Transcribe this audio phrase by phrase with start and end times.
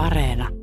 [0.00, 0.59] Areena.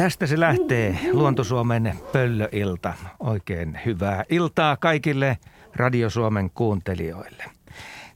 [0.00, 2.94] Tästä se lähtee Luontosuomen pöllöilta.
[3.18, 5.38] Oikein hyvää iltaa kaikille
[5.76, 7.44] Radio Suomen kuuntelijoille.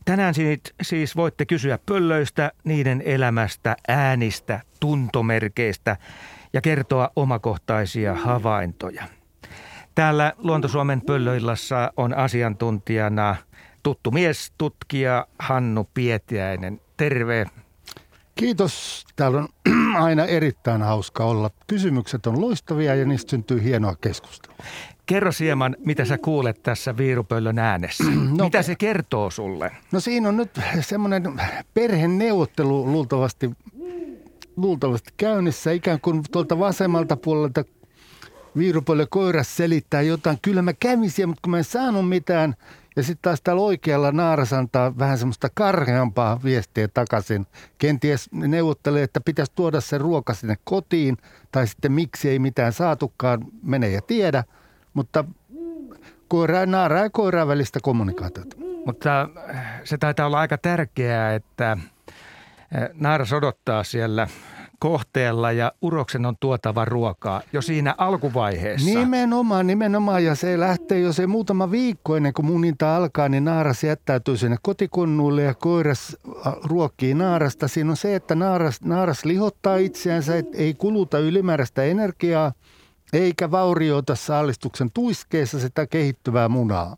[0.05, 0.35] Tänään
[0.83, 5.97] siis voitte kysyä pöllöistä, niiden elämästä, äänistä, tuntomerkeistä
[6.53, 9.05] ja kertoa omakohtaisia havaintoja.
[9.95, 13.37] Täällä Luontosuomen pöllöillassa on asiantuntijana
[13.83, 16.81] tuttu mies, tutkija Hannu Pietiäinen.
[16.97, 17.47] Terve.
[18.35, 19.05] Kiitos.
[19.17, 19.49] Täällä on
[20.05, 21.51] aina erittäin hauska olla.
[21.67, 24.59] Kysymykset on loistavia ja niistä syntyy hienoa keskustelua.
[25.07, 28.05] Kerro hieman, mitä sä kuulet tässä viirupöllön äänessä.
[28.39, 29.71] No, mitä se kertoo sulle?
[29.93, 31.41] No siinä on nyt semmoinen
[31.75, 33.51] perheneuvottelu luultavasti,
[34.57, 35.73] luultavasti käynnissä.
[35.73, 37.65] Ikään kuin tuolta vasemmalta puolelta
[38.57, 40.39] viirupöllö koiras selittää jotain.
[40.43, 42.55] Kyllä mä kävin siellä, mutta kun mä en saanut mitään–
[42.97, 47.47] ja sitten taas täällä oikealla naaras antaa vähän semmoista karheampaa viestiä takaisin.
[47.79, 51.17] Kenties neuvottelee, että pitäisi tuoda se ruoka sinne kotiin,
[51.53, 54.45] tai sitten miksi ei mitään saatukaan, mene ja tiedä.
[54.95, 55.25] Mutta
[56.29, 58.57] koira, naara ja koiran välistä kommunikaatiota.
[58.87, 59.29] Mutta
[59.85, 61.77] se taitaa olla aika tärkeää, että
[62.95, 64.29] naaras odottaa siellä
[64.79, 68.99] kohteella ja uroksen on tuotava ruokaa jo siinä alkuvaiheessa.
[68.99, 70.25] Nimenomaan, nimenomaan.
[70.25, 74.57] Ja se lähtee jo se muutama viikko ennen kuin muninta alkaa, niin naaras jättäytyy sinne
[74.63, 76.17] kotikonnuille ja koiras
[76.65, 77.69] ruokkii naarasta.
[77.69, 82.53] Siinä on se, että naaras, naaras lihottaa itseänsä, ei kuluta ylimääräistä energiaa
[83.13, 86.97] eikä vaurioita saalistuksen tuiskeessa sitä kehittyvää munaa.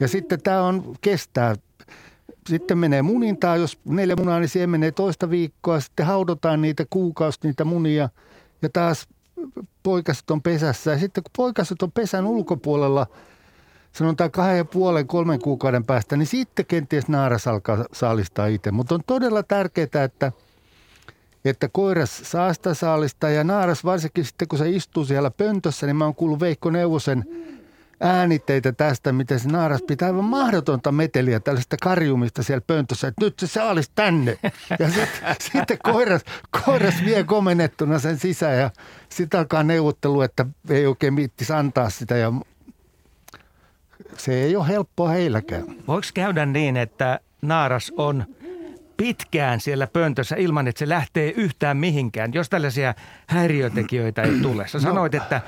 [0.00, 1.54] Ja sitten tämä on, kestää
[2.48, 5.80] sitten menee munintaa, jos neljä munaa, niin siihen menee toista viikkoa.
[5.80, 8.08] Sitten haudotaan niitä kuukausi, niitä munia
[8.62, 9.08] ja taas
[9.82, 10.90] poikaset on pesässä.
[10.90, 13.06] Ja sitten kun poikaset on pesän ulkopuolella,
[13.92, 18.70] sanotaan kahden ja puolen, kolmen kuukauden päästä, niin sitten kenties naaras alkaa saalistaa itse.
[18.70, 20.32] Mutta on todella tärkeää, että,
[21.44, 25.96] että koiras saa sitä saalista ja naaras varsinkin sitten kun se istuu siellä pöntössä, niin
[25.96, 27.24] mä oon kuullut Veikko Neuvosen
[28.02, 33.38] äänitteitä tästä, miten se naaras pitää aivan mahdotonta meteliä tällaista karjumista siellä pöntössä, että nyt
[33.38, 34.38] se saalis tänne.
[34.78, 36.22] Ja sitten sit koiras,
[36.66, 38.70] koiras vie komennettuna sen sisään ja
[39.08, 42.32] sitten alkaa neuvottelu, että ei oikein miittisi antaa sitä ja
[44.16, 45.64] se ei ole helppoa heilläkään.
[45.88, 48.24] Voiko käydä niin, että naaras on
[48.96, 52.94] pitkään siellä pöntössä ilman, että se lähtee yhtään mihinkään, jos tällaisia
[53.26, 54.68] häiriötekijöitä ei tule?
[54.68, 54.82] Sä no.
[54.82, 55.40] sanoit, että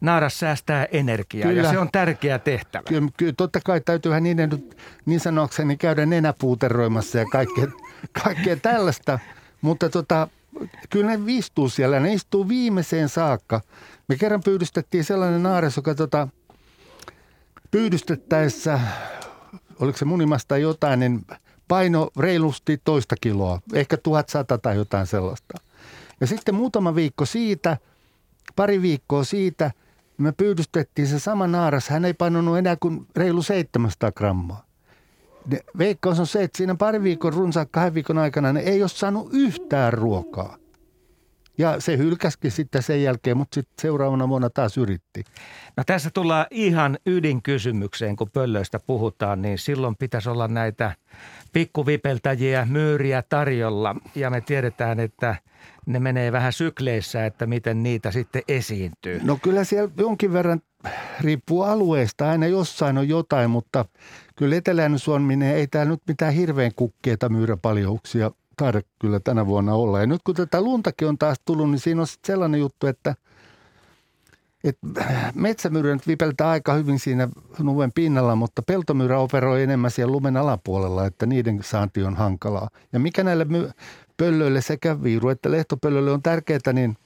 [0.00, 1.62] naaras säästää energiaa kyllä.
[1.62, 2.82] ja se on tärkeä tehtävä.
[2.82, 4.50] Kyllä, kyllä totta kai täytyyhän niiden
[5.06, 7.66] niin sanokseni käydä nenäpuuteroimassa ja kaikkea,
[8.24, 9.18] kaikkea tällaista,
[9.60, 10.28] mutta tota,
[10.90, 13.60] kyllä ne istuu siellä, ne istuu viimeiseen saakka.
[14.08, 16.28] Me kerran pyydystettiin sellainen naares, joka tota,
[17.70, 18.80] pyydystettäessä,
[19.80, 21.26] oliko se munimasta jotain, niin
[21.68, 25.58] paino reilusti toista kiloa, ehkä 1100 tai jotain sellaista.
[26.20, 27.76] Ja sitten muutama viikko siitä,
[28.56, 29.70] pari viikkoa siitä–
[30.18, 31.88] me pyydystettiin se sama naaras.
[31.88, 34.64] Hän ei painunut enää kuin reilu 700 grammaa.
[35.78, 39.28] veikkaus on se, että siinä pari viikon, runsaan kahden viikon aikana ne ei ole saanut
[39.32, 40.56] yhtään ruokaa.
[41.58, 45.24] Ja se hylkäskin sitten sen jälkeen, mutta sitten seuraavana vuonna taas yritti.
[45.76, 50.92] No tässä tullaan ihan ydinkysymykseen, kun pöllöistä puhutaan, niin silloin pitäisi olla näitä
[51.52, 53.96] pikkuvipeltäjiä, myyriä tarjolla.
[54.14, 55.36] Ja me tiedetään, että
[55.88, 59.20] ne menee vähän sykleissä, että miten niitä sitten esiintyy.
[59.24, 60.60] No kyllä siellä jonkin verran
[61.20, 62.30] riippuu alueesta.
[62.30, 63.84] Aina jossain on jotain, mutta
[64.36, 70.00] kyllä eteläinen Suomi ei täällä nyt mitään hirveän kukkeita myyräpaljouksia taida kyllä tänä vuonna olla.
[70.00, 73.14] Ja nyt kun tätä luntakin on taas tullut, niin siinä on sellainen juttu, että,
[74.64, 74.86] että
[75.34, 81.06] metsämyyrä nyt vipeltää aika hyvin siinä nuven pinnalla, mutta peltomyyrä operoi enemmän siellä lumen alapuolella,
[81.06, 82.68] että niiden saanti on hankalaa.
[82.92, 83.70] Ja mikä näille my-
[84.18, 86.96] pöllöille sekä viiru- että lehtopöllöille on tärkeää, niin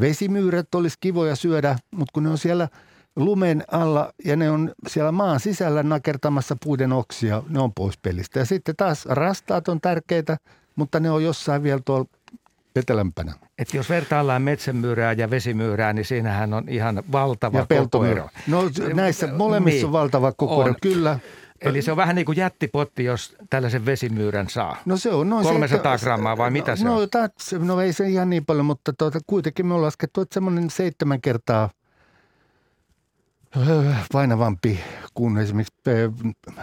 [0.00, 2.68] vesimyyrät olisi kivoja syödä, mutta kun ne on siellä
[3.16, 8.38] lumen alla ja ne on siellä maan sisällä nakertamassa puiden oksia, ne on pois pelistä.
[8.38, 10.36] Ja sitten taas rastaat on tärkeitä,
[10.76, 12.06] mutta ne on jossain vielä tuolla
[12.76, 13.32] etelämpänä.
[13.58, 18.28] Et jos vertaillaan metsämyyrää ja vesimyyrää, niin siinähän on ihan valtava ja kokoero.
[18.46, 18.62] No
[18.94, 20.76] näissä molemmissa niin, on valtava kokoero, on.
[20.82, 21.18] kyllä.
[21.60, 24.76] Eli se on vähän niin kuin jättipotti, jos tällaisen vesimyyrän saa.
[24.84, 27.10] No se on noin 300 se, grammaa vai mitä no, se no, on?
[27.10, 30.70] Tats, no ei se ihan niin paljon, mutta tuota, kuitenkin me on laskettu, että semmoinen
[30.70, 31.70] seitsemän kertaa
[34.12, 34.80] painavampi
[35.14, 35.74] kuin esimerkiksi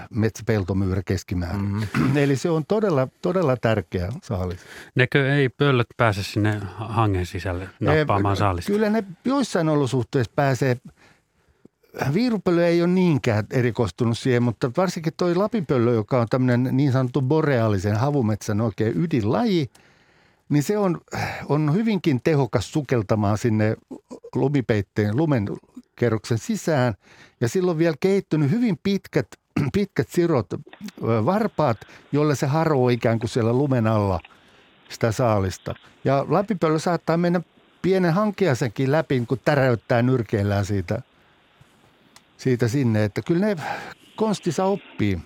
[0.09, 1.61] metsäpeltomyyrä keskimäärin.
[1.61, 2.17] Mm-hmm.
[2.17, 4.59] Eli se on todella, todella tärkeä saalis.
[4.95, 8.71] Nekö ei pöllöt pääse sinne hangen sisälle nappaamaan saalista?
[8.71, 10.77] Kyllä ne joissain olosuhteissa pääsee–
[12.13, 17.21] viirupöllö ei ole niinkään erikoistunut siihen, mutta varsinkin tuo lapipöllö, joka on tämmöinen niin sanottu
[17.21, 19.69] boreaalisen havumetsän oikein ydinlaji,
[20.49, 21.01] niin se on,
[21.49, 23.75] on hyvinkin tehokas sukeltamaan sinne
[24.35, 25.49] lumipeitteen, lumen
[25.95, 26.93] kerroksen sisään.
[27.41, 29.27] Ja silloin vielä kehittynyt hyvin pitkät,
[29.73, 30.47] pitkät sirot,
[31.01, 31.77] varpaat,
[32.11, 34.19] joille se haroo ikään kuin siellä lumen alla
[34.89, 35.75] sitä saalista.
[36.03, 37.41] Ja lapipöllö saattaa mennä
[37.81, 41.01] pienen hankiasenkin läpi, kun täräyttää nyrkeillään siitä–
[42.43, 43.55] siitä sinne, että kyllä ne
[44.15, 45.17] konstissa oppii.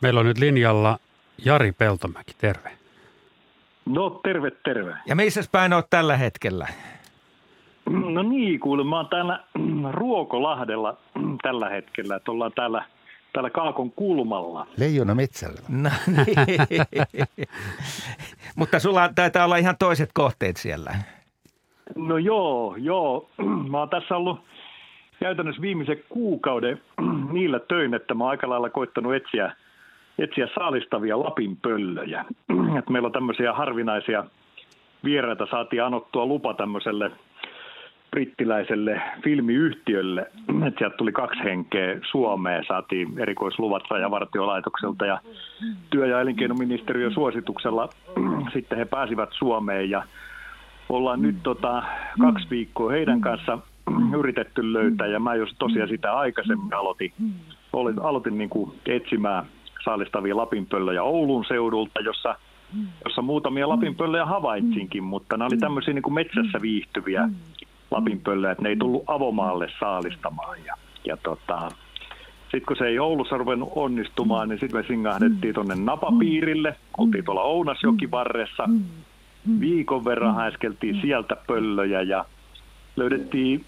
[0.00, 0.98] Meillä on nyt linjalla
[1.44, 2.70] Jari Peltomäki, terve.
[3.86, 4.94] No terve, terve.
[5.06, 6.68] Ja missä päin olet tällä hetkellä?
[7.86, 9.44] No niin, kuule, mä oon täällä
[9.90, 10.96] Ruokolahdella
[11.42, 12.84] tällä hetkellä, että ollaan täällä,
[13.32, 14.66] täällä Kaakon kulmalla.
[14.76, 15.60] Leijona metsällä.
[15.68, 17.06] No niin.
[18.56, 20.94] Mutta sulla taitaa olla ihan toiset kohteet siellä.
[21.96, 23.30] No joo, joo.
[23.70, 24.50] Mä oon tässä ollut
[25.20, 26.80] käytännössä viimeisen kuukauden
[27.32, 29.52] niillä töin, että mä aika lailla koittanut etsiä,
[30.18, 32.24] etsiä saalistavia Lapin pöllöjä.
[32.78, 34.24] Et meillä on tämmöisiä harvinaisia
[35.04, 37.10] vieraita, saatiin anottua lupa tämmöiselle
[38.10, 40.20] brittiläiselle filmiyhtiölle.
[40.66, 45.18] Et sieltä tuli kaksi henkeä Suomeen, saatiin erikoisluvat rajavartiolaitokselta ja
[45.90, 47.88] työ- ja elinkeinoministeriön suosituksella
[48.52, 50.02] sitten he pääsivät Suomeen ja
[50.88, 51.82] ollaan nyt tota,
[52.20, 53.58] kaksi viikkoa heidän kanssa
[54.18, 57.12] yritetty löytää ja mä jos tosiaan sitä aikaisemmin aloitin,
[57.72, 59.46] olin, aloitin niin kuin etsimään
[59.84, 62.34] saalistavia lapinpöllöjä Oulun seudulta, jossa,
[63.04, 67.28] jossa muutamia lapinpöllöjä havaitsinkin, mutta nämä oli tämmöisiä niin kuin metsässä viihtyviä
[67.90, 70.58] lapinpöllöjä, että ne ei tullut avomaalle saalistamaan.
[70.64, 71.70] Ja, ja tota,
[72.42, 76.76] sitten kun se ei Oulussa ruvennut onnistumaan, niin sitten me singahdettiin tuonne napapiirille.
[76.98, 78.68] Oltiin tuolla Ounasjokivarressa.
[79.60, 82.24] Viikon verran häiskeltiin sieltä pöllöjä ja
[82.96, 83.64] löydettiin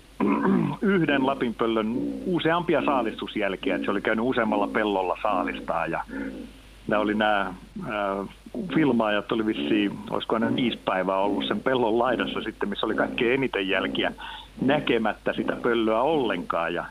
[0.83, 1.97] yhden lapinpöllön
[2.27, 5.87] useampia saalistusjälkiä, että se oli käynyt useammalla pellolla saalistaa.
[5.87, 6.05] Ja
[6.89, 8.29] nämä oli nämä äh,
[8.75, 13.35] filmaajat oli vissiin, olisiko ne viisi päivää ollut sen pellon laidassa sitten, missä oli kaikkein
[13.35, 14.13] eniten jälkiä
[14.61, 16.75] näkemättä sitä pöllöä ollenkaan.
[16.75, 16.85] Ja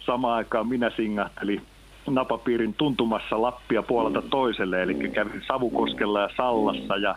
[0.00, 1.62] samaan aikaan minä singahtelin
[2.10, 7.14] napapiirin tuntumassa Lappia puolelta toiselle, eli kävin Savukoskella ja Sallassa ja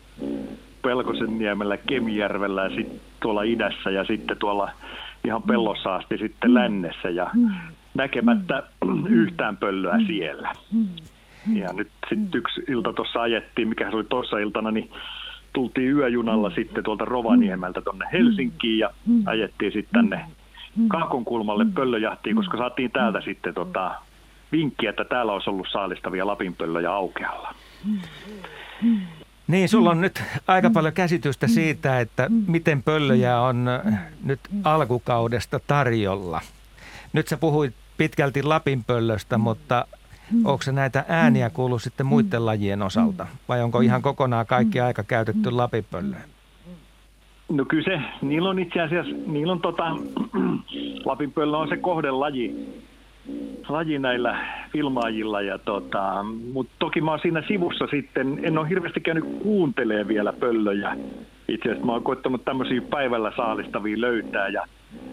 [0.81, 4.69] Pelkosen niemellä, Kemijärvellä ja sitten tuolla idässä ja sitten tuolla
[5.25, 7.31] ihan pellossa asti sitten lännessä ja
[7.94, 8.63] näkemättä
[9.10, 10.51] yhtään pöllöä siellä.
[11.54, 14.92] Ja nyt sitten yksi ilta tuossa ajettiin, mikä se oli tuossa iltana, niin
[15.54, 18.89] tultiin yöjunalla sitten tuolta Rovaniemeltä tuonne Helsinkiin ja
[19.25, 20.25] ajettiin sitten tänne
[20.88, 23.95] Kaakonkulmalle pöllöjahtiin, koska saatiin täältä sitten tota,
[24.51, 27.56] vinkkiä, että täällä olisi ollut saalistavia lapinpöllöjä aukealla.
[29.47, 33.65] Niin, sulla on nyt aika paljon käsitystä siitä, että miten pöllöjä on
[34.23, 36.41] nyt alkukaudesta tarjolla.
[37.13, 39.87] Nyt sä puhuit pitkälti Lapinpöllöstä, mutta
[40.43, 43.27] onko se näitä ääniä kuullut sitten muiden lajien osalta?
[43.47, 46.23] Vai onko ihan kokonaan kaikki aika käytetty Lapinpöllöön?
[47.49, 49.83] No kyllä se, niillä on itse asiassa, niillä on tota,
[51.05, 52.55] Lapinpöllö on se kohdelaji,
[53.70, 54.38] laji näillä
[54.72, 55.41] filmaajilla.
[55.41, 60.34] Ja tota, mutta toki mä oon siinä sivussa sitten, en ole hirveästi käynyt kuuntelee vielä
[60.34, 60.98] pöllöjä.
[61.48, 64.65] Itse asiassa mä oon koittanut tämmöisiä päivällä saalistavia löytää ja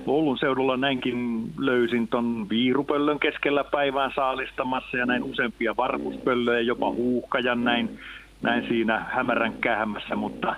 [0.07, 7.64] Oulun seudulla näinkin löysin ton viirupöllön keskellä päivään saalistamassa ja näin useampia varpuspöllöjä, jopa huuhkajan
[7.64, 7.99] näin,
[8.42, 10.57] näin siinä hämärän kähmässä, mutta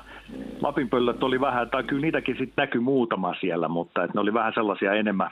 [0.60, 4.52] Lapinpöllöt oli vähän, tai kyllä niitäkin sitten näkyi muutama siellä, mutta et ne oli vähän
[4.54, 5.30] sellaisia enemmän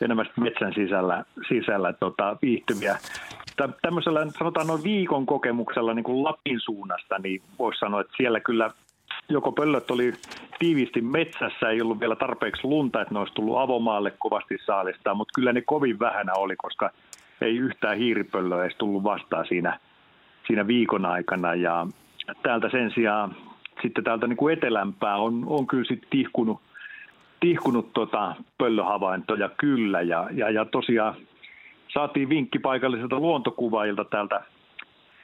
[0.00, 2.98] enemmän metsän sisällä, sisällä tota, viihtyviä.
[3.82, 8.70] Tämmöisellä sanotaan noin viikon kokemuksella niin kuin Lapin suunnasta, niin voisi sanoa, että siellä kyllä
[9.28, 10.12] joko pöllöt oli
[10.58, 15.32] tiiviisti metsässä, ei ollut vielä tarpeeksi lunta, että ne olisi tullut avomaalle kovasti saalistaa, mutta
[15.34, 16.90] kyllä ne kovin vähänä oli, koska
[17.40, 19.78] ei yhtään hiiripöllöä edes tullut vastaan siinä,
[20.46, 21.54] siinä viikon aikana.
[21.54, 21.86] Ja
[22.42, 23.36] täältä sen sijaan
[23.82, 26.60] sitten täältä niin kuin etelämpää on, on kyllä sitten tihkunut
[27.40, 30.00] tihkunut tota pöllöhavaintoja kyllä.
[30.00, 31.14] Ja, ja, ja tosiaan
[31.88, 34.42] saatiin vinkki paikallisilta luontokuvaajilta täältä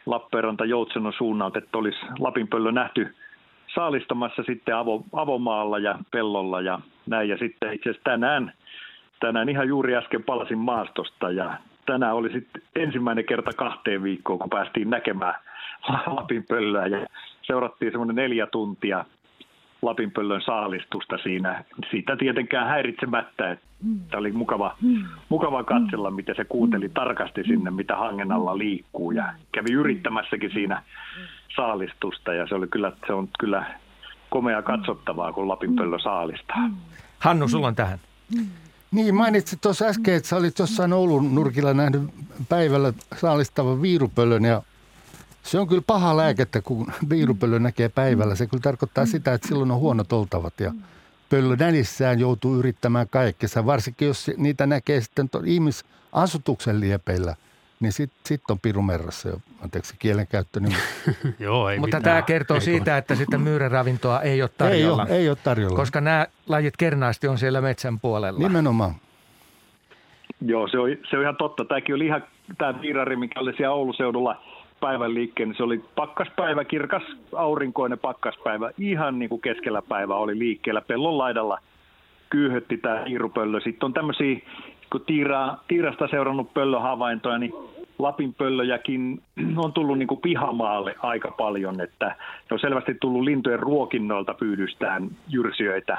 [0.06, 3.14] Lappeenranta Joutsenon suunnalta, että olisi Lapinpöllö nähty
[3.74, 7.28] saalistamassa sitten avo, avomaalla ja pellolla ja näin.
[7.28, 8.52] Ja sitten itse asiassa tänään,
[9.20, 14.50] tänään ihan juuri äsken palasin maastosta ja tänään oli sitten ensimmäinen kerta kahteen viikkoon, kun
[14.50, 15.34] päästiin näkemään
[16.16, 17.06] Lapinpöllöä ja
[17.42, 19.04] seurattiin semmoinen neljä tuntia
[19.82, 21.64] Lapinpöllön saalistusta siinä.
[21.90, 23.66] Siitä tietenkään häiritsemättä, että
[24.10, 24.76] tämä oli mukava,
[25.28, 30.82] mukava katsella, miten se kuunteli tarkasti sinne, mitä hangen alla liikkuu ja kävi yrittämässäkin siinä
[31.56, 33.64] saalistusta ja se oli kyllä, se on kyllä
[34.30, 36.70] komea katsottavaa, kun Lapinpöllö saalistaa.
[37.18, 37.98] Hannu, sulla on tähän.
[38.90, 42.02] Niin, mainitsit tuossa äsken, että sä olit jossain Oulun nurkilla nähnyt
[42.48, 44.62] päivällä saalistavan viirupöllön ja
[45.42, 48.34] se on kyllä paha lääkettä, kun viirupöllö näkee päivällä.
[48.34, 50.72] Se kyllä tarkoittaa sitä, että silloin on huonot oltavat ja
[51.30, 53.66] pöllö nälissään joutuu yrittämään kaikkensa.
[53.66, 57.36] Varsinkin jos niitä näkee sitten ihmisasutuksen liepeillä,
[57.80, 59.36] niin sitten sit on pirumerrassa jo.
[59.62, 60.60] Anteeksi kielenkäyttö.
[60.60, 60.76] Niin...
[61.38, 62.14] Joo, ei Mutta mitään.
[62.14, 65.02] tämä kertoo Ei siitä, että sitä myyräravintoa ei ole ei, tarjolla.
[65.02, 65.76] ole, ei ole tarjolla.
[65.76, 68.38] Koska nämä lajit kernaasti on siellä metsän puolella.
[68.38, 68.94] Nimenomaan.
[70.40, 71.64] Joo, se on, se on ihan totta.
[71.64, 72.24] Tämäkin oli ihan,
[72.58, 74.51] tämä viirari, mikä oli siellä Oulun seudulla
[74.82, 77.02] päivän liikkeen, niin se oli pakkaspäivä, kirkas
[77.36, 80.80] aurinkoinen pakkaspäivä, ihan niin kuin keskellä päivää oli liikkeellä.
[80.80, 81.58] Pellon laidalla
[82.30, 83.60] kyyhötti tämä hiirupöllö.
[83.60, 84.40] Sitten on tämmöisiä,
[84.92, 87.52] kun tiiraa, tiirasta seurannut pöllöhavaintoja, niin
[87.98, 89.22] Lapin pöllöjäkin
[89.56, 95.10] on tullut niin kuin pihamaalle aika paljon, että ne on selvästi tullut lintujen ruokinnoilta pyydystään
[95.28, 95.98] jyrsijöitä,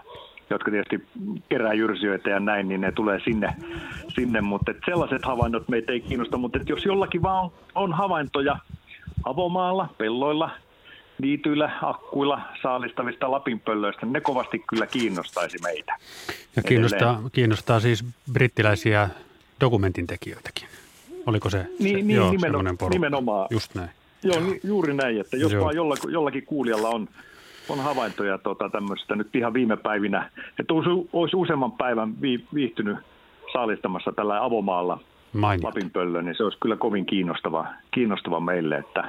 [0.53, 1.03] jotka tietysti
[1.49, 3.55] kerää jyrsijöitä ja näin, niin ne tulee sinne,
[4.07, 4.41] sinne.
[4.41, 8.57] mutta et sellaiset havainnot meitä ei kiinnosta, mutta jos jollakin vaan on, on havaintoja
[9.23, 10.49] avomaalla, pelloilla,
[11.21, 15.95] niityillä, akkuilla saalistavista lapinpöllöistä, ne kovasti kyllä kiinnostaisi meitä.
[16.55, 19.09] Ja kiinnostaa, kiinnostaa siis brittiläisiä
[19.61, 20.67] dokumentintekijöitäkin.
[21.25, 22.95] Oliko se, Niin, se niin joo, nimeno- semmoinen porukka?
[22.95, 23.47] nimenomaan.
[23.51, 23.89] Just näin.
[24.23, 25.63] Joo, ni, juuri näin, että jos Joo.
[25.63, 27.07] vaan jollakin, jollakin kuulijalla on,
[27.69, 30.29] on havaintoja tota, tämmöistä nyt ihan viime päivinä,
[30.59, 30.73] että
[31.13, 32.97] olisi, useamman päivän vi, viihtynyt
[33.53, 34.99] saalistamassa tällä avomaalla.
[35.63, 39.03] Lapinpöllö, niin se olisi kyllä kovin kiinnostava, kiinnostava meille, että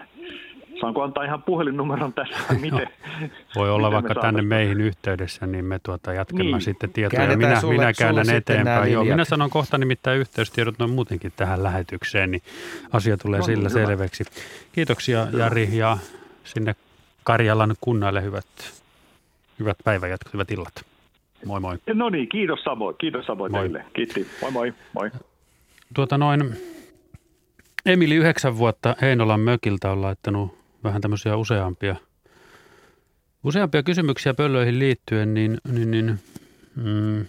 [0.80, 2.88] saanko antaa ihan puhelinnumeron tässä, miten?
[3.56, 6.60] Voi olla miten me vaikka tänne meihin yhteydessä, niin me tuota jatkamme Niin.
[6.60, 7.18] sitten tietoja.
[7.18, 8.92] Käännetään Minä, sulle- minä sulle käännän eteenpäin.
[8.92, 12.42] Joo, minä sanon kohta nimittäin yhteystiedot noin muutenkin tähän lähetykseen, niin
[12.92, 13.86] asia tulee No sillä hyvä.
[13.86, 14.24] selväksi.
[14.72, 15.98] Kiitoksia Jari ja
[16.44, 16.74] sinne
[17.24, 18.46] Karjalan kunnalle hyvät,
[19.58, 20.84] hyvät päivänjatkot, hyvät illat.
[21.46, 21.78] Moi moi.
[21.94, 23.60] No niin, kiitos Savoy, kiitos Savoy Moi.
[23.60, 23.84] teille.
[23.92, 25.10] Kiitti, moi moi, moi.
[25.94, 26.56] Tuota noin,
[27.86, 31.96] Emili yhdeksän vuotta Heinolan mökiltä on laittanut vähän tämmöisiä useampia,
[33.44, 36.18] useampia kysymyksiä pöllöihin liittyen, niin, niin, niin
[36.76, 37.26] mm,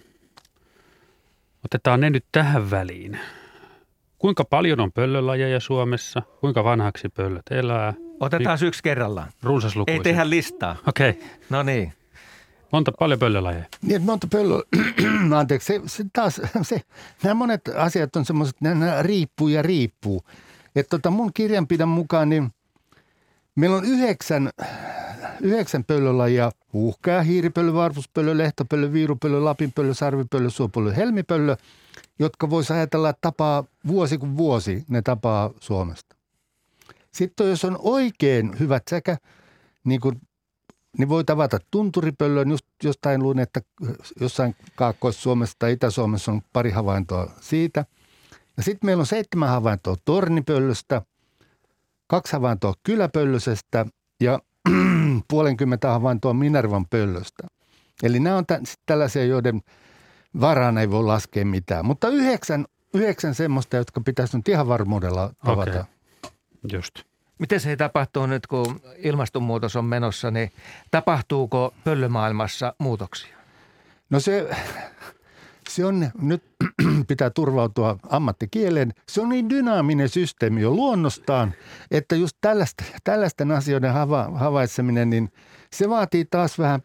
[1.64, 3.18] otetaan ne nyt tähän väliin.
[4.18, 6.22] Kuinka paljon on pöllölajeja Suomessa?
[6.40, 7.94] Kuinka vanhaksi pöllöt elää?
[8.20, 9.28] Otetaan yksi kerrallaan.
[9.42, 9.98] Runsaslukuisia.
[9.98, 10.76] Ei tehdä listaa.
[10.86, 11.10] Okei.
[11.10, 11.22] Okay.
[11.50, 11.92] No niin.
[12.72, 13.64] Monta paljon pöllölajeja.
[13.82, 14.62] Niin, monta pöllöä,
[15.38, 16.80] anteeksi, se, se taas, se,
[17.22, 20.24] nämä monet asiat on semmoiset, nämä riippuu ja riippuu.
[20.76, 22.50] Että tota mun kirjanpidon mukaan, niin
[23.54, 24.50] meillä on yhdeksän,
[25.40, 31.56] yhdeksän pöllölajia, uhkaa, hiiripöllö, varpuspöllö, lehtopöllö, viirupöllö, lapinpöllö, sarvipöllö, suopöllö, helmipöllö,
[32.18, 36.05] jotka voisi ajatella, että tapaa vuosi kuin vuosi, ne tapaa Suomesta.
[37.16, 39.16] Sitten jos on oikein hyvät säkä,
[39.84, 40.20] niin kuin
[40.98, 42.50] niin voi tavata tunturipöllön.
[42.50, 43.60] Just jostain luin, että
[44.20, 47.84] jossain Kaakkois-Suomessa tai Itä-Suomessa on pari havaintoa siitä.
[48.56, 51.02] Ja sitten meillä on seitsemän havaintoa tornipöllöstä,
[52.06, 53.86] kaksi havaintoa kyläpöllösestä
[54.20, 54.38] ja
[55.30, 57.46] puolenkymmentä havaintoa Minervan pöllöstä.
[58.02, 59.60] Eli nämä on tä- sit tällaisia, joiden
[60.40, 61.86] varaan ei voi laskea mitään.
[61.86, 65.70] Mutta yhdeksän, yhdeksän semmoista, jotka pitäisi nyt ihan varmuudella tavata.
[65.70, 65.95] Okei.
[66.72, 66.94] Just.
[67.38, 70.52] Miten se tapahtuu nyt, kun ilmastonmuutos on menossa, niin
[70.90, 73.36] tapahtuuko pöllömaailmassa muutoksia?
[74.10, 74.50] No se,
[75.68, 76.42] se on, nyt
[77.08, 78.92] pitää turvautua ammattikieleen.
[79.08, 81.54] Se on niin dynaaminen systeemi jo luonnostaan,
[81.90, 85.32] että just tällaista, tällaisten asioiden hava, havaitseminen, niin
[85.72, 86.80] se vaatii taas vähän,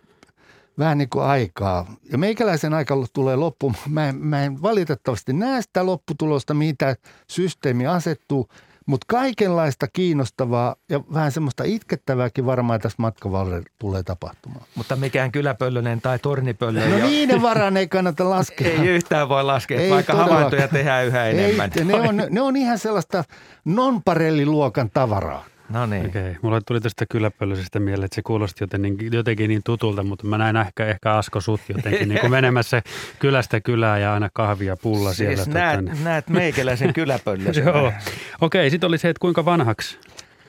[0.80, 1.96] vähän niin kuin aikaa.
[2.12, 3.76] Ja meikäläisen aika tulee loppuun.
[3.90, 6.96] Mä en, mä en valitettavasti näe sitä lopputulosta, mihin tämä
[7.28, 8.50] systeemi asettuu,
[8.88, 14.66] mutta kaikenlaista kiinnostavaa ja vähän semmoista itkettävääkin varmaan tässä matkan varrella tulee tapahtumaan.
[14.76, 18.68] Mutta mikään kyläpöllönen tai tornipöllö No ole- niiden varaan ei kannata laskea.
[18.72, 20.38] ei yhtään voi laskea, Ei vaikka todellakaan.
[20.38, 21.72] havaintoja tehdään yhä enemmän.
[21.78, 23.24] Ei, ne, on, ne on ihan sellaista
[23.66, 25.46] non-parelliluokan tavaraa.
[25.72, 26.06] No niin.
[26.06, 26.36] Okei, okay.
[26.42, 30.56] mulle tuli tästä kyläpöllöisestä mieleen, että se kuulosti jotenkin, jotenkin niin tutulta, mutta mä näin
[30.56, 32.82] ehkä, ehkä Asko sut jotenkin niin kuin menemässä
[33.20, 35.54] kylästä kylää ja aina kahvia pulla Siis siellä.
[35.54, 37.64] näet, tota, niin- näet meikäläisen kyläpöllösen.
[37.68, 37.88] Joo.
[37.88, 40.00] Okei, okay, sitten oli se, että kuinka vanhaksi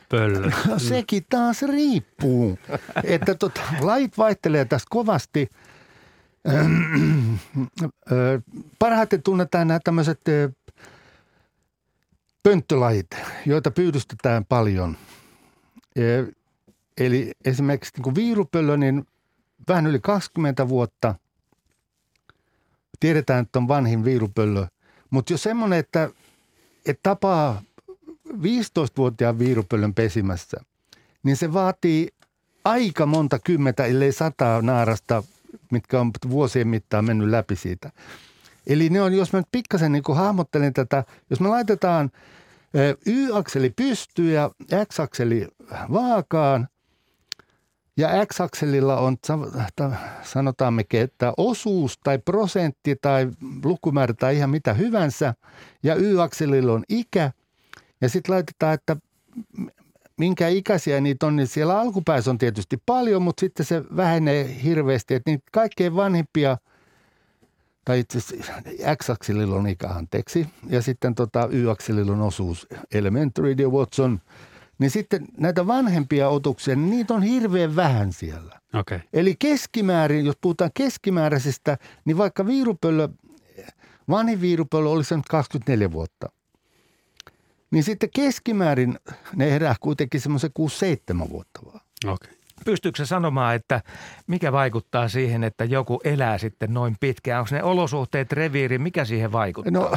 [0.09, 0.51] pöllö.
[0.69, 2.59] No sekin taas riippuu,
[3.05, 5.49] että tota, lait vaihtelee tässä kovasti.
[8.13, 8.41] Ö,
[8.79, 10.51] Parhaiten tunnetaan nämä tämmöiset ö,
[12.43, 13.07] pönttölajit,
[13.47, 14.97] joita pyydystetään paljon.
[15.99, 16.33] Ö,
[16.99, 19.07] Eli esimerkiksi niin viirupöllö, niin
[19.69, 21.15] vähän yli 20 vuotta.
[23.01, 24.67] Tiedetään, että on vanhin viirupöllö.
[25.11, 26.11] Mutta jos semmoinen, että,
[26.87, 27.63] että tapaa
[28.29, 30.57] 15-vuotiaan viirupöllön pesimässä,
[31.23, 32.09] niin se vaatii
[32.65, 35.23] aika monta kymmentä, ellei sataa naarasta,
[35.71, 37.91] mitkä on vuosien mittaan mennyt läpi siitä.
[38.67, 42.11] Eli ne on, jos mä nyt pikkasen niin hahmottelen tätä, jos me laitetaan
[43.07, 44.51] Y-akseli pystyyn ja
[44.93, 45.49] X-akseli
[45.93, 46.69] vaakaan,
[47.97, 49.39] ja X-akselilla on, sa-
[49.77, 49.93] ta-
[50.23, 53.29] sanotaan me, että osuus tai prosentti tai
[53.65, 55.35] lukumäärä tai ihan mitä hyvänsä,
[55.83, 57.33] ja Y-akselilla on ikä,
[58.01, 58.97] ja sitten laitetaan, että
[60.19, 65.15] minkä ikäisiä niitä on, niin siellä alkupäässä on tietysti paljon, mutta sitten se vähenee hirveästi,
[65.15, 66.59] että niitä kaikkein vanhimpia,
[67.85, 68.53] tai itse asiassa
[68.97, 74.21] X-akselilla on ikä, anteeksi, ja sitten tota Y-akselilla on osuus, elementary, dear Watson,
[74.79, 78.61] niin sitten näitä vanhempia otuksia, niin niitä on hirveän vähän siellä.
[78.75, 79.01] Okay.
[79.13, 83.09] Eli keskimäärin, jos puhutaan keskimääräisestä, niin vaikka viirupöllö,
[84.09, 86.29] vanhin viirupöllö oli se nyt 24 vuotta,
[87.71, 88.99] niin sitten keskimäärin
[89.37, 90.51] ne herää kuitenkin semmoisen
[91.25, 91.81] 6-7 vuotta vaan.
[92.07, 92.35] Okay.
[92.65, 93.81] Pystyykö se sanomaan, että
[94.27, 97.41] mikä vaikuttaa siihen, että joku elää sitten noin pitkään?
[97.41, 99.73] Onko ne olosuhteet, reviiri, mikä siihen vaikuttaa?
[99.73, 99.93] No,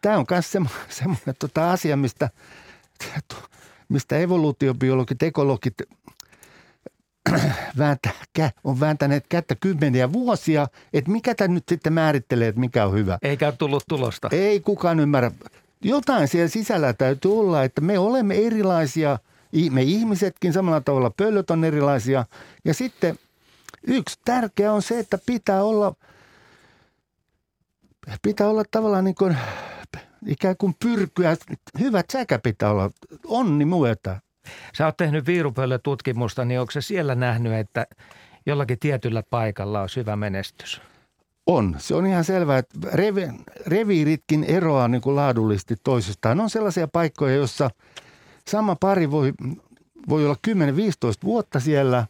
[0.00, 2.30] tämä on myös semmo, semmoinen tota asia, mistä,
[3.88, 5.74] mistä evoluutiobiologit, ekologit
[7.78, 12.86] vääntää, kä- on vääntäneet kättä kymmeniä vuosia, että mikä tämä nyt sitten määrittelee, että mikä
[12.86, 13.18] on hyvä.
[13.22, 14.28] Eikä ole tullut tulosta.
[14.32, 15.30] Ei kukaan ymmärrä.
[15.82, 19.18] Jotain siellä sisällä täytyy olla, että me olemme erilaisia,
[19.70, 22.24] me ihmisetkin samalla tavalla, pöllöt on erilaisia.
[22.64, 23.18] Ja sitten
[23.86, 25.94] yksi tärkeä on se, että pitää olla,
[28.22, 29.36] pitää olla tavallaan niin kuin,
[30.26, 31.36] ikään kuin pyrkyä,
[31.80, 32.90] hyvät säkä pitää olla,
[33.26, 34.20] onni myötä.
[34.76, 37.86] Sä oot tehnyt viirupöllötutkimusta, niin onko se siellä nähnyt, että
[38.46, 40.80] jollakin tietyllä paikalla on syvä menestys?
[41.46, 41.76] On.
[41.78, 43.28] Se on ihan selvää, että revi,
[43.66, 46.40] reviiritkin eroaa niin kuin laadullisesti toisistaan.
[46.40, 47.70] On sellaisia paikkoja, joissa
[48.48, 49.32] sama pari voi,
[50.08, 50.50] voi olla 10-15
[51.24, 52.06] vuotta siellä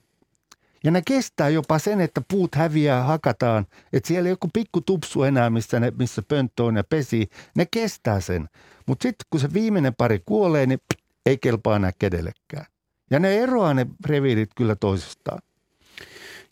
[0.84, 3.66] ja ne kestää jopa sen, että puut häviää, hakataan.
[3.92, 7.28] Että siellä ei joku pikku tupsu enää, missä, ne, missä pönttö on ja pesi.
[7.56, 8.48] Ne kestää sen.
[8.86, 10.80] Mutta sitten kun se viimeinen pari kuolee, niin
[11.26, 12.66] ei kelpaa enää kedellekään.
[13.10, 15.42] Ja ne eroaa ne reviirit kyllä toisistaan.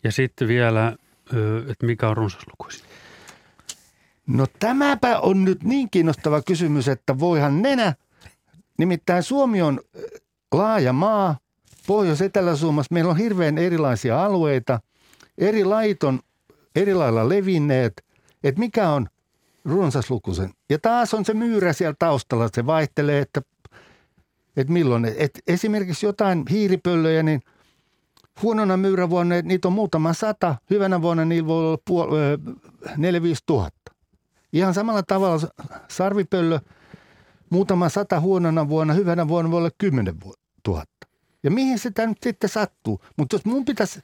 [0.03, 0.95] Ja sitten vielä,
[1.69, 2.85] että mikä on runsaslukuisin?
[4.27, 7.95] No tämäpä on nyt niin kiinnostava kysymys, että voihan nenä.
[8.77, 9.79] Nimittäin Suomi on
[10.51, 11.37] laaja maa.
[11.87, 14.79] Pohjois-Etelä-Suomessa meillä on hirveän erilaisia alueita.
[15.37, 16.19] Eri lait on
[16.75, 18.03] eri lailla levinneet.
[18.43, 19.07] Että mikä on
[19.65, 20.53] runsaslukuisen.
[20.69, 22.49] Ja taas on se myyrä siellä taustalla.
[22.53, 23.41] Se vaihtelee, että,
[24.57, 25.05] että milloin.
[25.05, 27.41] Et esimerkiksi jotain hiiripöllöjä, niin
[28.41, 30.55] huonona myyrävuonna niitä on muutama sata.
[30.69, 32.37] Hyvänä vuonna niillä voi olla puol- ö,
[32.97, 33.91] 4-5 tuhatta.
[34.53, 35.47] Ihan samalla tavalla
[35.87, 36.59] sarvipöllö
[37.53, 41.07] muutama sata huonona vuonna, hyvänä vuonna voi olla 10 vu- tuhatta.
[41.43, 43.01] Ja mihin sitä nyt sitten sattuu?
[43.17, 43.99] Mutta jos mun pitäisi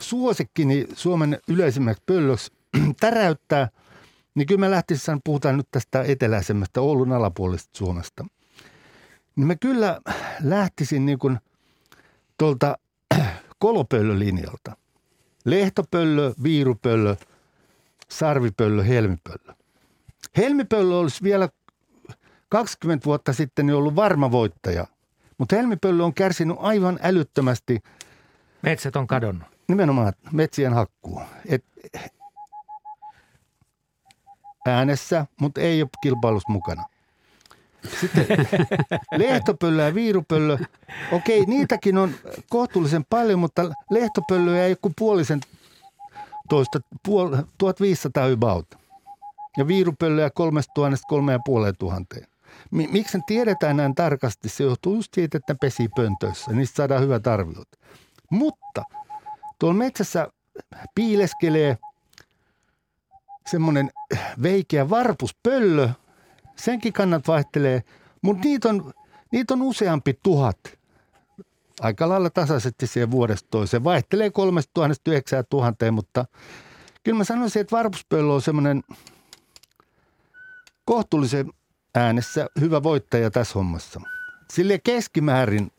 [0.00, 2.52] suosikkini Suomen yleisimmäksi pöllöksi
[3.00, 3.68] täräyttää,
[4.34, 8.24] niin kyllä mä lähtisin, puhutaan nyt tästä eteläisemmästä Oulun alapuolisesta Suomesta.
[9.36, 10.00] Niin mä kyllä
[10.42, 11.38] lähtisin niin kuin
[12.38, 12.78] tuolta
[13.58, 14.76] kolopöllölinjalta.
[15.44, 17.16] Lehtopöllö, viirupöllö,
[18.08, 19.54] sarvipöllö, helmipöllö.
[20.36, 21.48] Helmipöllö olisi vielä
[22.50, 24.86] 20 vuotta sitten jo ollut varma voittaja,
[25.38, 27.82] mutta helmipöllö on kärsinyt aivan älyttömästi
[28.62, 29.48] Metsät on kadonnut.
[29.68, 31.22] nimenomaan metsien hakkuu.
[31.48, 31.64] Et
[34.66, 36.84] äänessä, mutta ei ole kilpailussa mukana.
[38.00, 38.26] Sitten
[39.18, 40.58] lehtopöllö ja viirupöllö.
[41.12, 42.14] Okei, niitäkin on
[42.50, 45.40] kohtuullisen paljon, mutta lehtopöllöjä ei kuin puolisen
[46.48, 48.74] toista, puol, 1500 about.
[49.56, 52.29] Ja viirupöllöjä 3000 3500.
[52.70, 54.48] Mi- miksi sen tiedetään näin tarkasti?
[54.48, 56.52] Se johtuu just siitä, että ne pesii pöntöissä.
[56.52, 57.68] Niistä saadaan hyvät arviot.
[58.30, 58.82] Mutta
[59.58, 60.28] tuolla metsässä
[60.94, 61.78] piileskelee
[63.50, 63.90] semmoinen
[64.42, 65.88] veikeä varpuspöllö.
[66.56, 67.82] Senkin kannat vaihtelee,
[68.22, 68.92] mutta niitä on,
[69.32, 70.58] niitä on useampi tuhat
[71.80, 73.84] aika lailla tasaisesti siihen vuodesta toiseen.
[73.84, 76.24] Vaihtelee 3000 9000, mutta
[77.04, 78.82] kyllä mä sanoisin, että varpuspöllö on semmoinen
[80.84, 81.52] kohtuullisen
[81.94, 84.00] äänessä hyvä voittaja tässä hommassa.
[84.52, 85.72] Sille keskimäärin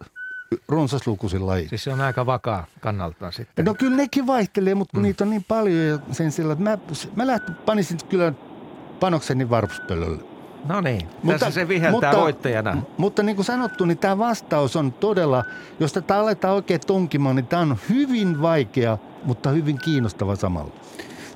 [0.67, 1.67] runsaslukuisin laji.
[1.67, 3.65] Siis se on aika vakaa kannaltaan sitten.
[3.65, 5.03] No kyllä nekin vaihtelee, mutta kun mm.
[5.03, 6.77] niitä on niin paljon ja sen sillä, että mä,
[7.15, 8.33] mä lähtin, panisin kyllä
[8.99, 10.23] panokseni varpuspöllölle.
[10.65, 12.81] No niin, mutta, tässä se viheltää mutta, voittajana.
[12.97, 15.43] Mutta niin kuin sanottu, niin tämä vastaus on todella,
[15.79, 20.73] jos tätä aletaan oikein tunkimaan, niin tämä on hyvin vaikea, mutta hyvin kiinnostava samalla.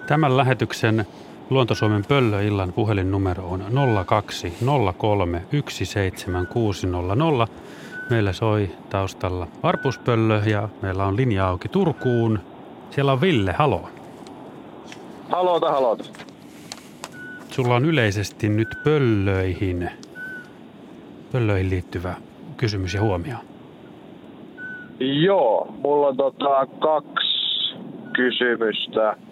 [0.08, 1.08] Tämän lähetyksen
[1.50, 3.62] Luontosuomen Pöllöillan puhelinnumero on
[4.06, 7.48] 0203 17600.
[8.10, 12.40] Meillä soi taustalla Varpuspöllö ja meillä on linja auki Turkuun.
[12.90, 13.90] Siellä on Ville, halo.
[15.30, 16.04] Halota, halota.
[17.52, 19.90] Sulla on yleisesti nyt pöllöihin,
[21.32, 22.16] pöllöihin liittyvä
[22.58, 23.36] kysymys ja huomio.
[25.00, 27.76] Joo, mulla on tota kaksi
[28.14, 29.25] kysymystä.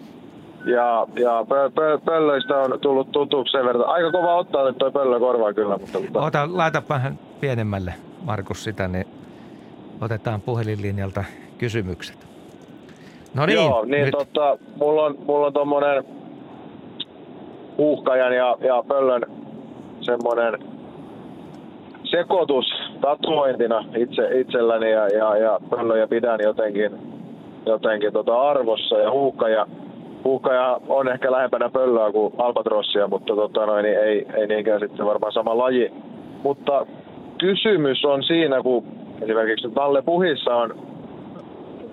[0.64, 3.88] Ja, ja pö, pö, pöllöistä on tullut tutuksi sen verran.
[3.88, 5.78] Aika kova ottaa nyt toi pöllö korvaa kyllä.
[5.78, 6.20] Mutta, mutta...
[6.20, 9.06] Ota, laita vähän pienemmälle, Markus, sitä, niin
[10.00, 11.24] otetaan puhelinlinjalta
[11.58, 12.26] kysymykset.
[13.34, 14.14] No niin, Joo, niin nyt.
[14.18, 16.04] Tota, mulla on, mulla on tommonen
[17.78, 19.22] uhkajan ja, ja pöllön
[20.00, 20.58] semmoinen
[22.04, 22.66] sekoitus
[23.00, 26.92] tatuointina itse, itselläni ja, ja, ja pöllöjä pidän jotenkin,
[27.66, 29.66] jotenkin tota arvossa ja huuhkaja,
[30.24, 35.06] huuhkaja on ehkä lähempänä pöllöä kuin albatrossia, mutta tota noin, niin ei, ei niinkään sitten
[35.06, 35.92] varmaan sama laji.
[36.42, 36.86] Mutta
[37.38, 38.84] kysymys on siinä, kun
[39.22, 40.74] esimerkiksi Nalle Puhissa on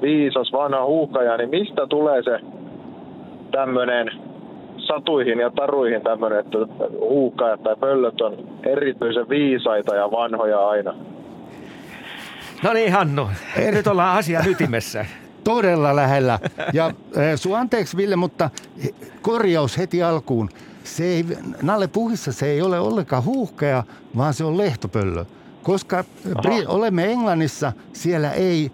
[0.02, 2.40] viisas vanha huuhkaja, niin mistä tulee se
[3.52, 4.12] tämmöinen
[4.78, 6.58] satuihin ja taruihin tämmöinen, että
[7.00, 10.94] huuhkajat tai pöllöt on erityisen viisaita ja vanhoja aina.
[12.64, 13.30] No niin Hannu,
[13.72, 15.06] nyt ollaan asian ytimessä.
[15.44, 16.40] Todella lähellä.
[16.74, 16.94] Ja äh,
[17.36, 18.50] sun anteeksi Ville, mutta
[19.22, 20.50] korjaus heti alkuun.
[20.84, 21.26] Se ei,
[21.62, 23.84] Nalle Puhissa se ei ole ollenkaan huuhkaja,
[24.18, 25.26] vaan se on lehtopöllö.
[25.64, 25.98] Koska
[26.36, 26.50] Aha.
[26.68, 28.72] olemme Englannissa, siellä ei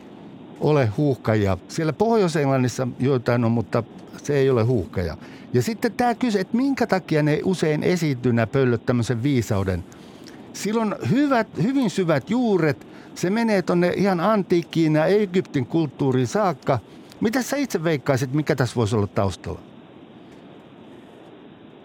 [0.59, 1.57] ole huuhkajia.
[1.67, 3.83] Siellä Pohjois-Englannissa joitain on, mutta
[4.23, 5.17] se ei ole huuhkaja.
[5.53, 9.83] Ja sitten tämä kyse, että minkä takia ne usein esiintyy nämä pöllöt tämmöisen viisauden.
[10.53, 16.79] Silloin hyvät, hyvin syvät juuret, se menee tuonne ihan antiikkiin ja Egyptin kulttuuriin saakka.
[17.21, 19.59] Mitä sä itse veikkaisit, mikä tässä voisi olla taustalla?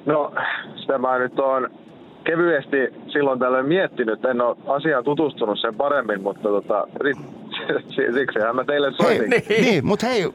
[0.07, 0.33] No,
[0.77, 1.71] sitä mä nyt on
[2.25, 2.77] kevyesti
[3.13, 4.25] silloin tällöin miettinyt.
[4.25, 6.87] En ole asiaan tutustunut sen paremmin, mutta tota,
[8.19, 9.31] siksihän mä teille soitin.
[9.31, 10.33] Hei, niin, niin mutta hei,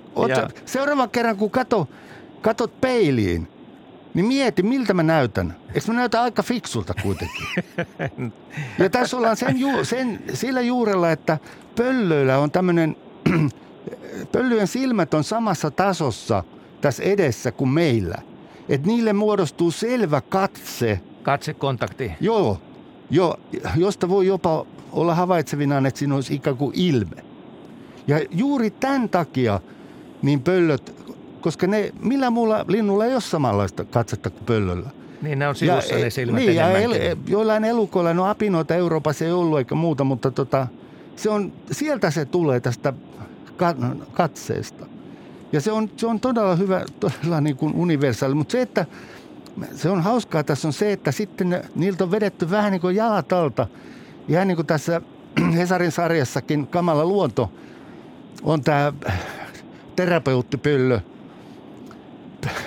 [0.65, 1.87] seuraavan kerran kun kato,
[2.41, 3.47] katot peiliin,
[4.17, 5.55] niin mieti, miltä mä näytän.
[5.73, 7.47] Eikö mä näytä aika fiksulta kuitenkin?
[8.79, 11.37] Ja tässä ollaan sen, ju, sen, sillä juurella, että
[11.75, 12.95] pöllöillä on tämmöinen,
[14.31, 16.43] pöllöjen silmät on samassa tasossa
[16.81, 18.15] tässä edessä kuin meillä.
[18.69, 20.99] Että niille muodostuu selvä katse.
[21.23, 22.11] Katsekontakti.
[22.19, 22.61] Joo,
[23.09, 23.37] joo,
[23.75, 27.23] josta voi jopa olla havaitsevinaan, että siinä olisi ikään kuin ilme.
[28.07, 29.59] Ja juuri tämän takia
[30.21, 30.95] niin pöllöt
[31.41, 34.89] koska ne, millä muulla linnulla ei ole samanlaista katsetta kuin pöllöllä.
[35.21, 39.25] Niin ne on sivussa ja, ne silmät Niin, ja el, joillain elukoilla, no apinoita Euroopassa
[39.25, 40.67] ei ollut eikä muuta, mutta tota,
[41.15, 42.93] se on, sieltä se tulee tästä
[44.13, 44.85] katseesta.
[45.51, 48.85] Ja se on, se on todella hyvä, todella niin kuin universaali, mutta se, että
[49.75, 52.95] se on hauskaa tässä on se, että sitten ne, niiltä on vedetty vähän niin kuin
[52.95, 53.67] jalat alta.
[54.27, 55.01] Ihan niin kuin tässä
[55.57, 57.51] Hesarin sarjassakin Kamala luonto
[58.43, 58.93] on tämä
[59.95, 60.99] terapeuttipöllö–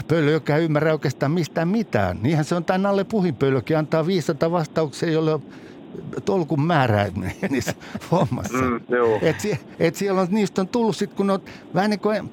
[0.09, 2.19] pöllö, joka ei ymmärrä oikeastaan mistään mitään.
[2.23, 5.41] Niinhän se on tämä Nalle Puhinpöllökin, antaa 500 vastauksia, jolle
[6.25, 7.09] tolkun määrää
[7.51, 7.75] niissä
[8.11, 8.59] hommassa.
[8.59, 8.81] Mm,
[9.23, 11.41] et, et siellä on, niistä on tullut sitten, kun on
[11.75, 12.33] vähän niin kuin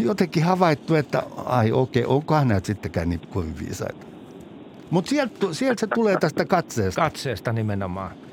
[0.00, 4.06] jotenkin havaittu, että ai okei, okay, onkohan näitä sittenkään niin kuin viisaita.
[4.90, 7.00] Mutta sieltä, sieltä se tulee tästä katseesta.
[7.00, 8.25] Katseesta nimenomaan.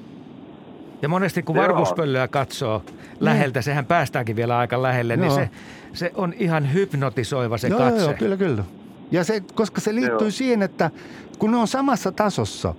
[1.03, 2.83] Ja monesti kun varpuspöllöä katsoo
[3.19, 3.63] läheltä, niin.
[3.63, 5.37] sehän päästäänkin vielä aika lähelle, niin joo.
[5.37, 5.49] niin
[5.93, 8.01] se, se on ihan hypnotisoiva se joo, katse.
[8.01, 8.63] Joo, kyllä, kyllä.
[9.11, 10.31] Ja se, koska se liittyy joo.
[10.31, 10.91] siihen, että
[11.39, 12.75] kun ne on samassa tasossa,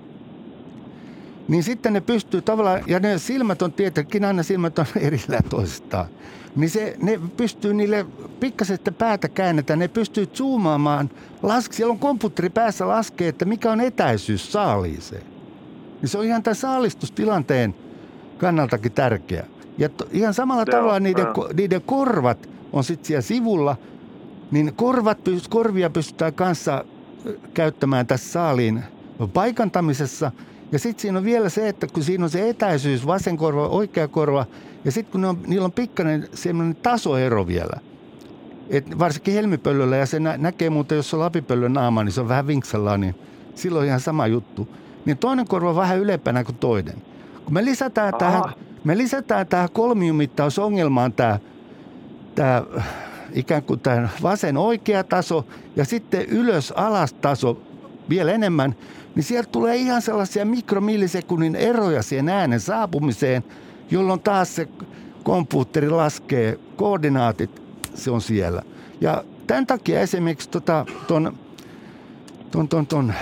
[1.48, 6.06] niin sitten ne pystyy tavallaan, ja ne silmät on tietenkin, aina silmät on erillään toisistaan,
[6.56, 8.06] niin se, ne pystyy niille
[8.40, 11.10] pikkasesta päätä käännetään, ne pystyy zoomaamaan,
[11.42, 15.22] lask, siellä on komputteri päässä laskee, että mikä on etäisyys saaliiseen.
[16.00, 17.74] Niin se on ihan tämän saalistustilanteen
[18.38, 19.46] kannaltakin tärkeä.
[19.78, 23.76] Ja to, ihan samalla Joo, tavalla niiden, ko, niiden korvat on sitten siellä sivulla,
[24.50, 25.18] niin korvat,
[25.50, 26.84] korvia pystytään kanssa
[27.54, 28.84] käyttämään tässä saaliin
[29.32, 30.32] paikantamisessa.
[30.72, 34.08] Ja sitten siinä on vielä se, että kun siinä on se etäisyys, vasen korva, oikea
[34.08, 34.46] korva,
[34.84, 37.80] Ja sitten kun on, niillä on pikkainen semmoinen tasoero vielä.
[38.70, 42.28] Et varsinkin helmipöllöllä, ja se nä- näkee muuten, jos on lapipöllön naama, niin se on
[42.28, 43.14] vähän vinksallaan, niin
[43.54, 44.68] silloin ihan sama juttu.
[45.04, 47.02] Niin toinen korva on vähän ylempänä kuin toinen.
[47.44, 48.18] Kun me lisätään Aha.
[48.18, 48.42] tähän,
[48.84, 51.38] me lisätään tähän kolmiumittausongelmaan tämä,
[52.34, 52.62] tämä
[53.32, 57.62] ikään kuin tämä vasen oikea taso ja sitten ylös alas taso
[58.08, 58.74] vielä enemmän,
[59.14, 63.44] niin sieltä tulee ihan sellaisia mikromillisekunnin eroja siihen äänen saapumiseen,
[63.90, 64.68] jolloin taas se
[65.22, 67.62] kompuutteri laskee koordinaatit,
[67.94, 68.62] se on siellä.
[69.00, 71.38] Ja tämän takia esimerkiksi tota, ton,
[72.50, 73.12] ton, ton, ton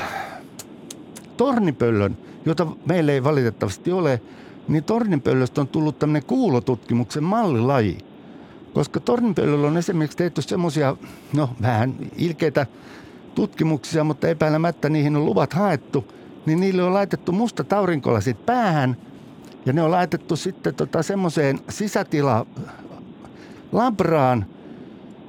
[1.36, 4.20] tornipöllön, jota meillä ei valitettavasti ole,
[4.68, 7.98] niin tornipöllöstä on tullut tämmöinen kuulotutkimuksen mallilaji.
[8.74, 10.96] Koska tornipöllöllä on esimerkiksi tehty semmoisia,
[11.32, 12.66] no vähän ilkeitä
[13.34, 16.12] tutkimuksia, mutta epäilemättä niihin on luvat haettu,
[16.46, 18.96] niin niille on laitettu musta aurinkolasit päähän
[19.66, 22.46] ja ne on laitettu sitten tota semmoiseen sisätila
[23.72, 24.46] labraan,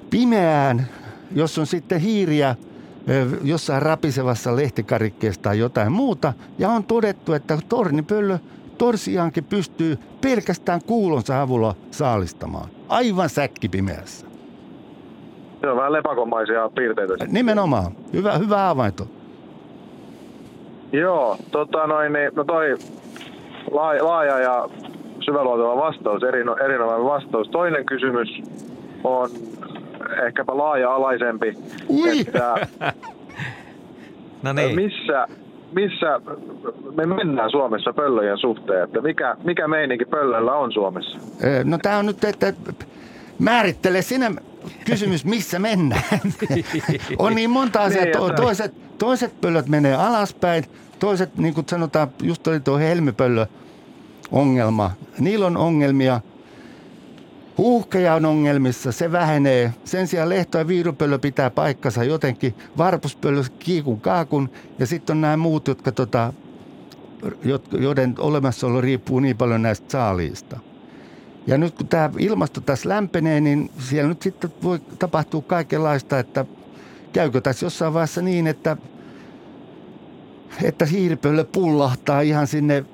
[0.10, 0.88] pimeään,
[1.36, 2.56] jos on sitten hiiriä
[3.44, 6.34] jossain rapisevassa lehtikarikkeessa tai jotain muuta.
[6.58, 8.38] Ja on todettu, että tornipöllö
[8.78, 12.70] torsiaankin pystyy pelkästään kuulonsa avulla saalistamaan.
[12.89, 14.28] Aivan säkkipimeässä.
[15.62, 17.13] Se on vähän lepakomaisia piirteitä.
[17.28, 17.92] Nimenomaan.
[18.13, 19.08] Hyvä, hyvä havainto.
[20.92, 22.78] Joo, tota noin, niin, no toi
[23.72, 24.70] laaja, laaja ja
[25.26, 27.48] syväluotava vastaus, erino, erinomainen vastaus.
[27.50, 28.30] Toinen kysymys
[29.04, 29.30] on
[30.26, 31.54] ehkäpä laaja-alaisempi.
[31.89, 32.20] Ui!
[32.20, 32.68] Että
[34.44, 34.76] No niin.
[34.76, 35.28] missä,
[35.72, 36.22] missä
[36.96, 38.84] me mennään Suomessa pöllöjen suhteen?
[38.84, 41.18] Että mikä, mikä meininki pöllöllä on Suomessa?
[41.63, 42.54] No tämä on nyt, että
[43.39, 44.32] määrittele sinä
[44.86, 46.04] kysymys, missä mennään.
[47.20, 48.06] on niin monta asiaa.
[48.06, 50.63] Niin, toiset, toiset pöllöt menee alaspäin,
[51.00, 53.46] toiset, niin kuin sanotaan, just oli tuo helmipöllö
[54.32, 54.92] ongelma.
[55.20, 56.22] Niillä on ongelmia.
[57.58, 59.74] Huuhkeja on ongelmissa, se vähenee.
[59.86, 62.56] Sen sijaan lehto- ja viirupöllö pitää paikkansa jotenkin.
[62.78, 66.34] Varpuspöllö kiikun kaakun ja sitten on nämä muut, jotka tota,
[67.72, 70.60] joiden olemassaolo riippuu niin paljon näistä saaliista.
[71.48, 76.46] Ja nyt kun tämä ilmasto tässä lämpenee, niin siellä nyt sitten voi tapahtua kaikenlaista, että
[77.13, 78.78] käykö tässä jossain vaiheessa niin, että,
[80.63, 82.86] että hiiripöllö pullahtaa ihan sinne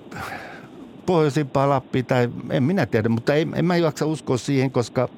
[1.09, 5.09] pohjoisimpaan Lappiin tai en minä tiedä, mutta en, en mä jaksa uskoa siihen, koska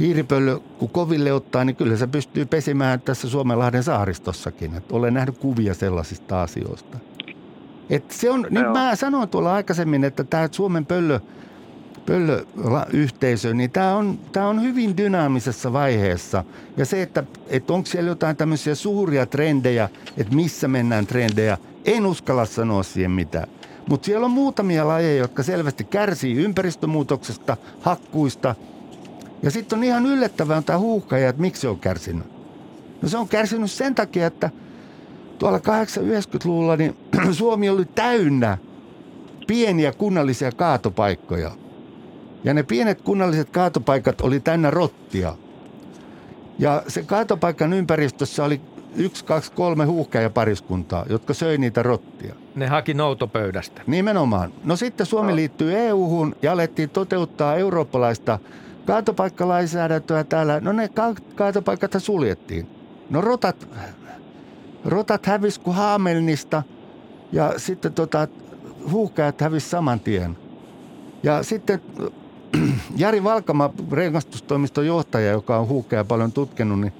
[0.00, 4.74] hiiripöllö kun koville ottaa, niin kyllä se pystyy pesimään tässä Suomenlahden saaristossakin.
[4.74, 6.98] Et olen nähnyt kuvia sellaisista asioista.
[7.90, 8.72] Et se on, nyt Joo.
[8.72, 11.20] mä sanoin tuolla aikaisemmin, että tämä Suomen pöllö,
[12.06, 16.44] pöllöyhteisö, niin tämä on, tää on hyvin dynaamisessa vaiheessa.
[16.76, 22.06] Ja se, että, että onko siellä jotain tämmöisiä suuria trendejä, että missä mennään trendejä, en
[22.06, 23.57] uskalla sanoa siihen mitään.
[23.88, 28.54] Mutta siellä on muutamia lajeja, jotka selvästi kärsii ympäristömuutoksesta, hakkuista.
[29.42, 32.26] Ja sitten on ihan yllättävää tämä huuhkaja, että miksi se on kärsinyt.
[33.02, 34.50] No se on kärsinyt sen takia, että
[35.38, 36.96] tuolla 80-90-luvulla niin
[37.32, 38.58] Suomi oli täynnä
[39.46, 41.50] pieniä kunnallisia kaatopaikkoja.
[42.44, 45.36] Ja ne pienet kunnalliset kaatopaikat oli täynnä rottia.
[46.58, 48.60] Ja se kaatopaikan ympäristössä oli
[48.98, 52.34] yksi, kaksi, kolme huuhkajapariskuntaa, jotka söi niitä rottia.
[52.54, 53.82] Ne haki noutopöydästä.
[53.86, 54.52] Nimenomaan.
[54.64, 58.38] No sitten Suomi liittyy EU-hun ja alettiin toteuttaa eurooppalaista
[58.86, 60.60] kaatopaikkalainsäädäntöä täällä.
[60.60, 62.68] No ne ka- kaatopaikat suljettiin.
[63.10, 63.68] No rotat,
[64.84, 66.62] rotat hävis kuin Haamelnista
[67.32, 68.28] ja sitten tota,
[68.90, 70.36] huuhkajat hävis saman tien.
[71.22, 71.82] Ja sitten
[72.96, 76.92] Jari Valkama, rengastustoimiston johtaja, joka on huuhkeja paljon tutkinut, niin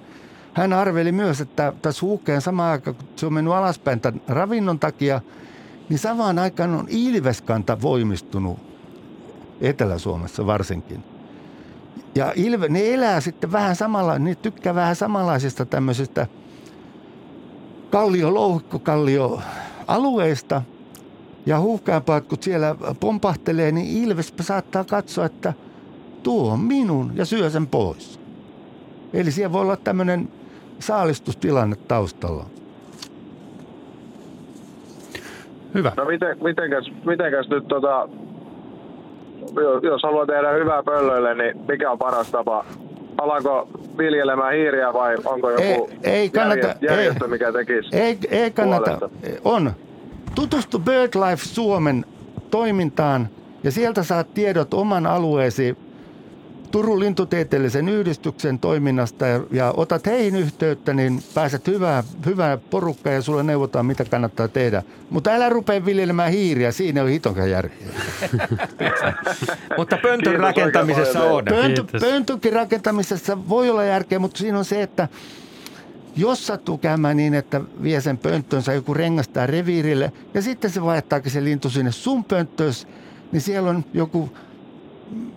[0.58, 4.78] hän arveli myös, että tässä huuhkeen samaan aikaan, kun se on mennyt alaspäin tämän ravinnon
[4.78, 5.20] takia,
[5.88, 8.58] niin samaan aikaan on ilveskanta voimistunut
[9.60, 11.04] Etelä-Suomessa varsinkin.
[12.14, 16.26] Ja ilve, ne elää sitten vähän samalla, ne tykkää vähän samanlaisista tämmöisistä
[17.90, 19.40] kallio, louhikkokallio
[19.86, 20.62] alueista.
[21.46, 25.54] Ja huuhkääpäät, kun siellä pompahtelee, niin ilves saattaa katsoa, että
[26.22, 28.20] tuo on minun ja syö sen pois.
[29.12, 30.28] Eli siellä voi olla tämmöinen
[30.78, 32.44] saalistustilanne taustalla.
[35.74, 35.92] Hyvä.
[35.96, 38.08] No miten, mitenkäs, mitenkäs nyt tota,
[39.56, 42.64] jo- jos haluaa tehdä hyvää pöllöille, niin mikä on paras tapa?
[43.18, 45.62] Alanko viljelemään hiiriä vai onko joku
[46.02, 47.30] Ei- ei kannata- järjestö, järjestö ei.
[47.30, 47.96] mikä tekisi?
[47.96, 48.98] Ei, ei kannata.
[48.98, 49.40] puolesta?
[49.44, 49.72] On.
[50.34, 52.04] Tutustu BirdLife Suomen
[52.50, 53.28] toimintaan
[53.64, 55.76] ja sieltä saat tiedot oman alueesi
[56.70, 63.22] Turun lintutieteellisen yhdistyksen toiminnasta ja, ja otat heihin yhteyttä, niin pääset hyvää, hyvää porukkaa ja
[63.22, 64.83] sulle neuvotaan, mitä kannattaa tehdä.
[65.11, 67.88] Mutta älä rupea viljelemään hiiriä, siinä on hitonkaan järkeä.
[69.78, 71.44] mutta pöntön Kiitos rakentamisessa on.
[71.44, 75.09] Pönty, pöntönkin rakentamisessa voi olla järkeä, mutta siinä on se, että
[76.16, 81.33] jos sattuu käymään niin, että vie sen pönttönsä, joku rengastaa reviirille ja sitten se vaihtaakin
[81.33, 82.88] se lintu sinne sun pönttös,
[83.33, 84.31] niin siellä on joku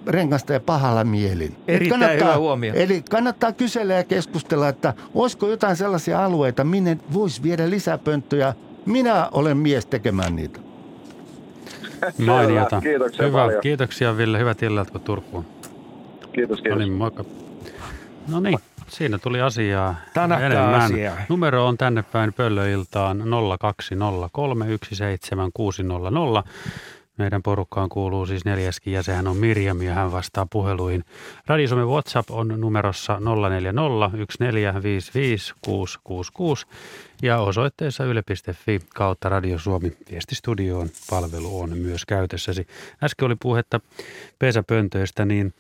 [0.07, 1.55] rengastaja pahalla mielin.
[1.67, 2.73] Erittäin kannattaa, hyvä huomio.
[2.73, 8.53] Eli kannattaa kysellä ja keskustella, että olisiko jotain sellaisia alueita, minne voisi viedä lisää pönttöjä.
[8.86, 10.60] Minä olen mies tekemään niitä.
[12.25, 12.81] Mainiota.
[12.81, 13.38] Kiitoksia Hyvä.
[13.38, 13.62] paljon.
[13.62, 14.39] Kiitoksia Ville.
[14.39, 15.45] Hyvät illat, kun Turkuun.
[16.34, 16.69] Kiitos, kiitos.
[16.69, 17.25] No niin, moikka.
[18.27, 20.81] No niin, siinä tuli asiaa Tänäkään enemmän.
[20.81, 21.15] Asiaa.
[21.29, 23.23] Numero on tänne päin pöllöiltaan 020317600.
[27.21, 31.03] Meidän porukkaan kuuluu siis neljäskin ja sehän on Mirjam ja hän vastaa puheluihin.
[31.47, 33.21] Radiosomen WhatsApp on numerossa 0401455666
[37.21, 42.67] ja osoitteessa yle.fi kautta Radio Suomi viestistudioon palvelu on myös käytössäsi.
[43.03, 43.79] Äsken oli puhetta
[44.39, 45.53] pesäpöntöistä, niin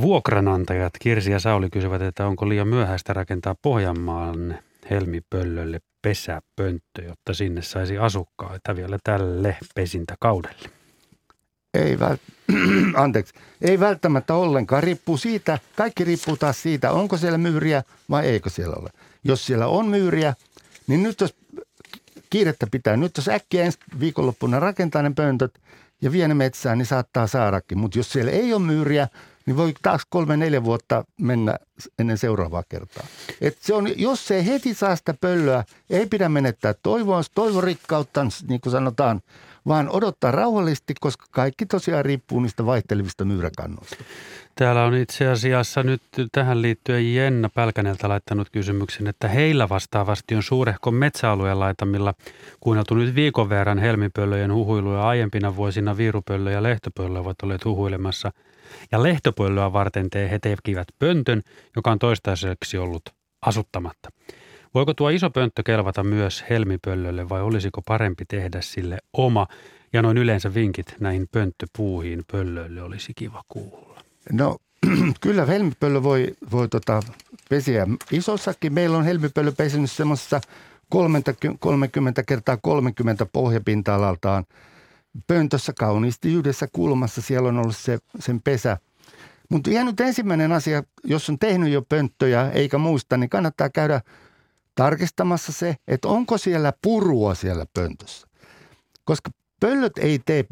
[0.00, 4.58] vuokranantajat Kirsi ja Sauli kysyvät, että onko liian myöhäistä rakentaa Pohjanmaan
[4.90, 10.70] helmipöllölle pesäpönttö, jotta sinne saisi asukkaita vielä tälle pesintäkaudelle?
[11.74, 12.32] Ei, vält-
[13.02, 13.34] Anteeksi.
[13.62, 14.82] ei välttämättä ollenkaan.
[14.82, 18.90] Riippuu siitä, kaikki riippuu taas siitä, onko siellä myyriä vai eikö siellä ole.
[19.24, 20.34] Jos siellä on myyriä,
[20.86, 21.34] niin nyt jos
[22.30, 25.58] kiirettä pitää, nyt jos äkkiä ensi viikonloppuna rakentaa ne pöntöt
[26.02, 27.78] ja vie ne metsään, niin saattaa saadakin.
[27.78, 29.08] Mutta jos siellä ei ole myyriä,
[29.46, 31.56] niin voi taas kolme, neljä vuotta mennä
[31.98, 33.06] ennen seuraavaa kertaa.
[33.40, 38.60] Et se on, jos se heti saa sitä pöllöä, ei pidä menettää toivoa, toivorikkautta, niin
[38.60, 39.20] kuin sanotaan,
[39.66, 43.96] vaan odottaa rauhallisesti, koska kaikki tosiaan riippuu niistä vaihtelevista myyräkannoista.
[44.54, 46.02] Täällä on itse asiassa nyt
[46.32, 52.14] tähän liittyen Jenna Pälkäneltä laittanut kysymyksen, että heillä vastaavasti on suurehko metsäalueen laitamilla
[52.60, 55.08] kuunneltu nyt viikon verran helmipöllöjen huhuiluja.
[55.08, 58.32] Aiempina vuosina viirupöllö ja lehtopöllö ovat olleet huhuilemassa–
[58.92, 61.42] ja lehtopöllöä varten te he tekivät pöntön,
[61.76, 63.02] joka on toistaiseksi ollut
[63.42, 64.10] asuttamatta.
[64.74, 69.46] Voiko tuo iso pönttö kelvata myös helmipöllölle vai olisiko parempi tehdä sille oma?
[69.92, 74.00] Ja noin yleensä vinkit näihin pönttöpuuhiin pöllöille olisi kiva kuulla.
[74.32, 74.56] No
[75.20, 77.02] kyllä helmipöllö voi, voi tota,
[77.48, 78.74] pesiä isossakin.
[78.74, 80.40] Meillä on helmipöllö pesinyt semmoisessa
[80.90, 84.44] 30 kertaa 30 pohjapinta-alaltaan–
[85.26, 87.22] pöntössä kauniisti yhdessä kulmassa.
[87.22, 88.76] Siellä on ollut se, sen pesä.
[89.48, 94.00] Mutta ihan nyt ensimmäinen asia, jos on tehnyt jo pönttöjä eikä muista, niin kannattaa käydä
[94.74, 98.26] tarkistamassa se, että onko siellä purua siellä pöntössä.
[99.04, 100.44] Koska pöllöt ei tee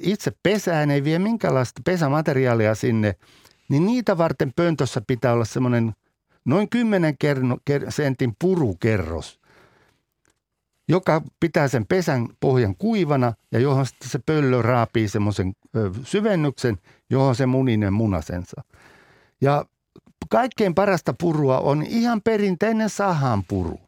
[0.00, 3.14] itse pesään, ei vie minkäänlaista pesämateriaalia sinne,
[3.68, 5.92] niin niitä varten pöntössä pitää olla semmoinen
[6.44, 7.16] noin 10
[7.88, 9.41] sentin purukerros
[10.88, 15.52] joka pitää sen pesän pohjan kuivana ja johon sitten se pöllö raapii semmoisen
[16.04, 16.78] syvennyksen,
[17.10, 18.62] johon se muninen munasensa.
[19.40, 19.64] Ja
[20.28, 23.80] kaikkein parasta purua on ihan perinteinen sahan puru.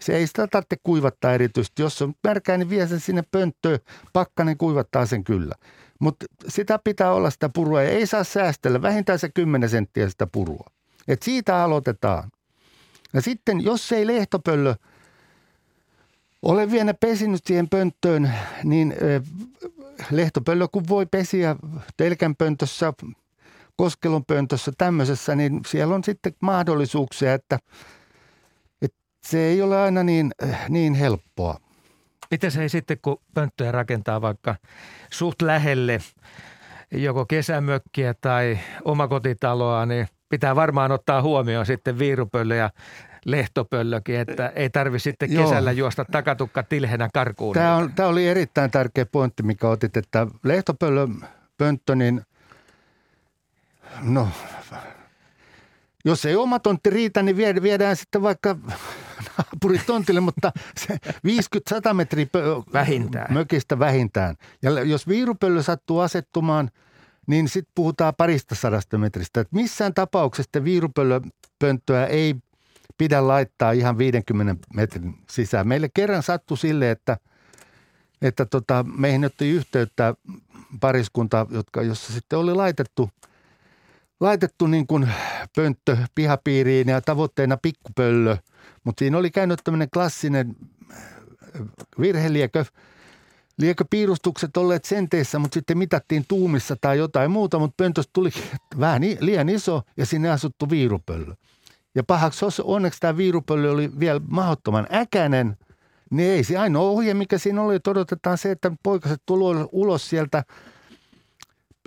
[0.00, 1.82] Se ei sitä tarvitse kuivattaa erityisesti.
[1.82, 3.78] Jos on märkää, niin vie sen sinne pönttöön.
[4.12, 5.54] Pakkanen kuivattaa sen kyllä.
[6.00, 8.82] Mutta sitä pitää olla sitä purua ja ei saa säästellä.
[8.82, 10.66] Vähintään se 10 senttiä sitä purua.
[11.08, 12.30] Et siitä aloitetaan.
[13.12, 14.74] Ja sitten, jos ei lehtopöllö–
[16.44, 18.32] olen vielä pesinyt siihen pönttöön,
[18.64, 18.94] niin
[20.10, 21.56] lehtopöllö kun voi pesiä
[21.96, 22.92] telkän pöntössä,
[23.76, 27.58] koskelon pöntössä, tämmöisessä, niin siellä on sitten mahdollisuuksia, että,
[28.82, 30.32] että se ei ole aina niin,
[30.68, 31.60] niin helppoa.
[32.30, 34.56] Miten se ei sitten, kun pönttöjä rakentaa vaikka
[35.12, 35.98] suht lähelle
[36.90, 42.70] joko kesämökkiä tai omakotitaloa, niin pitää varmaan ottaa huomioon sitten viirupöllö ja
[43.24, 45.78] lehtopöllökin, että ei tarvi sitten kesällä Joo.
[45.78, 47.54] juosta takatukka tilhenä karkuun.
[47.54, 51.08] Tämä, on, tämä oli erittäin tärkeä pointti, mikä otit, että lehtopöllö
[51.58, 52.22] pönttö, niin
[54.02, 54.28] no,
[56.04, 58.56] jos ei oma tontti riitä, niin viedään sitten vaikka
[59.38, 60.98] naapuritontille, mutta se
[61.90, 62.26] 50-100 metriä
[62.72, 63.34] vähintään.
[63.34, 64.36] mökistä vähintään.
[64.62, 66.70] Ja jos viirupöllö sattuu asettumaan,
[67.26, 69.40] niin sitten puhutaan parista sadasta metristä.
[69.40, 72.34] Et missään tapauksessa viirupöllöpönttöä ei
[72.98, 75.68] pidä laittaa ihan 50 metrin sisään.
[75.68, 77.16] Meille kerran sattui sille, että,
[78.22, 80.14] että tota, meihin otti yhteyttä
[80.80, 83.10] pariskunta, jotka, jossa sitten oli laitettu,
[84.20, 85.08] laitettu niin kuin
[85.56, 88.36] pönttö pihapiiriin ja tavoitteena pikkupöllö.
[88.84, 90.56] Mutta siinä oli käynyt tämmöinen klassinen
[92.00, 92.64] virheliekö.
[93.58, 98.30] liekö piirustukset olleet senteissä, mutta sitten mitattiin tuumissa tai jotain muuta, mutta pöntöstä tuli
[98.80, 101.34] vähän liian iso ja sinne asuttu viirupöllö.
[101.94, 105.56] Ja pahaksi onneksi tämä viirupöllö oli vielä mahdottoman äkänen,
[106.10, 110.10] niin ei se ainoa ohje, mikä siinä oli, että odotetaan se, että poikaset tulee ulos
[110.10, 110.44] sieltä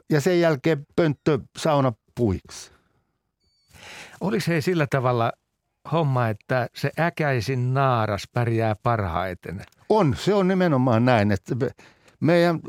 [0.09, 2.71] ja sen jälkeen pönttö sauna puiksi.
[4.21, 5.31] Oliko se sillä tavalla
[5.91, 9.61] homma, että se äkäisin naaras pärjää parhaiten?
[9.89, 11.31] On, se on nimenomaan näin.
[11.31, 11.55] Että
[12.19, 12.59] meidän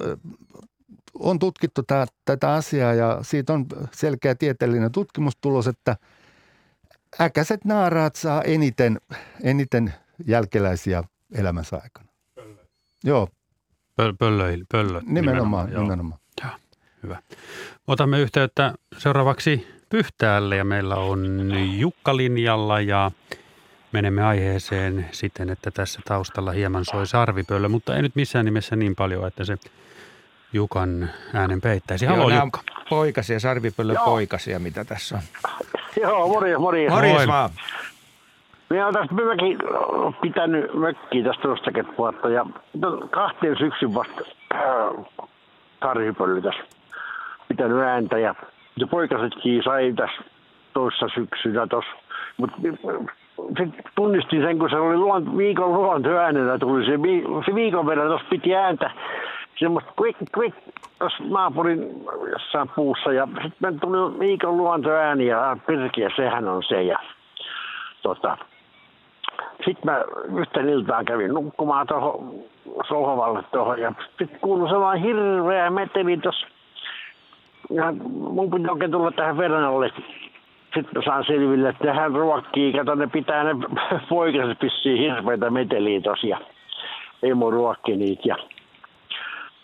[1.15, 5.97] on tutkittu tätä, tätä asiaa ja siitä on selkeä tieteellinen tutkimustulos, että
[7.21, 9.01] äkäiset naaraat saa eniten,
[9.43, 9.95] eniten
[10.27, 11.03] jälkeläisiä
[11.35, 12.09] elämänsä aikana.
[12.35, 12.65] Pöllö.
[13.05, 13.29] Joo.
[13.97, 15.01] Pöl, pöllö, pöllö.
[15.07, 15.71] Nimenomaan, nimenomaan.
[15.71, 16.21] nimenomaan.
[16.43, 16.53] Joo.
[17.03, 17.23] Hyvä.
[17.87, 23.11] Otamme yhteyttä seuraavaksi Pyhtäälle ja meillä on Jukka linjalla ja
[23.93, 28.97] menemme aiheeseen siten, että tässä taustalla hieman soi sarvipöllö, mutta ei nyt missään nimessä niin
[28.97, 29.57] paljon, että se
[30.53, 32.07] Jukan äänen peittäisi.
[32.07, 32.63] Halo Joo, Jukka.
[32.89, 35.23] Poikasia, sarvipöllö poikasia, mitä tässä on.
[36.03, 36.95] Joo, morjens, morjens.
[36.95, 37.51] Morjens vaan.
[38.71, 39.59] Minä olen tästä mökin
[40.23, 42.47] pitänyt mökkiä tästä tuostakin vuotta ja
[43.11, 44.21] kahteen syksyn vasta
[44.55, 45.93] äh,
[46.43, 46.63] tässä
[47.49, 48.35] pitänyt ääntä ja,
[48.77, 50.23] ja poikasetkin sai tässä
[50.73, 51.91] toissa syksynä tuossa.
[52.37, 52.57] Mutta
[53.47, 56.93] sitten tunnistin sen, kun se oli luon, viikon luontoäänenä tuli se,
[57.47, 58.91] se viikon verran tuossa piti ääntä
[59.59, 60.57] semmoista quick, quick
[61.31, 66.99] naapurin jossain puussa ja sitten tuli viikon luontoääni ja pirkiä, sehän on se ja
[68.03, 68.39] tota,
[69.65, 70.05] sitten mä
[70.39, 72.35] yhten iltaan kävin nukkumaan tuohon
[72.89, 76.47] sohvalle tuohon ja sitten kuului sellainen hirveä meteli tuossa
[77.71, 79.93] ja mun piti oikein tulla tähän verannalle.
[80.75, 83.51] Sitten saan selville, että hän ruokkii, kato ne pitää ne
[84.09, 86.43] poikaset pissiin hirveitä meteliä tosiaan.
[87.23, 88.37] Emo ruokki niitä ja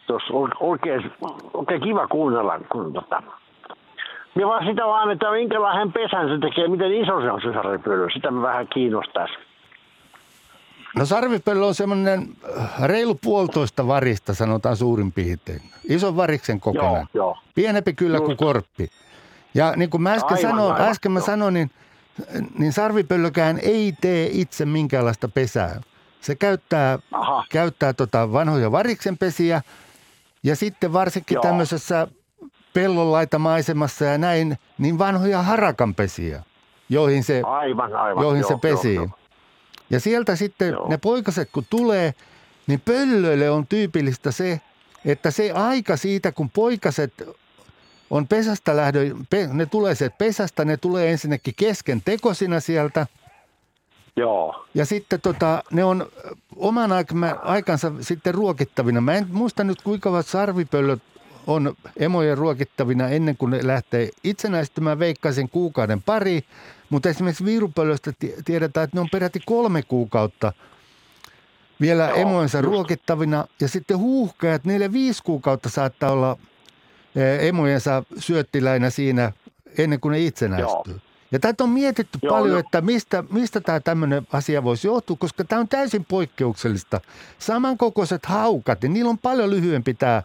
[0.06, 1.12] tuossa oikein,
[1.54, 3.22] oikein kiva kuunnella, kun tota,
[4.34, 8.06] Minä vaan sitä vaan, että minkälainen pesän se tekee, miten iso se on se sarvipöllö.
[8.14, 9.34] Sitä me vähän kiinnostaisi.
[10.96, 12.28] No sarvipöllö on semmoinen
[12.58, 15.60] äh, reilu puolitoista varista, sanotaan suurin piirtein.
[15.88, 17.06] Ison variksen kokonaan.
[17.14, 17.38] Joo, joo.
[17.54, 18.26] Pienempi kyllä Just.
[18.26, 18.90] kuin korppi.
[19.54, 21.70] Ja niin kuin mä äsken, aivan, sanoin, aivan, äsken mä sanoin, niin,
[22.58, 25.80] niin sarvipöllökään ei tee itse minkäänlaista pesää.
[26.20, 26.98] Se käyttää,
[27.50, 29.62] käyttää tota vanhoja variksenpesiä
[30.44, 31.42] ja sitten varsinkin Joo.
[31.42, 32.08] tämmöisessä
[32.74, 36.42] pellonlaitamaisemassa ja näin, niin vanhoja harakanpesiä,
[36.88, 38.22] joihin se, aivan, aivan.
[38.24, 38.94] Joihin Joo, se pesii.
[38.94, 39.08] Joo,
[39.90, 40.88] Ja sieltä sitten Joo.
[40.88, 42.14] ne poikaset kun tulee,
[42.66, 44.60] niin pöllöille on tyypillistä se,
[45.04, 47.12] että se aika siitä, kun poikaset
[48.10, 49.14] on pesästä lähdö,
[49.52, 53.06] ne tulee sieltä pesästä, ne tulee ensinnäkin kesken tekosina sieltä.
[54.16, 54.66] Joo.
[54.74, 56.06] Ja sitten tota, ne on
[56.56, 56.90] oman
[57.42, 59.00] aikansa sitten ruokittavina.
[59.00, 61.02] Mä en muista nyt kuinka ovat sarvipöllöt
[61.46, 66.44] on emojen ruokittavina ennen kuin ne lähtee itsenäistymään veikkaisen kuukauden pari.
[66.90, 68.12] Mutta esimerkiksi viirupöllöstä
[68.44, 70.52] tiedetään, että ne on peräti kolme kuukautta
[71.80, 72.66] vielä Joo, emoensa just.
[72.66, 73.46] ruokittavina.
[73.60, 76.36] Ja sitten huuhkajat, neljä viisi kuukautta saattaa olla
[77.40, 79.32] emojensa syöttiläinä siinä
[79.78, 80.92] ennen kuin ne itsenäistyy.
[80.92, 81.13] Joo.
[81.34, 82.58] Ja tätä on mietitty Joo, paljon, no.
[82.58, 87.00] että mistä, mistä tämä tämmöinen asia voisi johtua, koska tämä on täysin poikkeuksellista.
[87.38, 90.22] Samankokoiset haukat, niin niillä on paljon lyhyempi tämä,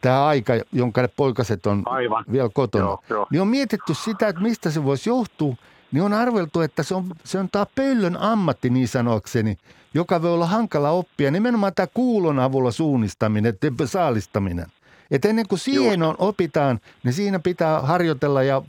[0.00, 2.24] tämä aika, jonka ne poikaset on Aivan.
[2.32, 2.84] vielä kotona.
[2.84, 3.26] Joo, jo.
[3.30, 5.56] Niin on mietitty sitä, että mistä se voisi johtua,
[5.92, 9.58] niin on arveltu, että se on, se on tämä pöllön ammatti niin sanokseni,
[9.94, 11.30] joka voi olla hankala oppia.
[11.30, 14.66] Nimenomaan tämä kuulon avulla suunnistaminen, saalistaminen.
[15.10, 18.62] Että ennen kuin siihen on, opitaan, niin siinä pitää harjoitella ja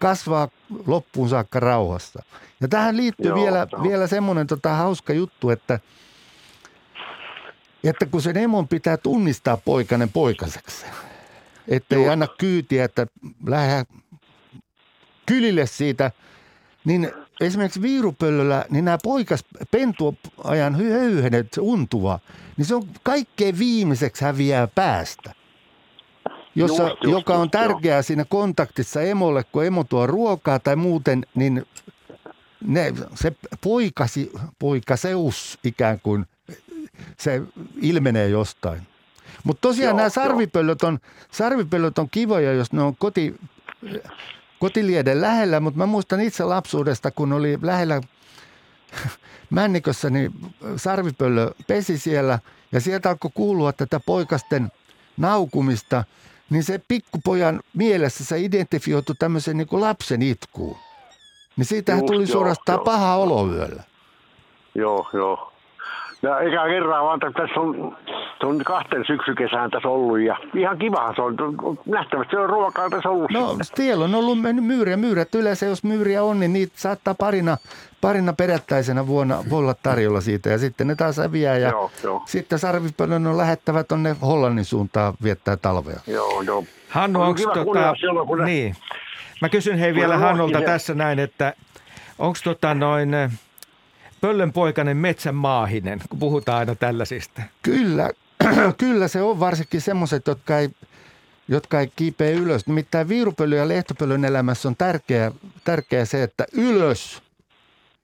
[0.00, 0.48] kasvaa
[0.86, 2.22] loppuun saakka rauhassa.
[2.60, 3.82] Ja tähän liittyy Joo, vielä, no.
[3.82, 5.80] vielä semmoinen tota, hauska juttu, että,
[7.84, 10.86] että kun sen emon pitää tunnistaa poikainen poikaseksi,
[11.68, 13.06] että ei anna kyytiä, että
[13.46, 13.84] lähde
[15.26, 16.10] kylille siitä,
[16.84, 22.18] niin esimerkiksi viirupöllöllä, niin nämä poikas pentuajan höyhenet, untuva,
[22.56, 25.34] niin se on kaikkein viimeiseksi häviää päästä–
[26.54, 31.26] jossa, just, just, joka on tärkeää siinä kontaktissa emolle, kun emo tuo ruokaa tai muuten,
[31.34, 31.66] niin
[32.66, 36.26] ne, se poikasi, poikaseus ikään kuin,
[37.16, 37.42] se
[37.80, 38.82] ilmenee jostain.
[39.44, 40.98] Mutta tosiaan joo, nämä sarvipöllöt on,
[41.30, 43.34] sarvipöllöt on kivoja, jos ne on koti,
[44.58, 48.00] kotilieden lähellä, mutta mä muistan itse lapsuudesta, kun oli lähellä
[49.50, 50.32] Männikössä, niin
[50.76, 52.38] sarvipöllö pesi siellä
[52.72, 54.72] ja sieltä alkoi kuulua tätä poikasten
[55.16, 56.04] naukumista–
[56.54, 60.76] niin se pikkupojan mielessä se identifioitu tämmöisen niin kuin lapsen itkuun.
[61.56, 63.82] Niin siitähän Just, tuli joo, suorastaan joo, paha olo yöllä.
[64.74, 65.52] Joo, joo.
[66.24, 67.96] Ja eikä kerran vaan, että tässä on
[68.42, 71.36] on kahteen syksykesään tässä ollut ja ihan kivahan se on.
[71.86, 73.30] Nähtävästi se on ruokaa tässä ollut.
[73.30, 74.96] No siellä on ollut mennyt myyriä.
[74.96, 77.56] Myyrät yleensä, jos myyriä on, niin niitä saattaa parina,
[78.00, 80.50] parina perättäisenä vuonna olla tarjolla siitä.
[80.50, 82.22] Ja sitten ne taas häviää ja Joo, joo.
[82.26, 86.00] sitten sarvipöllön on lähettävä tuonne Hollannin suuntaan viettää talvea.
[86.06, 86.64] Joo, joo.
[86.88, 88.76] Hannu, On onko tota, silloin, kun niin.
[89.40, 90.18] Mä kysyn hei vielä
[90.58, 91.54] se- tässä näin, että
[92.18, 93.10] onko tota noin
[94.24, 97.42] pöllönpoikainen metsänmaahinen, kun puhutaan aina tällaisista?
[97.62, 98.10] Kyllä,
[98.78, 100.70] kyllä se on varsinkin semmoiset, jotka ei,
[101.48, 102.66] jotka ei kiipeä ylös.
[102.66, 105.32] Nimittäin viirupöllyn ja lehtopöllyn elämässä on tärkeää,
[105.64, 107.22] tärkeää se, että ylös.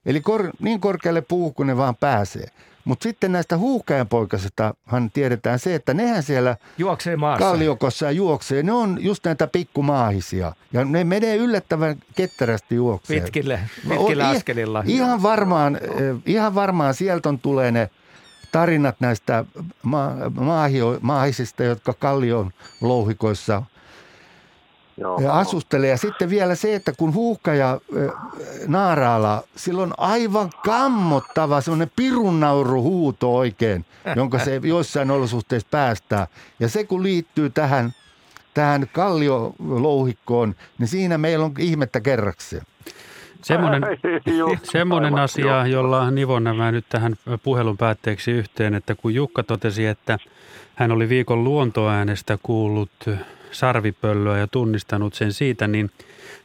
[0.06, 2.48] Eli kor, niin korkealle puu kuin ne vaan pääsee.
[2.84, 7.44] Mutta sitten näistä huuhkajanpoikasistahan tiedetään se, että nehän siellä Juoksee maassa.
[7.46, 8.62] kalliokossa ja juoksee.
[8.62, 10.52] Ne on just näitä pikkumaahisia.
[10.72, 13.22] Ja ne menee yllättävän ketterästi juokseen.
[13.22, 14.82] Pitkille, Mä pitkillä oon i- askelilla.
[14.86, 17.90] Ihan varmaan, eh, ihan varmaan sieltä on tulee ne
[18.52, 19.44] tarinat näistä
[19.82, 22.50] ma- maahio, maahisista, jotka kallion
[22.80, 23.62] louhikoissa
[25.00, 25.20] Joo.
[25.30, 25.90] asustelee.
[25.90, 28.10] Ja sitten vielä se, että kun huuhkaja eh,
[28.66, 33.84] naaraala, sillä on aivan kammottava semmoinen pirunnauru huuto oikein,
[34.16, 36.26] jonka se joissain olosuhteissa päästää.
[36.60, 37.94] Ja se kun liittyy tähän,
[38.54, 42.62] tähän kalliolouhikkoon, niin siinä meillä on ihmettä kerrakseen.
[43.42, 43.82] Semmoinen,
[44.62, 50.18] semmoinen asia, jolla nivon nämä nyt tähän puhelun päätteeksi yhteen, että kun Jukka totesi, että
[50.74, 52.90] hän oli viikon luontoäänestä kuullut
[53.52, 55.90] sarvipöllöä ja tunnistanut sen siitä, niin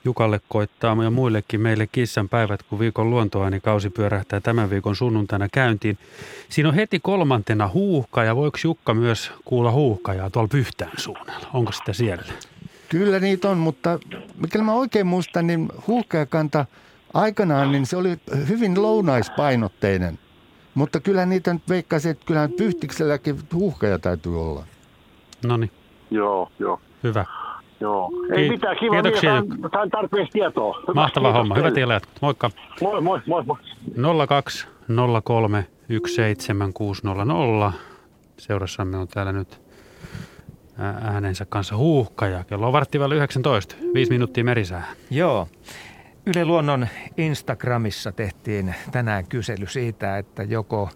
[0.06, 5.98] Jukalle koittaa ja muillekin meille kissan päivät, kun viikon luontoäänikausi pyörähtää tämän viikon sunnuntaina käyntiin.
[6.50, 11.48] Siinä on heti kolmantena huuhka ja voiko Jukka myös kuulla huuhkajaa tuolla Pyhtään suunnalla?
[11.54, 12.24] Onko sitä siellä?
[12.90, 14.00] Kyllä niitä on, mutta
[14.42, 16.66] mikäli mä oikein muistan, niin huuhkajakanta
[17.14, 20.20] aikanaan, niin se oli hyvin lounaispainotteinen.
[20.76, 24.66] Mutta kyllä niitä nyt veikkaisin, että kyllähän Pyhtikselläkin huuhkaja täytyy olla.
[25.46, 25.72] No niin,
[26.12, 26.80] Joo, joo.
[27.08, 27.26] Hyvä.
[27.80, 28.12] Joo.
[28.36, 28.94] Ei Kiit- mitään, kiva.
[29.02, 30.80] kiitoksia, sain, sain tarpeeksi tietoa.
[30.88, 31.56] Hyvä, Mahtava kiitos homma.
[31.56, 32.00] Hyvät teille.
[32.00, 32.22] tilat.
[32.22, 32.50] Moikka.
[32.82, 33.58] Moi, moi, moi, moi.
[34.28, 34.68] 02
[35.24, 37.74] 03 17600.
[38.38, 39.62] Seurassamme on täällä nyt
[40.78, 42.44] ää- äänensä kanssa huuhkaja.
[42.44, 43.76] Kello on varttivällä 19.
[43.94, 44.84] Viisi minuuttia merisää.
[45.12, 45.48] Joo.
[46.26, 46.88] Yle Luonnon
[47.18, 50.90] Instagramissa tehtiin tänään kysely siitä, että joko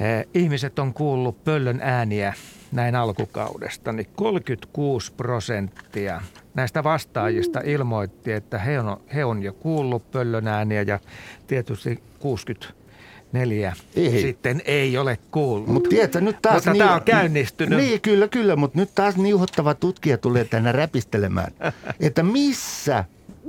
[0.00, 2.32] eh, ihmiset on kuullut pöllön ääniä
[2.72, 6.20] näin alkukaudesta, niin 36 prosenttia
[6.54, 10.98] näistä vastaajista ilmoitti, että he on, he on jo kuullut pöllön ääniä ja
[11.46, 14.22] tietysti 64 Ei.
[14.22, 15.68] sitten ei ole kuullut.
[15.68, 16.66] Mutta tiedätkö, nyt taas...
[16.66, 17.78] Mutta tää on käynnistynyt.
[17.78, 21.52] Niin, kyllä, kyllä, mutta nyt taas niuhottava tutkija tulee tänne räpistelemään,
[22.00, 23.04] että missä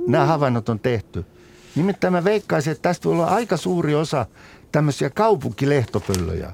[0.06, 1.24] nämä havainnot on tehty.
[1.74, 4.26] Nimittäin mä veikkaisin, että tästä voi olla aika suuri osa
[4.72, 6.52] tämmöisiä kaupunkilehtopöllöjä,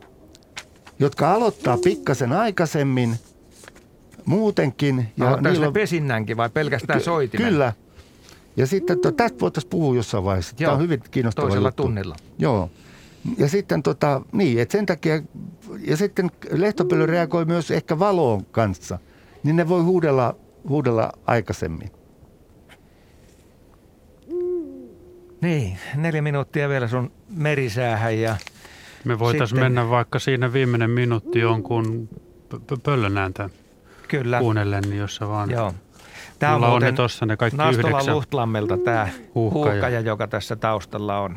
[0.98, 3.14] jotka aloittaa pikkasen aikaisemmin
[4.24, 4.96] muutenkin.
[5.16, 7.48] Ja Aloittaako niillä on- pesinnänkin vai pelkästään Ky- soitimen?
[7.48, 7.72] Kyllä.
[8.56, 10.56] Ja sitten to, tästä voitaisiin puhua jossain vaiheessa.
[10.56, 11.82] Tämä Joo, on hyvin kiinnostava toisella juttu.
[11.82, 12.16] tunnilla.
[12.38, 12.70] Joo.
[13.38, 15.22] Ja sitten tota, niin, että sen takia,
[15.86, 18.98] ja sitten lehtopöly reagoi myös ehkä valoon kanssa,
[19.42, 20.34] niin ne voi huudella,
[20.68, 21.90] huudella aikaisemmin.
[25.40, 28.36] Niin, neljä minuuttia vielä sun merisäähän ja
[29.04, 32.08] Me voitaisiin mennä vaikka siinä viimeinen minuutti jonkun
[32.48, 33.50] p- p- pöllön ääntä
[34.08, 34.38] kyllä.
[34.38, 35.74] kuunnellen, niin jossa vaan Joo.
[36.52, 38.14] Mulla on ne tossa ne kaikki Nastola yhdeksän.
[38.14, 39.64] Luhtlammelta tämä Huuhkaja.
[39.72, 41.36] huuhkaja, joka tässä taustalla on.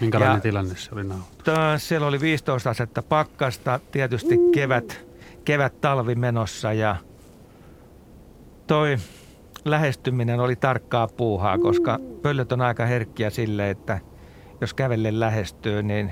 [0.00, 1.44] minkälainen Ja- tilanne se oli nauhoitettu.
[1.44, 5.06] Tää, siellä oli 15 asetta pakkasta, tietysti kevät,
[5.44, 6.96] kevät talvi menossa ja
[8.66, 8.96] toi
[9.64, 14.00] lähestyminen oli tarkkaa puuhaa, koska pöllöt on aika herkkiä sille, että
[14.60, 16.10] jos kävelle lähestyy, niin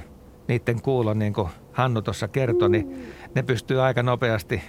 [0.49, 4.63] niiden kuulo, niin kuin Hannu tuossa kertoi, niin ne pystyy aika nopeasti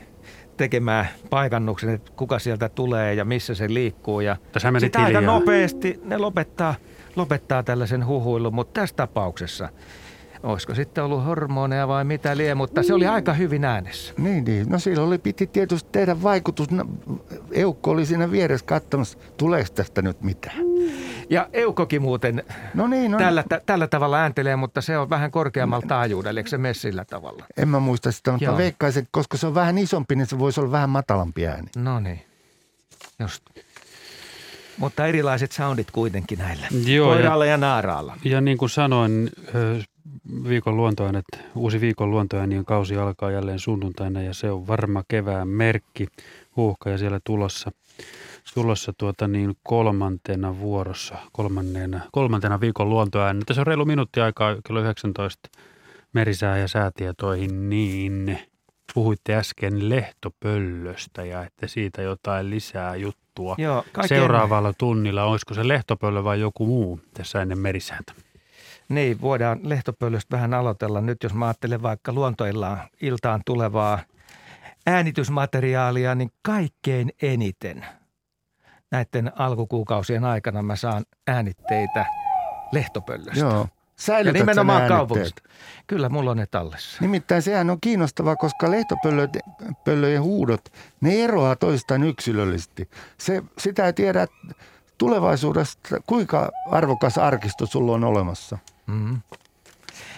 [0.58, 4.22] tekemään paikannuksen, että kuka sieltä tulee ja missä se liikkuu.
[4.22, 4.38] Ja
[4.80, 6.76] sitten aika nopeasti ne lopettaa,
[7.16, 9.70] lopettaa tällaisen huhuilun, mutta tässä tapauksessa,
[10.46, 14.14] olisiko sitten ollut hormoneja vai mitä lie, mutta se oli aika hyvin äänessä.
[14.18, 14.70] Niin, niin.
[14.70, 16.72] No silloin oli, piti tietysti tehdä vaikutus.
[16.72, 16.86] No,
[17.52, 20.58] Eukko oli siinä vieressä katsomassa, tuleeko tästä nyt mitään.
[21.30, 22.44] Ja Eukokin muuten
[22.74, 26.50] No niin, no, tällä, tä- tällä tavalla ääntelee, mutta se on vähän korkeammalla taajuudella, eikö
[26.50, 27.46] se mene sillä tavalla?
[27.58, 28.58] en mä muista sitä, mutta Joo.
[28.58, 31.68] veikkaisin, koska se on vähän isompi, niin se voisi olla vähän matalampi ääni.
[31.78, 32.22] No niin,
[33.20, 33.44] just.
[34.78, 36.68] Mutta erilaiset soundit kuitenkin näillä.
[36.86, 38.18] Joo, ja- Koiraalla ja naaraalla.
[38.24, 39.30] Ja niin kuin sanoin,
[40.50, 41.26] viikon luontoäänet,
[41.56, 46.08] uusi viikon luontoäänien kausi alkaa jälleen sunnuntaina ja se on varma kevään merkki,
[46.56, 47.72] huuhka ja siellä tulossa,
[48.54, 53.42] tulossa tuota niin kolmantena vuorossa, kolmannena, kolmantena viikon luontoääni.
[53.46, 55.50] Tässä on reilu minuutti aikaa kello 19
[56.14, 58.40] merisää ja säätietoihin, niin
[58.94, 63.56] puhuitte äsken lehtopöllöstä ja että siitä jotain lisää juttua.
[63.58, 68.14] Joo, kaikkein, Seuraavalla tunnilla, olisiko se lehtopöllö vai joku muu tässä ennen merisäätä?
[68.90, 74.00] Niin, voidaan lehtopöllöstä vähän aloitella nyt, jos mä ajattelen vaikka luontoillaan iltaan tulevaa
[74.88, 77.86] äänitysmateriaalia, niin kaikkein eniten
[78.92, 82.06] näiden alkukuukausien aikana mä saan äänitteitä
[82.72, 83.40] lehtopöllöstä.
[83.40, 83.60] Joo.
[83.60, 84.98] Ja Säilytätkö nimenomaan ne äänitteet?
[84.98, 85.42] kaupungista.
[85.88, 86.98] Kyllä, mulla on ne tallessa.
[87.02, 90.70] Nimittäin sehän on kiinnostavaa, koska lehtopöllöjen huudot,
[91.02, 92.90] ne eroaa toistaan yksilöllisesti.
[93.18, 94.28] Se, sitä ei tiedä
[94.98, 98.58] tulevaisuudesta, kuinka arvokas arkisto sulla on olemassa.
[98.88, 99.22] Mm.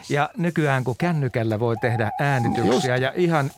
[0.09, 3.51] Ja nykyään kun kännykällä voi tehdä äänityksiä ja ihan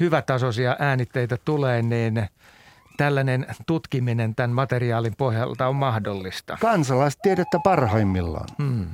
[0.00, 2.28] hyvätasoisia äänitteitä tulee, niin
[2.96, 6.58] tällainen tutkiminen tämän materiaalin pohjalta on mahdollista.
[6.60, 8.48] Kansalaistiedettä parhaimmillaan.
[8.58, 8.86] Mm.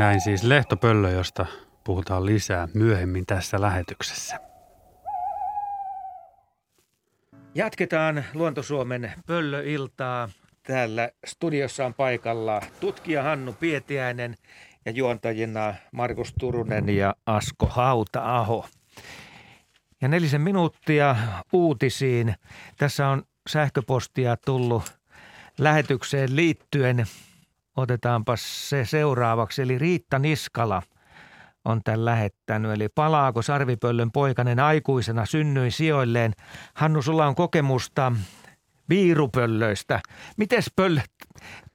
[0.00, 1.46] Näin siis lehtopöllö, josta
[1.84, 4.40] puhutaan lisää myöhemmin tässä lähetyksessä.
[7.54, 10.28] Jatketaan Luontosuomen pöllöiltaa.
[10.62, 14.34] Täällä studiossa on paikalla tutkija Hannu Pietiäinen
[14.84, 18.66] ja juontajina Markus Turunen ja Asko Hauta-aho.
[20.00, 21.16] Ja nelisen minuuttia
[21.52, 22.34] uutisiin.
[22.76, 24.98] Tässä on sähköpostia tullut
[25.58, 27.06] lähetykseen liittyen.
[27.76, 29.62] Otetaanpa se seuraavaksi.
[29.62, 30.82] Eli Riitta Niskala
[31.64, 32.70] on tämän lähettänyt.
[32.72, 36.32] Eli palaako sarvipöllön poikanen aikuisena synnyin sijoilleen?
[36.74, 38.12] Hannu, sulla on kokemusta
[38.88, 40.00] viirupöllöistä.
[40.36, 41.10] Mites pöllöt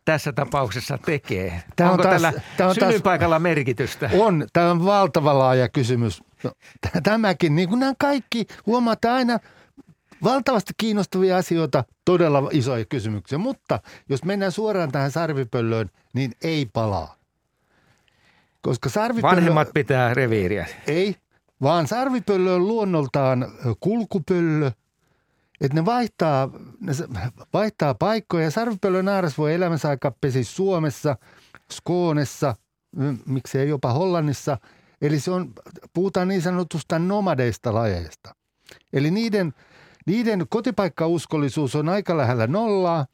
[0.06, 1.64] tässä tapauksessa tekee?
[1.76, 4.10] Tää on Onko taas- tällä tää on taas- synnyinpaikalla merkitystä?
[4.20, 6.24] On, tämä on valtava laaja kysymys.
[6.44, 6.52] No,
[7.04, 9.40] tämäkin, niin kuin nämä kaikki, huomaatte aina
[10.24, 13.38] valtavasti kiinnostavia asioita, todella isoja kysymyksiä.
[13.38, 17.16] Mutta jos mennään suoraan tähän sarvipöllöön, niin ei palaa.
[18.62, 19.36] Koska sarvipöllö...
[19.36, 20.68] Vanhemmat pitää reviiriä.
[20.88, 21.16] Ei,
[21.62, 23.48] vaan sarvipöllö on luonnoltaan
[23.80, 24.72] kulkupöllö.
[25.62, 26.50] Että ne vaihtaa,
[26.80, 26.94] ne
[27.54, 28.52] vaihtaa paikkoja.
[28.52, 31.18] Sarvipöllö naaras voi elämänsä aika pesi Suomessa,
[31.72, 32.56] Skoonessa,
[33.26, 34.58] miksei jopa Hollannissa.
[35.02, 35.54] Eli se on,
[35.94, 38.36] puhutaan niin sanotusta nomadeista lajeista.
[38.94, 39.54] Eli niiden,
[40.06, 43.06] niiden kotipaikkauskollisuus on aika lähellä nollaa.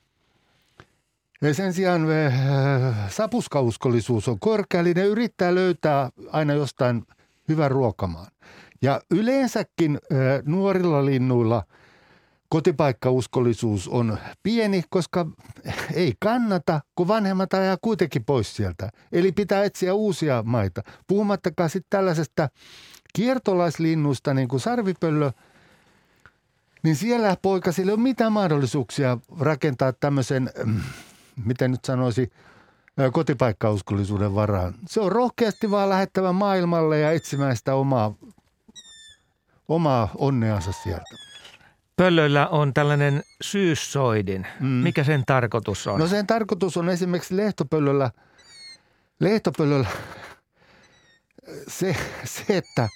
[1.42, 7.04] Ja sen sijaan äh, sapuskauskollisuus on korkea, eli ne yrittää löytää aina jostain
[7.50, 8.28] hyvän ruokamaan.
[8.82, 11.64] Ja yleensäkin äh, nuorilla linnuilla
[12.50, 15.26] kotipaikkauskollisuus on pieni, koska
[15.94, 18.90] ei kannata, kun vanhemmat ajaa kuitenkin pois sieltä.
[19.12, 20.82] Eli pitää etsiä uusia maita.
[21.08, 22.50] Puhumattakaan sitten tällaisesta
[23.14, 25.32] kiertolaislinnusta, niin kuin sarvipöllö,
[26.84, 30.82] niin siellä poikasille ei ole mitään mahdollisuuksia rakentaa tämmöisen, mm,
[31.46, 32.32] miten nyt sanoisi,
[33.12, 34.74] kotipaikkauskollisuuden varaan.
[34.88, 38.14] Se on rohkeasti vaan lähettävä maailmalle ja etsimään sitä omaa,
[39.68, 41.16] omaa onneansa sieltä.
[41.96, 44.48] Pöllöillä on tällainen syyssoidin.
[44.60, 44.68] Mm.
[44.68, 46.00] Mikä sen tarkoitus on?
[46.00, 48.12] No sen tarkoitus on esimerkiksi lehtopöllöllä,
[49.20, 49.88] lehtopöllöllä
[51.68, 52.90] se, se, että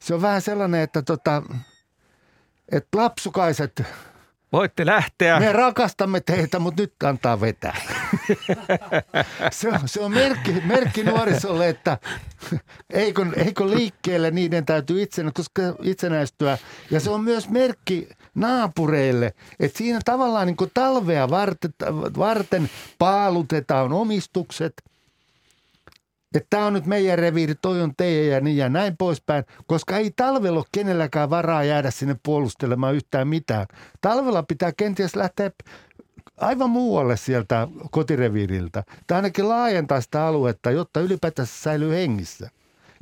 [0.00, 1.42] se on vähän sellainen, että tota,
[2.72, 3.82] että lapsukaiset,
[4.52, 5.40] Voitte lähteä.
[5.40, 7.76] me rakastamme teitä, mutta nyt antaa vetää.
[9.50, 11.98] se, on, se on merkki, merkki nuorisolle, että
[12.90, 16.58] eikö, eikö liikkeelle niiden täytyy itsenä, koska itsenäistyä.
[16.90, 21.72] Ja se on myös merkki naapureille, että siinä tavallaan niin talvea varten,
[22.18, 24.72] varten paalutetaan omistukset–
[26.34, 29.96] että tämä on nyt meidän reviiri, toi on teidän ja niin ja näin poispäin, koska
[29.96, 33.66] ei talvella ole kenelläkään varaa jäädä sinne puolustelemaan yhtään mitään.
[34.00, 35.50] Talvella pitää kenties lähteä
[36.36, 42.50] aivan muualle sieltä kotireviiriltä, tai ainakin laajentaa sitä aluetta, jotta ylipäätään se säilyy hengissä.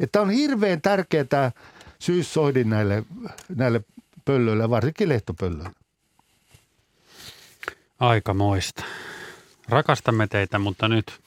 [0.01, 1.51] Että on hirveän tärkeää tämä
[1.99, 3.05] syyssoidin näille,
[3.57, 3.81] näille
[4.25, 5.71] pöllöille, varsinkin lehtopöllöille.
[8.01, 8.85] Aikamoista.
[9.69, 11.21] Rakastamme teitä, mutta nyt.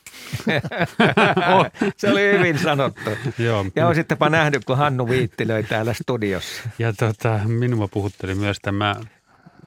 [1.56, 1.66] Oh,
[1.98, 3.10] se oli hyvin sanottu.
[3.38, 3.66] Joo.
[3.76, 6.70] Ja olisittepä nähnyt, kun Hannu viittilöi täällä studiossa.
[6.80, 8.96] Ja tota, minua puhutteli myös tämä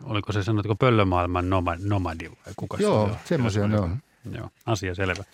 [0.05, 3.99] oliko se sanotko pöllömaailman nomadi vai kuka Joo, semmoisia ne on.
[4.33, 5.25] Joo, asia selvä.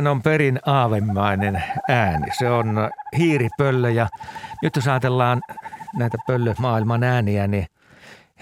[0.00, 2.26] Tämähän on perin aavemainen ääni.
[2.38, 4.08] Se on hiiripöllö ja
[4.62, 5.42] nyt jos ajatellaan
[5.96, 7.66] näitä pöllömaailman ääniä, niin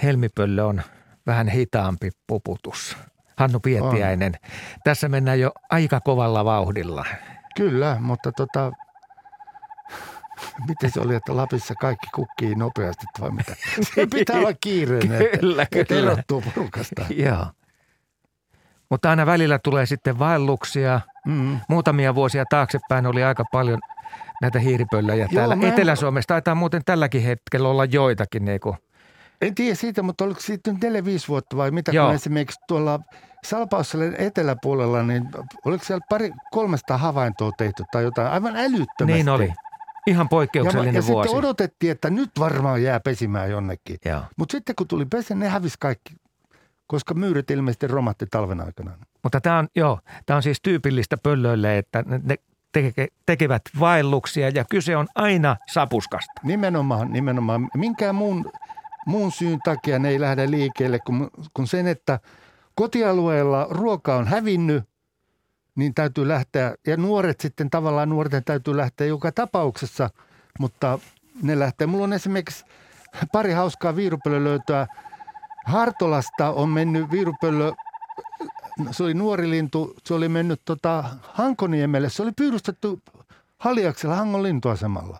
[0.02, 0.82] helmipöllö on
[1.26, 2.96] vähän hitaampi puputus.
[3.36, 4.50] Hannu Pietiäinen, on.
[4.84, 7.04] tässä mennään jo aika kovalla vauhdilla.
[7.56, 8.72] Kyllä, mutta tota,
[10.68, 13.56] miten se oli, että Lapissa kaikki kukkii nopeasti vai mitä?
[13.94, 16.12] Se pitää olla kiireinen, kyllä, että, kyllä.
[16.12, 17.02] erottuu porukasta.
[17.10, 17.46] Joo.
[18.90, 21.00] Mutta aina välillä tulee sitten vaelluksia.
[21.28, 21.60] Mm.
[21.68, 23.78] Muutamia vuosia taaksepäin oli aika paljon
[24.40, 25.54] näitä hiiripöllöjä Joo, täällä.
[25.54, 25.64] En...
[25.64, 28.44] Etelä-Suomessa taitaa muuten tälläkin hetkellä olla joitakin.
[28.44, 28.76] Niin kuin...
[29.40, 30.86] En tiedä siitä, mutta oliko siitä nyt 4-5
[31.28, 32.06] vuotta vai mitä, Joo.
[32.06, 33.00] kun esimerkiksi tuolla
[33.44, 35.28] Salpausselän eteläpuolella, niin
[35.64, 39.04] oliko siellä pari, kolmesta havaintoa tehty tai jotain aivan älyttömästi.
[39.04, 39.52] Niin oli.
[40.06, 41.26] Ihan poikkeuksellinen ja, ja vuosi.
[41.26, 43.98] Ja sitten odotettiin, että nyt varmaan jää pesimään jonnekin.
[44.36, 46.14] Mutta sitten kun tuli pese, ne hävisi kaikki
[46.88, 48.98] koska myyrit ilmeisesti romahti talven aikana.
[49.22, 52.36] Mutta tämä on, joo, tämä on siis tyypillistä pöllöille, että ne
[52.72, 56.32] teke, tekevät vaelluksia ja kyse on aina sapuskasta.
[56.42, 57.68] Nimenomaan, nimenomaan.
[57.74, 58.52] Minkään muun,
[59.06, 62.20] muun syyn takia ne ei lähde liikkeelle kuin, kuin sen, että
[62.74, 64.84] kotialueella ruoka on hävinnyt,
[65.74, 70.10] niin täytyy lähteä, ja nuoret sitten tavallaan nuorten täytyy lähteä joka tapauksessa,
[70.58, 70.98] mutta
[71.42, 71.86] ne lähtee.
[71.86, 72.64] Mulla on esimerkiksi
[73.32, 74.86] pari hauskaa viirupölölöytöä–
[75.68, 77.72] Hartolasta on mennyt viirupöllö,
[78.90, 82.10] se oli nuori lintu, se oli mennyt tota Hankoniemelle.
[82.10, 82.98] Se oli pyydystetty
[83.58, 85.18] Haljaksella Hangon lintuasemalla.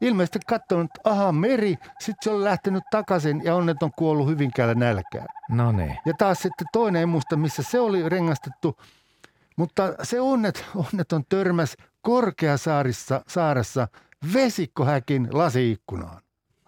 [0.00, 5.26] Ilmeisesti katsonut, aha meri, sitten se oli lähtenyt takaisin ja onnet on kuollut Hyvinkäällä nälkään.
[5.50, 5.98] No niin.
[6.06, 8.76] Ja taas sitten toinen, ei muista missä se oli rengastettu,
[9.56, 13.88] mutta se onnet, onneton törmäs Korkeasaarissa saaressa
[14.34, 16.20] vesikkohäkin lasiikkunaan.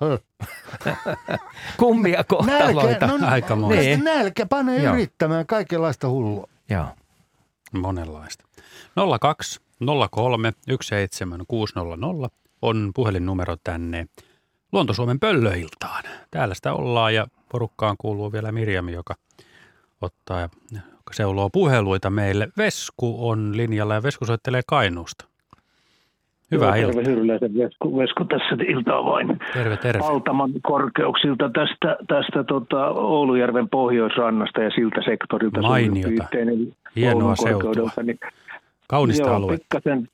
[1.78, 3.06] Kummia kohtaloita.
[3.06, 4.04] Nälkä, no, Aika niin.
[4.04, 4.94] nälkä panee Joo.
[4.94, 6.48] yrittämään kaikenlaista hullua.
[6.70, 6.86] Joo.
[7.72, 8.44] Monenlaista.
[9.20, 9.60] 02
[10.10, 10.52] 03
[10.82, 12.30] 17600
[12.62, 14.06] on puhelinnumero tänne
[14.72, 16.04] Luontosuomen pöllöiltaan.
[16.30, 19.14] Täällä sitä ollaan ja porukkaan kuuluu vielä Mirjami, joka
[20.00, 20.48] ottaa ja
[21.12, 22.48] seuloo puheluita meille.
[22.56, 25.24] Vesku on linjalla ja Vesku soittelee Kainuusta.
[26.54, 29.38] Hyvää Joo, terve Hyrläisen Vesku, Vesku tässä iltaa vain.
[29.54, 30.04] Terve, terve.
[30.04, 35.62] Altaman korkeuksilta tästä, tästä tota Oulujärven pohjoisrannasta ja siltä sektorilta.
[35.62, 36.24] Mainiota.
[36.96, 37.90] Hienoa seutua.
[38.02, 38.18] Niin,
[38.88, 39.64] Kaunista joo, aluetta.
[39.74, 40.08] Pikkasen,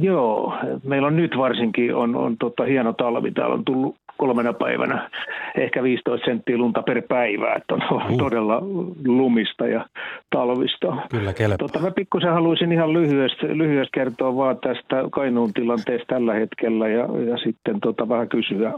[0.00, 3.30] joo, meillä on nyt varsinkin on, on tota, hieno talvi.
[3.30, 5.10] Täällä on tullut kolmena päivänä
[5.56, 8.18] ehkä 15 senttiä lunta per päivä, että on uh.
[8.18, 8.62] todella
[9.06, 9.86] lumista ja
[10.30, 10.96] talvista.
[11.10, 11.58] Kyllä, kelpaa.
[11.58, 17.06] Tota, mä pikkusen haluaisin ihan lyhyesti, lyhyesti kertoa vaan tästä Kainuun tilanteesta tällä hetkellä ja,
[17.30, 18.72] ja sitten tota, vähän kysyä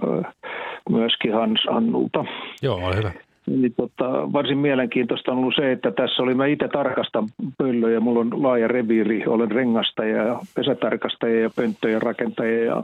[0.90, 2.24] myöskin Hans Annulta.
[2.62, 3.12] Joo, ole hyvä.
[3.48, 7.28] Niin tota, varsin mielenkiintoista on ollut se, että tässä oli, mä itse tarkastan
[7.58, 12.82] pöllöjä, mulla on laaja reviiri, olen rengastaja ja pesätarkastaja ja pönttöjä rakentaja ja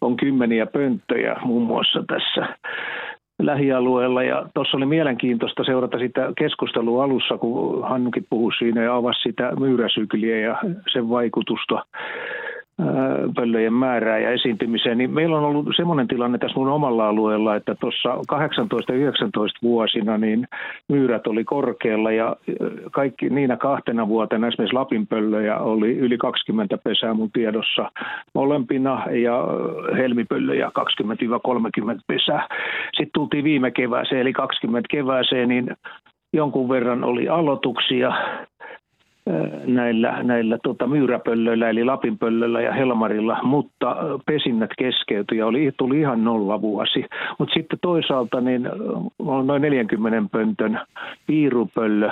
[0.00, 2.56] on kymmeniä pönttöjä muun muassa tässä
[3.42, 4.22] lähialueella.
[4.22, 9.52] Ja tuossa oli mielenkiintoista seurata sitä keskustelua alussa, kun Hannukin puhui siinä ja avasi sitä
[9.60, 10.58] myyräsykliä ja
[10.92, 11.82] sen vaikutusta
[13.36, 17.74] pöllöjen määrää ja esiintymiseen, niin meillä on ollut semmoinen tilanne tässä mun omalla alueella, että
[17.74, 18.18] tuossa 18-19
[19.62, 20.48] vuosina niin
[20.88, 22.36] myyrät oli korkealla ja
[22.90, 27.90] kaikki niinä kahtena vuotena esimerkiksi Lapin pöllöjä oli yli 20 pesää mun tiedossa
[28.34, 29.44] molempina ja
[29.96, 32.48] helmipöllöjä 20-30 pesää.
[32.96, 35.70] Sitten tultiin viime kevääseen eli 20 kevääseen, niin
[36.32, 38.12] jonkun verran oli aloituksia
[39.66, 43.96] näillä, näillä tota, myyräpöllöillä eli lapinpöllöllä ja helmarilla, mutta
[44.26, 47.04] pesinnät keskeytyi ja oli, tuli ihan nolla vuosi.
[47.38, 48.68] Mutta sitten toisaalta niin
[49.18, 50.80] on noin 40 pöntön
[51.28, 52.10] viirupöllö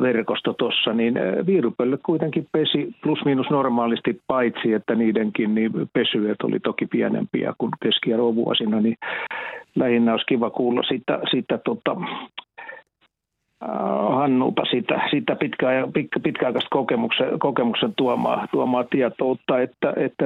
[0.00, 1.14] verkosto tuossa, niin
[1.46, 7.70] viirupöllöt kuitenkin pesi plus miinus normaalisti, paitsi että niidenkin niin pesyet oli toki pienempiä kuin
[7.82, 8.96] keskiarvovuosina, niin
[9.76, 11.96] lähinnä olisi kiva kuulla sitä, sitä tota,
[14.08, 20.24] Hannulta sitä, sitä pitkä, pitkä, pitkäaikaista kokemuksen, kokemuksen tuomaa, tuomaa tietoutta, että, että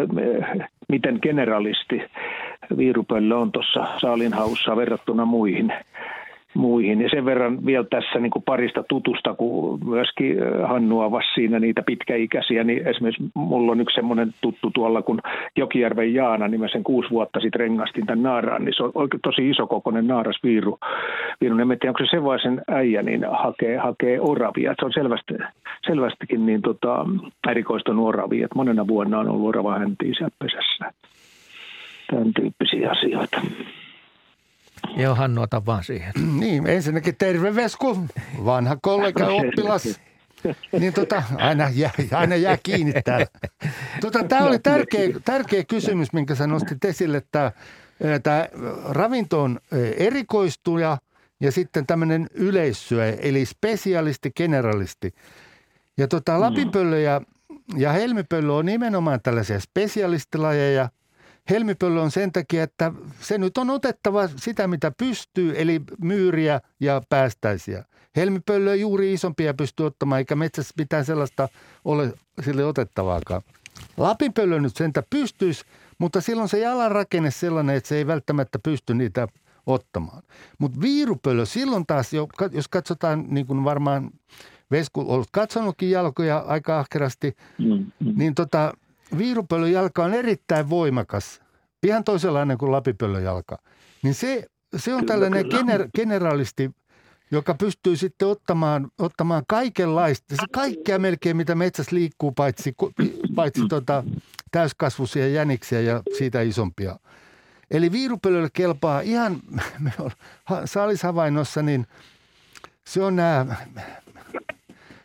[0.88, 2.02] miten generalisti
[2.76, 5.72] viirupöllö on tuossa saalinhaussa verrattuna muihin
[6.54, 7.00] muihin.
[7.00, 10.36] Ja sen verran vielä tässä niin kuin parista tutusta, kun myöskin
[10.68, 15.20] Hannu avasi siinä niitä pitkäikäisiä, niin esimerkiksi mulla on yksi semmoinen tuttu tuolla, kun
[15.56, 19.20] Jokijärven Jaana, niin mä sen kuusi vuotta sitten rengastin tämän naaraan, niin se on oikein
[19.22, 20.78] tosi isokokoinen naarasviiru.
[21.40, 24.74] Viiru, en tiedä, onko se sen äijä, niin hakee, hakee oravia.
[24.78, 25.34] se on selvästi,
[25.86, 27.06] selvästikin niin tota,
[27.48, 30.92] erikoistunut oravia, että monena vuonna on ollut orava häntiä pesässä.
[32.10, 33.40] Tämän tyyppisiä asioita.
[34.96, 36.12] Joo, Hannu, ota vaan siihen.
[36.40, 38.06] niin, ensinnäkin terve Vesku,
[38.44, 40.00] vanha kollega oppilas.
[40.80, 43.26] Niin tota, aina jää, aina jää kiinni täällä.
[44.00, 47.52] Tota, tämä oli tärkeä, tärkeä kysymys, minkä sä nostit esille, että
[48.22, 48.48] tämä
[48.88, 49.60] ravinto on
[49.96, 50.98] erikoistuja
[51.40, 55.14] ja sitten tämmöinen yleissyö, eli spesialisti, generalisti.
[55.98, 57.20] Ja tota, lapinpöllö ja,
[57.76, 60.88] ja helmipöllö on nimenomaan tällaisia spesialistilajeja–
[61.50, 67.02] Helmipöllö on sen takia, että se nyt on otettava sitä, mitä pystyy, eli myyriä ja
[67.08, 67.84] päästäisiä.
[68.16, 71.48] Helmipöllö juuri isompia pystyy ottamaan, eikä metsässä mitään sellaista
[71.84, 72.12] ole
[72.44, 73.42] sille otettavaakaan.
[73.96, 75.64] Lapinpöllö nyt sentä pystyisi,
[75.98, 79.28] mutta silloin se jalan rakenne sellainen, että se ei välttämättä pysty niitä
[79.66, 80.22] ottamaan.
[80.58, 82.10] Mutta viirupöllö silloin taas,
[82.52, 84.10] jos katsotaan niin kuin varmaan
[84.70, 88.12] Vesku olet katsonutkin jalkoja aika ahkerasti, mm, mm.
[88.16, 88.72] niin tota,
[89.18, 91.40] viirupöllön jalka on erittäin voimakas,
[91.82, 93.58] ihan toisenlainen kuin lapipöllön jalka,
[94.02, 94.46] niin se,
[94.76, 95.58] se on kyllä, tällainen kyllä.
[95.58, 96.70] Gener, generalisti,
[97.30, 102.74] joka pystyy sitten ottamaan, ottamaan kaikenlaista, se kaikkea melkein, mitä metsässä liikkuu, paitsi,
[103.34, 104.04] paitsi tota,
[104.50, 106.96] täyskasvuisia jäniksiä ja siitä isompia.
[107.70, 109.40] Eli viirupöllölle kelpaa ihan,
[109.78, 109.92] me
[110.64, 111.86] saalishavainnossa, niin
[112.86, 113.56] se on nämä,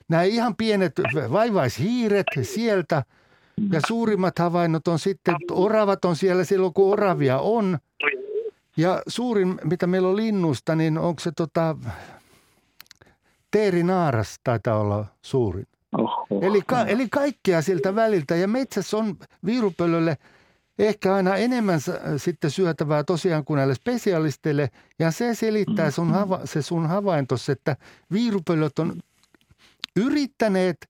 [0.10, 0.93] nämä ihan pienet
[1.32, 3.03] vaivaishiiret sieltä–
[3.72, 7.78] ja suurimmat havainnot on sitten, oravat on siellä silloin, kun oravia on.
[8.78, 11.78] Ja suurin, mitä meillä on linnusta, niin onko se tota,
[13.51, 15.68] teerinaaras taitaa olla suurin.
[15.97, 16.28] Oho.
[16.41, 18.36] Eli, ka, eli kaikkea siltä väliltä.
[18.36, 20.18] Ja metsässä on viirupöllölle
[20.80, 21.80] ehkä aina enemmän
[22.18, 24.70] sitten syötävää tosiaan kuin näille spesialisteille.
[24.99, 27.76] Ja se selittää sun hava, se sun havaintos, että
[28.12, 28.93] viirupöllöt on
[29.95, 30.78] yrittäneet–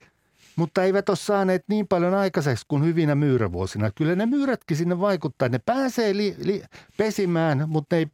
[0.57, 3.91] mutta eivät ole saaneet niin paljon aikaiseksi kuin hyvinä myyrävuosina.
[3.91, 5.49] Kyllä ne myyrätkin sinne vaikuttaa.
[5.49, 6.63] Ne pääsee li, li,
[6.97, 8.07] pesimään, mutta ne ei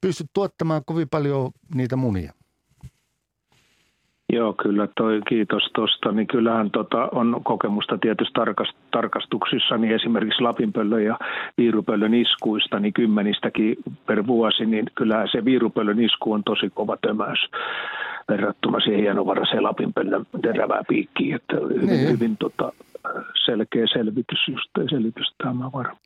[0.00, 2.32] pysty tuottamaan kovin paljon niitä munia.
[4.32, 6.12] Joo, kyllä toi, kiitos tuosta.
[6.12, 11.18] Niin kyllähän tota, on kokemusta tietysti tarkast, tarkastuksissa, niin esimerkiksi Lapinpöllön ja
[11.58, 17.50] Viirupöllön iskuista, niin kymmenistäkin per vuosi, niin kyllähän se Viirupöllön isku on tosi kova tömäys
[18.28, 22.08] verrattuna siihen hienovaraiseen Lapinpöllön terävää piikkiin, että hyvin, niin.
[22.08, 22.72] hyvin tota,
[23.44, 26.03] selkeä selvitys, just selitys tämä varmaan.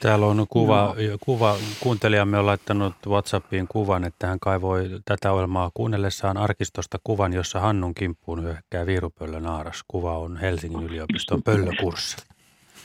[0.00, 6.36] Täällä on kuva, kuva, kuuntelijamme on laittanut Whatsappiin kuvan, että hän kaivoi tätä ohjelmaa kuunnellessaan
[6.36, 9.84] arkistosta kuvan, jossa Hannun kimppuun hyökkää viirupöllö naaras.
[9.88, 12.16] Kuva on Helsingin yliopiston pöllökurssi.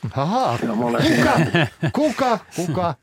[0.09, 1.33] Haha, kuka?
[1.93, 2.39] Kuka?
[2.55, 2.95] Kuka?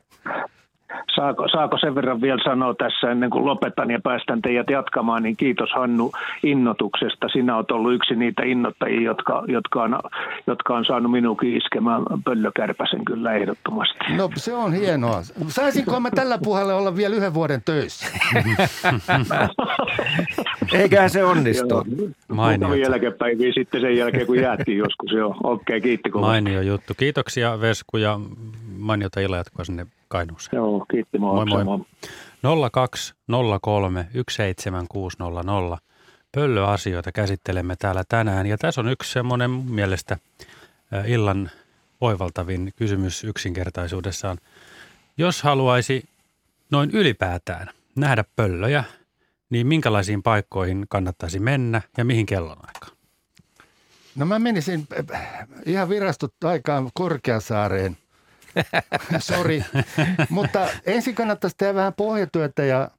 [1.15, 5.37] Saako, saako sen verran vielä sanoa tässä ennen kuin lopetan ja päästän teidät jatkamaan, niin
[5.37, 6.11] kiitos Hannu
[6.43, 7.27] innotuksesta.
[7.27, 9.99] Sinä olet ollut yksi niitä innottajia, jotka, jotka, on,
[10.47, 13.97] jotka on saanut minunkin iskemään pöllökärpäsen kyllä ehdottomasti.
[14.17, 15.21] No se on hienoa.
[15.47, 18.07] Saisinko mä tällä puolella olla vielä yhden vuoden töissä?
[20.73, 21.83] Eiköhän se onnistu.
[22.27, 22.73] Mainio.
[22.73, 25.27] jälkepäiviä sitten sen jälkeen, kun jäätiin joskus jo.
[25.27, 26.29] Okei, okay, kiitti kovasti.
[26.29, 26.93] Mainio juttu.
[26.97, 28.19] Kiitoksia Vesku ja
[28.79, 30.57] mainiota illanjatkoa sinne Kainuuseen.
[30.57, 31.17] Joo, kiitti.
[31.17, 31.63] Moi, moi.
[31.63, 31.79] moi.
[32.71, 35.77] 0203 17600.
[36.31, 38.45] Pöllöasioita käsittelemme täällä tänään.
[38.45, 40.17] Ja tässä on yksi semmoinen mielestä
[41.05, 41.51] illan
[42.01, 44.37] oivaltavin kysymys yksinkertaisuudessaan.
[45.17, 46.03] Jos haluaisi
[46.71, 48.83] noin ylipäätään nähdä pöllöjä,
[49.49, 52.97] niin minkälaisiin paikkoihin kannattaisi mennä ja mihin kellonaikaan?
[54.15, 54.87] No mä menisin
[55.65, 57.97] ihan virastut aikaan Korkeasaareen–
[59.19, 59.63] Sori.
[60.29, 62.91] Mutta ensin kannattaisi tehdä vähän pohjatyötä ja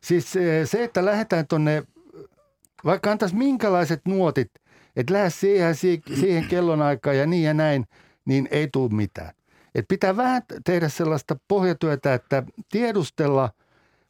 [0.00, 0.32] siis
[0.64, 1.82] se, että lähdetään tuonne,
[2.84, 4.50] vaikka antaisi minkälaiset nuotit,
[4.96, 7.86] että lähde siihen, siihen kellonaikaan ja niin ja näin,
[8.24, 9.34] niin ei tule mitään.
[9.74, 12.42] Et pitää vähän tehdä sellaista pohjatyötä, että
[12.72, 13.50] tiedustella,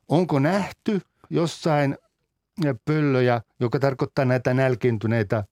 [0.09, 1.01] onko nähty
[1.31, 1.99] jossain
[2.85, 5.45] pöllöjä, joka tarkoittaa näitä nälkintyneitä.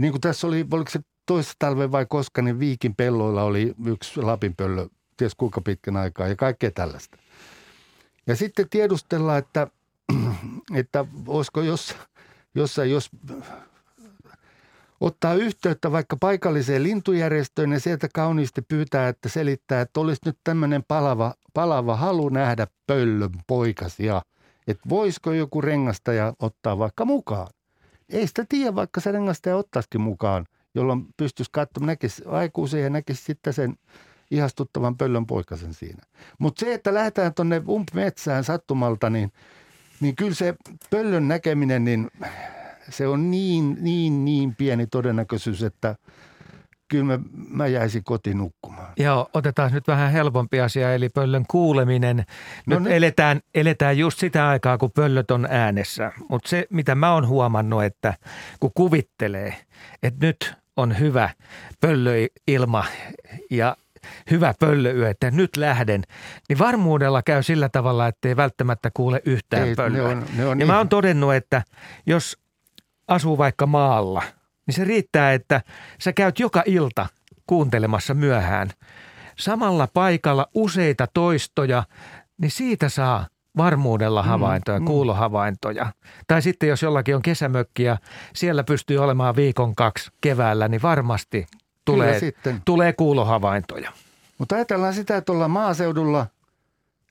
[0.00, 4.22] Niin kuin tässä oli, oliko se toista talven vai koska, niin Viikin pelloilla oli yksi
[4.22, 7.16] lapinpöllö, ties kuinka pitkän aikaa ja kaikkea tällaista.
[8.26, 9.66] Ja sitten tiedustellaan, että,
[10.74, 11.96] että olisiko jos,
[12.54, 13.10] jossain, jos
[15.00, 20.84] ottaa yhteyttä vaikka paikalliseen lintujärjestöön ja sieltä kauniisti pyytää, että selittää, että olisi nyt tämmöinen
[20.88, 24.22] palava, palava halu nähdä pöllön poikasia.
[24.66, 27.48] Että voisiko joku rengastaja ottaa vaikka mukaan.
[28.08, 33.24] Ei sitä tiedä, vaikka se rengastaja ottaisikin mukaan, jolloin pystyisi katsomaan, näkisi aikuisen ja näkisi
[33.24, 33.74] sitten sen
[34.30, 36.02] ihastuttavan pöllön poikasen siinä.
[36.38, 39.32] Mutta se, että lähdetään tuonne umpmetsään sattumalta, niin,
[40.00, 40.54] niin kyllä se
[40.90, 42.10] pöllön näkeminen, niin
[42.88, 45.96] se on niin, niin, niin pieni todennäköisyys, että
[46.88, 47.18] kyllä mä,
[47.48, 48.92] mä jäisin kotiin nukkumaan.
[48.96, 52.16] Joo, otetaan nyt vähän helpompi asia, eli pöllön kuuleminen.
[52.16, 52.26] Nyt
[52.66, 56.12] no, nyt eletään, eletään just sitä aikaa, kun pöllöt on äänessä.
[56.28, 58.14] Mutta se, mitä mä oon huomannut, että
[58.60, 59.54] kun kuvittelee,
[60.02, 61.30] että nyt on hyvä
[61.80, 62.84] pöllöilma
[63.50, 63.76] ja
[64.30, 66.02] hyvä pöllöyö, että nyt lähden,
[66.48, 70.02] niin varmuudella käy sillä tavalla, että ei välttämättä kuule yhtään ei, pöllöä.
[70.02, 70.66] Ne on, ne on ja niin.
[70.66, 71.62] mä oon todennut, että
[72.06, 72.38] jos
[73.08, 74.22] asuu vaikka maalla,
[74.66, 75.62] niin se riittää, että
[76.00, 77.06] sä käyt joka ilta
[77.46, 78.70] kuuntelemassa myöhään
[79.38, 81.84] samalla paikalla useita toistoja,
[82.38, 85.86] niin siitä saa varmuudella mm, havaintoja, mm, kuulohavaintoja.
[86.26, 87.98] Tai sitten jos jollakin on kesämökki ja
[88.34, 91.46] siellä pystyy olemaan viikon kaksi keväällä, niin varmasti
[91.84, 92.62] tulee, sitten.
[92.64, 93.92] tulee kuulohavaintoja.
[94.38, 96.26] Mutta ajatellaan sitä, että ollaan maaseudulla,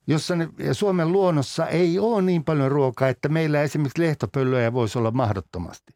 [0.07, 4.97] jossa ne, ja Suomen luonnossa ei ole niin paljon ruokaa, että meillä esimerkiksi lehtopöllöjä voisi
[4.97, 5.93] olla mahdottomasti.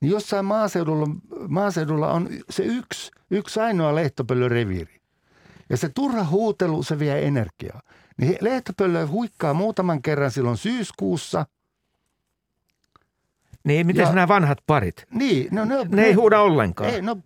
[0.00, 1.06] Niin jossain maaseudulla,
[1.48, 5.00] maaseudulla on se yksi, yksi ainoa lehtopöllöreviiri.
[5.70, 7.80] Ja se turha huutelu, se vie energiaa.
[8.16, 11.46] Niin lehtopöllö huikkaa muutaman kerran silloin syyskuussa–
[13.64, 15.06] niin, miten nämä vanhat parit?
[15.10, 16.90] Niin, no, ne, ne, ne ei huuda ollenkaan.
[16.90, 17.16] Ei, no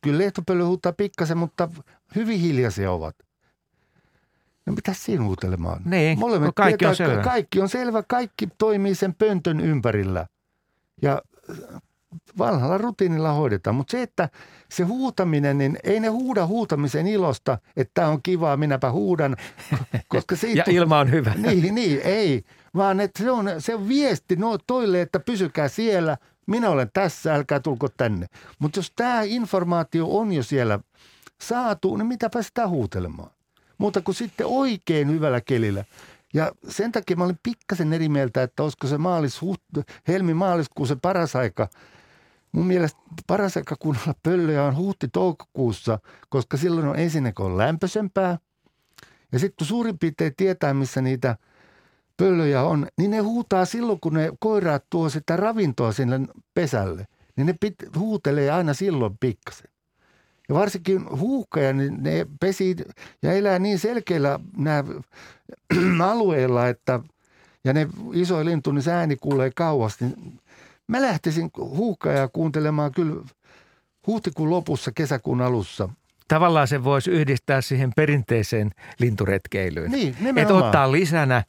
[0.00, 1.68] kyllä lehtopöllö huutaa pikkasen, mutta
[2.14, 3.16] hyvin hiljaisia ovat.
[4.66, 5.82] No mitä siinä huutelemaan?
[5.84, 7.22] Niin, Molemmat kaikki tietää, on selvä.
[7.22, 10.26] Kaikki on selvä, kaikki toimii sen pöntön ympärillä.
[11.02, 11.22] Ja
[12.38, 13.76] vanhalla rutiinilla hoidetaan.
[13.76, 14.28] Mutta se, että
[14.68, 19.36] se huutaminen, niin ei ne huuda huutamisen ilosta, että tämä on kivaa, minäpä huudan.
[20.08, 21.34] Koska siitä, ja ilma on hyvä.
[21.40, 22.44] Niin, niin ei.
[22.76, 27.34] Vaan että se on, se on viesti no, toille, että pysykää siellä, minä olen tässä,
[27.34, 28.26] älkää tulko tänne.
[28.58, 30.80] Mutta jos tämä informaatio on jo siellä
[31.40, 33.30] saatu, niin mitäpä sitä huutelemaan.
[33.78, 35.84] Mutta kuin sitten oikein hyvällä kelillä.
[36.34, 39.40] Ja sen takia mä olin pikkasen eri mieltä, että olisiko se maalis,
[40.08, 41.68] helmi-maaliskuu se paras aika–
[42.52, 45.98] Mun mielestä paras aika kuunnella pöllöjä on huhti-toukokuussa,
[46.28, 48.38] koska silloin on ensinnäkin on lämpöisempää.
[49.32, 51.36] Ja sitten suurin piirtein tietää, missä niitä
[52.16, 56.20] pöllöjä on, niin ne huutaa silloin, kun ne koiraat tuo sitä ravintoa sinne
[56.54, 57.06] pesälle.
[57.36, 59.70] Niin ne pit, huutelee aina silloin pikkasen.
[60.48, 62.76] Ja varsinkin huuhkaja, niin ne pesii
[63.22, 64.84] ja elää niin selkeillä nämä
[66.10, 67.00] alueilla, että
[67.64, 70.40] ja ne iso lintu, niin se ääni kuulee kauas, niin
[70.90, 73.22] Mä lähtisin huuhkajaa kuuntelemaan kyllä
[74.06, 75.88] huhtikuun lopussa, kesäkuun alussa.
[76.28, 79.90] Tavallaan se voisi yhdistää siihen perinteiseen linturetkeilyyn.
[79.90, 81.44] Niin, Että ottaa lisänä,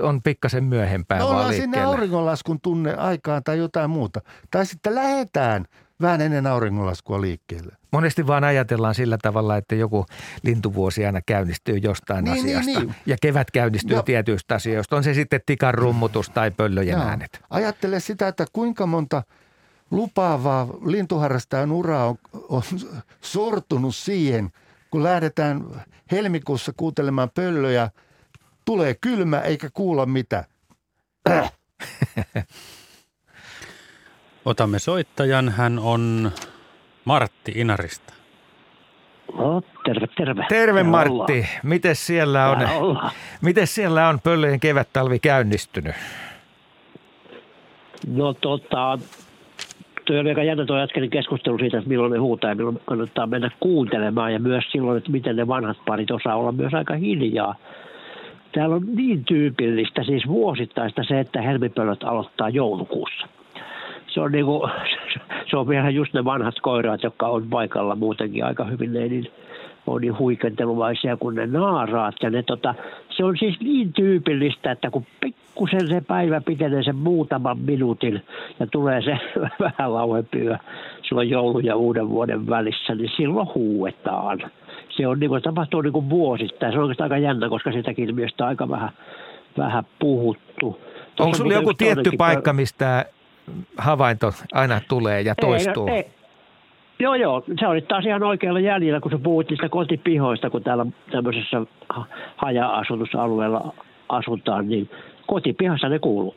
[0.00, 4.20] on pikkasen myöhempään no, vaan sinne auringonlaskun tunne aikaan tai jotain muuta.
[4.50, 5.64] Tai sitten lähetään
[6.02, 7.76] vähän ennen auringonlaskua liikkeelle.
[7.92, 10.06] Monesti vaan ajatellaan sillä tavalla, että joku
[10.42, 12.80] lintuvuosi aina käynnistyy jostain niin, niin asiasta.
[12.80, 12.94] Niin, niin.
[13.06, 14.02] Ja kevät käynnistyy no.
[14.02, 14.96] tietyistä asioista.
[14.96, 17.04] On se sitten tikan rummutus tai pöllöjen no.
[17.04, 17.40] äänet.
[17.50, 19.22] Ajattele sitä, että kuinka monta
[19.90, 22.62] lupaavaa lintuharrastajan uraa on, on
[23.20, 24.50] sortunut siihen,
[24.90, 25.64] kun lähdetään
[26.12, 27.90] helmikuussa kuuntelemaan pöllöjä.
[28.64, 30.44] Tulee kylmä eikä kuulla mitä.
[34.44, 35.48] Otamme soittajan.
[35.48, 36.30] Hän on
[37.04, 38.14] Martti Inarista.
[39.38, 40.46] No, terve, terve.
[40.48, 41.46] Terve Martti.
[41.62, 42.58] Miten siellä on,
[43.42, 45.94] miten siellä on pöllöjen kevät-talvi käynnistynyt?
[48.06, 48.98] No tota,
[50.04, 53.26] tuo oli aika jännä tuo äskeinen keskustelu siitä, että milloin ne huutaa ja milloin kannattaa
[53.26, 57.54] mennä kuuntelemaan ja myös silloin, että miten ne vanhat parit osaa olla myös aika hiljaa.
[58.52, 63.26] Täällä on niin tyypillistä, siis vuosittaista se, että helmipöllöt aloittaa joulukuussa–
[64.14, 64.70] se on, niin kuin,
[65.50, 69.32] se on vielä just ne vanhat koiraat, jotka on paikalla muutenkin aika hyvin, ne niin
[69.86, 72.14] on niin huikenteluvaisia kuin ne naaraat.
[72.22, 72.74] Ja ne, tota,
[73.16, 78.22] se on siis niin tyypillistä, että kun pikkusen se päivä pitenee sen muutaman minuutin
[78.60, 79.18] ja tulee se
[79.60, 80.58] vähän lauempi yö
[81.08, 84.38] silloin joulun ja uuden vuoden välissä, niin silloin huuetaan.
[84.88, 86.72] Se on niin kuin, tapahtuu niin kuin vuosittain.
[86.72, 88.90] Se on oikeastaan aika jännä, koska sitäkin ilmiöstä aika vähän,
[89.58, 90.80] vähän puhuttu.
[91.20, 93.06] Onko sinulla joku tietty paikka, mistä
[93.76, 95.88] havainto aina tulee ja toistuu.
[95.88, 96.10] Ei, ei.
[96.98, 97.42] Joo, joo.
[97.60, 101.62] Se oli taas ihan oikealla jäljellä, kun sä puhuit niistä kotipihoista, kun täällä tämmöisessä
[102.36, 103.74] haja-asutusalueella
[104.08, 104.90] asutaan, niin
[105.26, 106.34] kotipihassa ne kuuluu.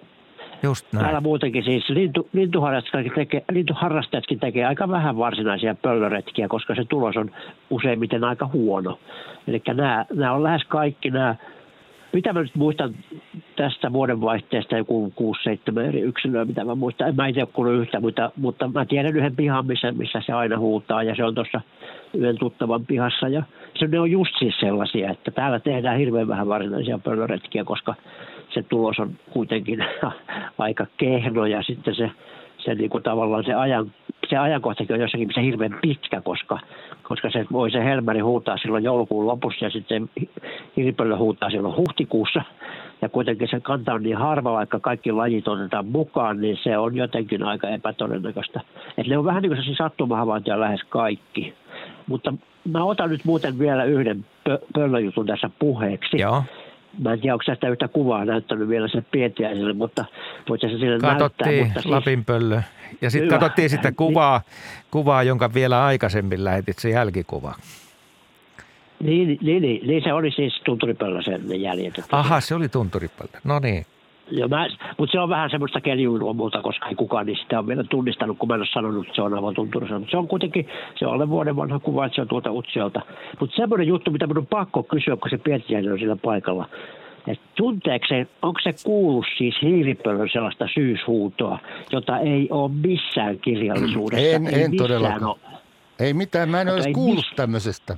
[0.64, 1.04] Just näin.
[1.04, 7.18] Täällä muutenkin siis lintu, lintuharrastajatkin, tekee, lintuharrastajatkin tekee aika vähän varsinaisia pöllöretkiä, koska se tulos
[7.18, 7.32] on
[7.70, 9.00] useimmiten aika huono.
[9.48, 11.36] Eli nämä, nämä on lähes kaikki nämä,
[12.16, 12.96] mitä mä nyt muistan
[13.56, 15.14] tästä vuodenvaihteesta, joku
[15.78, 17.08] 6-7 eri yksilöä, mitä mä muistan.
[17.08, 20.60] En mä itse ole yhtä, mutta, mutta mä tiedän yhden pihan, missä, missä se aina
[20.60, 21.62] huutaa, ja se on tuossa
[22.14, 23.28] yhden tuttavan pihassa.
[23.28, 23.44] Ja
[23.80, 27.96] se, ne on just siis sellaisia, että täällä tehdään hirveän vähän varsinaisia pöllöretkiä, koska
[28.54, 29.86] se tulos on kuitenkin
[30.58, 32.12] aika kehno ja sitten se,
[32.66, 33.92] se niin kuin tavallaan se, ajan,
[34.30, 36.60] se ajankohtakin on jossakin se hirveän pitkä, koska,
[37.04, 40.10] koska se voi se Helmeri huutaa silloin joulukuun lopussa ja sitten
[40.78, 42.42] hiripöllö huutaa silloin huhtikuussa.
[43.02, 46.96] Ja kuitenkin se kanta on niin harva, vaikka kaikki lajit otetaan mukaan, niin se on
[46.96, 48.62] jotenkin aika epätodennäköistä.
[48.98, 51.54] Että ne on vähän niin kuin sattumahavaintoja lähes kaikki.
[52.08, 52.34] Mutta
[52.72, 56.22] mä otan nyt muuten vielä yhden pö- pöllöjutun tässä puheeksi.
[56.22, 56.44] Joo.
[57.04, 60.06] Mä en tiedä, onko sitä yhtä kuvaa näyttänyt vielä se Pietiäiselle, mutta
[60.50, 61.66] voit se sille Katsottiin näyttää.
[61.66, 62.62] Mutta siis, Lapinpöllö.
[63.02, 64.42] Ja sitten katsottiin sitä kuvaa,
[64.92, 67.56] kuvaa, jonka vielä aikaisemmin lähetit, se jälkikuva.
[69.00, 71.94] niin, niin, niin, niin, se oli siis tunturipöllö sen ne jäljet.
[72.12, 73.40] Aha, se oli tunturipöllö.
[73.44, 73.86] No niin.
[74.32, 74.68] Ja mä,
[74.98, 78.38] mutta se on vähän semmoista keljuilua muuta, koska ei kukaan niin sitä on vielä tunnistanut,
[78.38, 80.00] kun mä en ole sanonut, että se on aivan tunturissa.
[80.00, 83.02] Mutta se on kuitenkin, se on alle vuoden vanha kuva, että se on tuolta Utsiolta.
[83.40, 86.70] Mutta semmoinen juttu, mitä minun on pakko kysyä, kun se Pietiäinen on sillä paikalla.
[87.28, 91.60] Et tunteeko se, onko se kuullut siis hiilipöllön sellaista syyshuutoa,
[91.92, 94.28] jota ei ole missään kirjallisuudessa?
[94.28, 95.24] En- ei en todellakaan.
[95.24, 95.38] ole.
[96.00, 97.98] Ei mitään, mä en ei kuullut miss- tämmöisestä.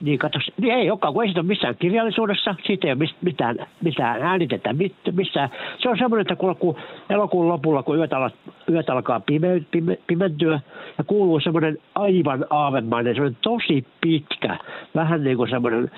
[0.00, 3.56] Niin, kato, niin ei olekaan, kun ei sitä ole missään kirjallisuudessa, siitä ei ole mitään,
[3.82, 5.50] mitään äänitetä, mit, missään.
[5.78, 6.76] Se on semmoinen, että kun, kun
[7.10, 8.30] elokuun lopulla, kun yöt, ala,
[8.70, 10.60] yöt alkaa pime, pime, pimentyä,
[10.98, 14.58] ja kuuluu semmoinen aivan aavemainen, semmoinen tosi pitkä,
[14.94, 15.90] vähän niin kuin semmoinen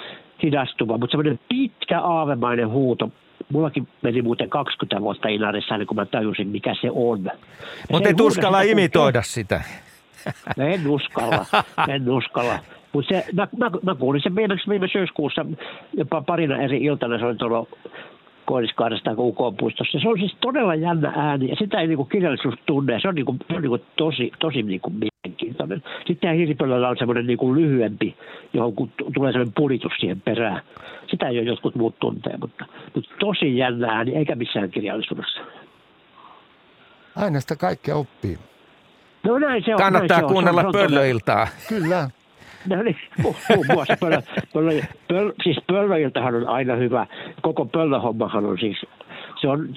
[0.42, 3.10] hidastuva, mutta semmoinen pitkä aavemainen huuto.
[3.52, 7.30] Mullakin meni muuten 20 vuotta Inarissa, ennen kuin mä tajusin, mikä se on.
[7.90, 9.62] Mutta et uskalla sitä, kun- imitoida sitä.
[10.56, 11.46] No en uskalla,
[11.88, 12.58] en uskalla.
[12.92, 15.46] Mutta mä, mä, mä, kuulin sen viimeksi viime syyskuussa
[15.96, 17.66] jopa parina eri iltana, se oli tuolla
[18.44, 19.98] Koilliskaaresta UK-puistossa.
[20.02, 23.00] Se on siis todella jännä ääni ja sitä ei niinku kirjallisuus tunne.
[23.00, 25.82] Se on, niinku, se on niinku tosi, tosi niinku mielenkiintoinen.
[26.06, 28.16] Sitten hiiripöllöllä on semmoinen niinku lyhyempi,
[28.52, 30.62] johon kun tulee semmoinen pulitus siihen perään.
[31.10, 32.64] Sitä ei ole jotkut muut tuntee, mutta,
[32.94, 35.40] mutta tosi jännä ääni, eikä missään kirjallisuudessa.
[37.16, 38.38] Aina sitä kaikkea oppii.
[39.24, 39.78] No näin se on.
[39.78, 40.18] Kannattaa näin se on.
[40.20, 41.48] Se on- kuunnella se on pöllöiltaa.
[41.68, 42.10] Kyllä.
[42.68, 47.06] No niin, mu- muun muassa pöllö, pöllö, pöllö, siis pöllöiltähän on aina hyvä.
[47.42, 48.76] Koko pöllöhommahan on siis,
[49.40, 49.74] se on,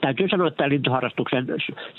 [0.00, 1.46] täytyy sanoa, että lintuharrastuksen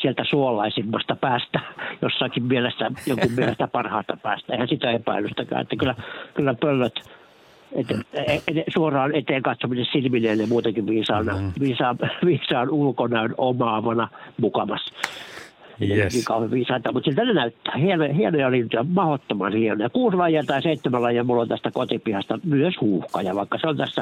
[0.01, 1.59] sieltä suolaisimmasta päästä,
[2.01, 4.53] jossakin mielessä, jonkun mielestä parhaasta päästä.
[4.53, 5.95] Eihän sitä epäilystäkään, että kyllä,
[6.33, 6.95] kyllä pöllöt,
[7.75, 11.51] et, et, et, suoraan eteen katsominen silmineen ja muutenkin viisaan, mm.
[11.59, 14.07] viisaan, viisaan ulkonäön omaavana
[14.41, 14.95] mukavassa.
[15.81, 16.25] Yes.
[16.25, 17.77] kauhean viisaita, mutta siltä ne näyttää.
[17.77, 19.89] Hienoja, hienoja lintuja, mahdottoman hienoja.
[19.89, 24.01] Kuusi lajia tai seitsemän lajia mulla on tästä kotipihasta myös huuhkaja, vaikka se on tässä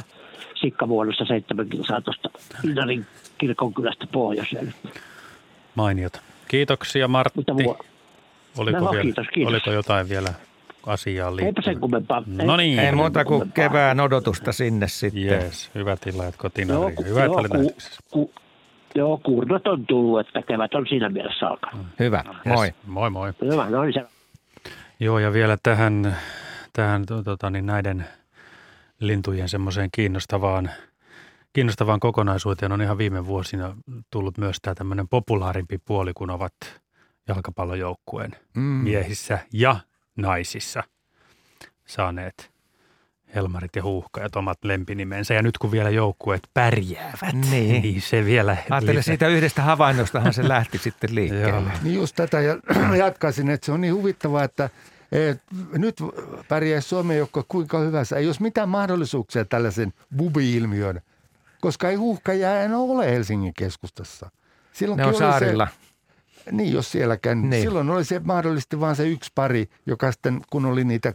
[0.55, 2.29] sikkavuodossa seitsemän kilsaa tuosta
[2.63, 3.05] Inarin
[3.37, 4.73] kirkonkylästä pohjoiseen.
[5.75, 6.19] Mainiota.
[6.47, 7.39] Kiitoksia Martti.
[7.39, 7.77] Mutta mua,
[8.57, 9.51] Oliko, No, vielä, kiitos, kiitos.
[9.53, 10.33] oliko jotain vielä
[10.85, 11.79] asiaan eipä sen liittyen?
[11.79, 12.23] kummempaa.
[12.27, 12.79] No niin.
[12.79, 15.21] Ei muuta kuin kevään odotusta sinne sitten.
[15.23, 17.05] Jees, hyvät illat Joo, kotinariin.
[17.05, 17.75] Hyvät joo, välit ku-
[18.11, 18.31] ku-
[18.95, 21.87] Joo, kurnat on tullut, että kevät on siinä mielessä alkanut.
[21.99, 22.65] Hyvä, moi.
[22.67, 22.75] Yes.
[22.85, 23.33] Moi moi.
[23.51, 24.05] Hyvä, no niin se.
[24.99, 26.17] Joo, ja vielä tähän,
[26.73, 28.05] tähän to- tota, niin näiden
[28.99, 30.69] lintujen semmoiseen kiinnostavaan,
[31.53, 33.75] kiinnostavaan kokonaisuuteen on ihan viime vuosina
[34.11, 36.53] tullut myös tämä tämmöinen populaarimpi puoli, kun ovat
[37.27, 38.61] jalkapallojoukkueen Mm.
[38.61, 39.75] miehissä ja
[40.17, 40.83] naisissa
[41.85, 42.52] saaneet
[43.35, 45.33] Helmarit ja Huuhkajat omat lempinimensä.
[45.33, 47.81] Ja nyt kun vielä joukkueet pärjäävät, Niin.
[47.81, 48.51] niin se vielä...
[48.69, 49.01] Ajattelen lisää.
[49.01, 51.49] siitä yhdestä havainnostahan se lähti sitten liikkeelle.
[51.49, 51.79] Joo.
[51.83, 52.57] Niin just tätä ja
[53.05, 54.69] jatkaisin, että se on niin huvittavaa, että
[55.11, 55.41] et,
[55.71, 55.95] nyt
[56.47, 58.15] pärjäisi Suomen joukko kuinka hyvässä.
[58.17, 61.01] Ei olisi mitään mahdollisuuksia tällaisen bubi-ilmiön,
[61.61, 64.25] koska ei huuhkajia enää ole Helsingin keskustassa.
[64.25, 64.31] Ne
[64.73, 65.67] Silloinkin on saarilla.
[66.45, 67.41] Se, niin, jos sielläkään.
[67.41, 67.49] Niin.
[67.49, 67.61] Niin.
[67.63, 71.13] Silloin oli se mahdollisesti vain se yksi pari, joka sitten, kun oli niitä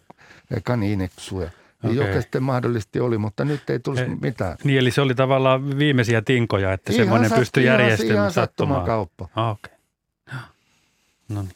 [0.64, 1.51] kaniineksuja,
[1.82, 2.09] niin Okei.
[2.09, 4.09] joka sitten mahdollisesti oli, mutta nyt ei tulisi Ei.
[4.20, 4.56] mitään.
[4.64, 8.80] Niin, eli se oli tavallaan viimeisiä tinkoja, että Ihan semmoinen sat- pystyi järjestämään ihan sattumaan.
[8.80, 9.28] sattumakauppa.
[9.36, 9.72] Ah, Okei.
[10.30, 10.40] Okay.
[11.28, 11.50] No niin.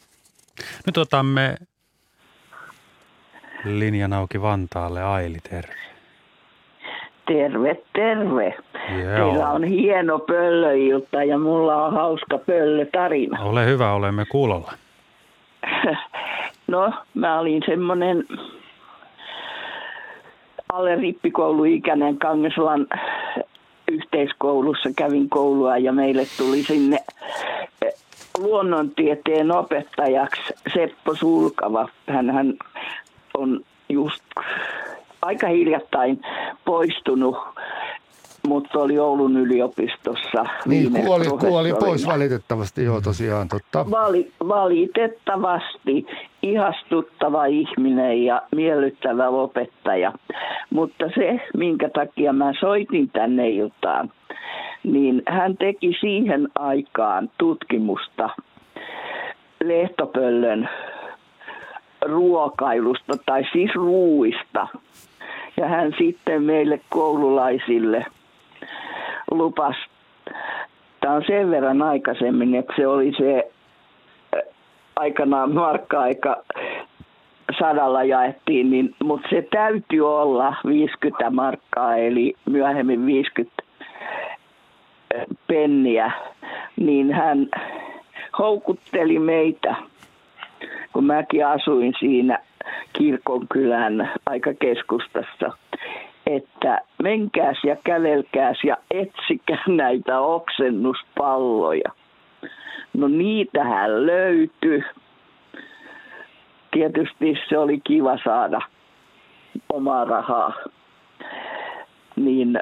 [0.86, 1.56] Nyt otamme
[3.64, 5.02] linjan auki Vantaalle.
[5.02, 5.74] Aili, terve.
[7.26, 8.54] Terve, terve.
[8.88, 9.52] Teillä Joo.
[9.54, 13.40] on hieno pöllöilta ja mulla on hauska pöllötarina.
[13.42, 14.72] Ole hyvä, olemme kuulolla.
[16.66, 18.24] No, mä olin semmoinen
[20.72, 22.86] alle rippikouluikäinen Kangesulan
[23.92, 26.98] yhteiskoulussa kävin koulua ja meille tuli sinne
[27.82, 27.92] eh,
[28.38, 30.42] luonnontieteen opettajaksi
[30.74, 31.88] Seppo Sulkava.
[32.08, 32.54] Hän
[33.34, 34.24] on just
[35.22, 36.20] aika hiljattain
[36.64, 37.36] poistunut
[38.48, 40.44] mutta oli Oulun yliopistossa.
[40.66, 43.90] Niin, kuoli, kuoli pois valitettavasti, joo tosiaan, totta.
[43.90, 46.06] Vali, valitettavasti
[46.42, 50.12] ihastuttava ihminen ja miellyttävä opettaja.
[50.70, 54.10] Mutta se, minkä takia mä soitin tänne iltaan,
[54.82, 58.30] niin hän teki siihen aikaan tutkimusta
[59.64, 60.68] lehtopöllön
[62.06, 64.68] ruokailusta tai siis ruuista.
[65.56, 68.06] Ja hän sitten meille koululaisille–
[69.32, 69.76] lupas.
[71.00, 73.50] Tämä on sen verran aikaisemmin, että se oli se
[74.96, 76.42] aikanaan markka-aika
[77.58, 83.62] sadalla jaettiin, niin, mutta se täytyy olla 50 markkaa, eli myöhemmin 50
[85.46, 86.12] penniä,
[86.76, 87.48] niin hän
[88.38, 89.76] houkutteli meitä,
[90.92, 92.38] kun mäkin asuin siinä
[92.92, 95.52] kirkonkylän aika keskustassa,
[96.36, 101.90] että menkääs ja kävelkääs ja etsikää näitä oksennuspalloja.
[102.92, 104.84] No niitähän löytyi.
[106.70, 108.60] Tietysti se oli kiva saada
[109.72, 110.52] omaa rahaa.
[112.16, 112.58] Niin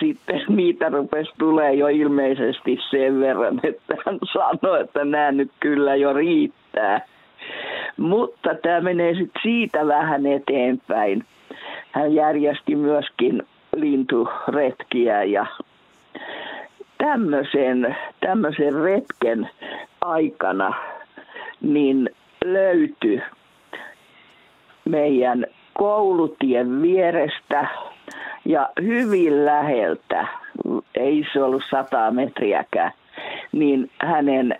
[0.00, 5.94] sitten niitä rupesi tulee jo ilmeisesti sen verran, että hän sanoi, että nämä nyt kyllä
[5.94, 7.00] jo riittää.
[7.96, 11.24] Mutta tämä menee sitten siitä vähän eteenpäin
[11.92, 13.42] hän järjesti myöskin
[13.76, 15.46] linturetkiä ja
[16.98, 19.50] tämmöisen, tämmöisen retken
[20.00, 20.74] aikana
[21.60, 22.10] niin
[22.44, 23.22] löytyi
[24.84, 27.68] meidän koulutien vierestä
[28.44, 30.26] ja hyvin läheltä,
[30.94, 32.92] ei se ollut sata metriäkään,
[33.52, 34.58] niin hänen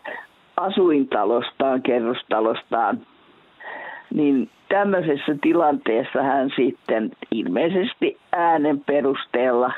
[0.56, 3.06] asuintalostaan, kerrostalostaan,
[4.14, 9.73] niin tämmöisessä tilanteessa hän sitten ilmeisesti äänen perusteella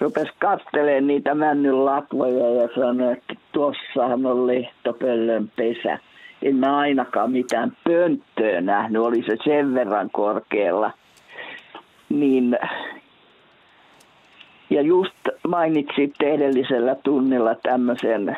[0.00, 5.98] rupesi katselemaan niitä männyn latvoja ja sanoi, että tuossahan on lehtopöllön pesä.
[6.42, 10.90] En mä ainakaan mitään pönttöä nähnyt, oli se sen verran korkealla.
[12.08, 12.58] Niin,
[14.70, 18.36] ja just mainitsitte edellisellä tunnilla tämmöisen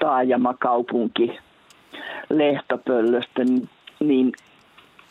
[0.00, 1.38] taajamakaupunki
[2.30, 3.68] lehtopöllöstä, niin
[4.00, 4.32] niin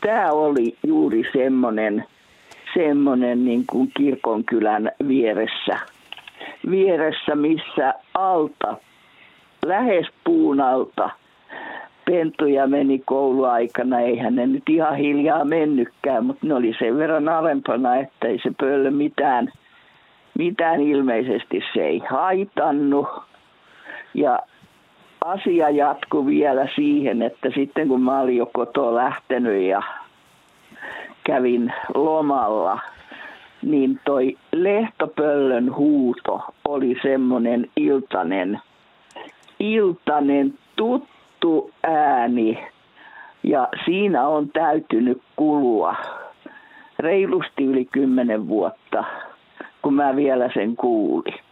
[0.01, 2.05] tämä oli juuri semmoinen,
[2.73, 5.79] semmoinen niin kuin kirkonkylän vieressä,
[6.69, 8.77] vieressä, missä alta,
[9.65, 11.09] lähes puun alta,
[12.05, 13.99] pentuja meni kouluaikana.
[13.99, 18.51] Eihän ne nyt ihan hiljaa mennytkään, mutta ne oli sen verran alempana, että ei se
[18.59, 19.51] pöllö mitään,
[20.37, 23.07] mitään ilmeisesti se ei haitannut.
[24.13, 24.39] Ja
[25.25, 29.81] asia jatkui vielä siihen, että sitten kun mä olin jo kotoa lähtenyt ja
[31.23, 32.79] kävin lomalla,
[33.61, 38.59] niin toi lehtopöllön huuto oli semmoinen iltanen,
[39.59, 42.67] iltanen tuttu ääni.
[43.43, 45.95] Ja siinä on täytynyt kulua
[46.99, 49.03] reilusti yli kymmenen vuotta,
[49.81, 51.42] kun mä vielä sen kuulin.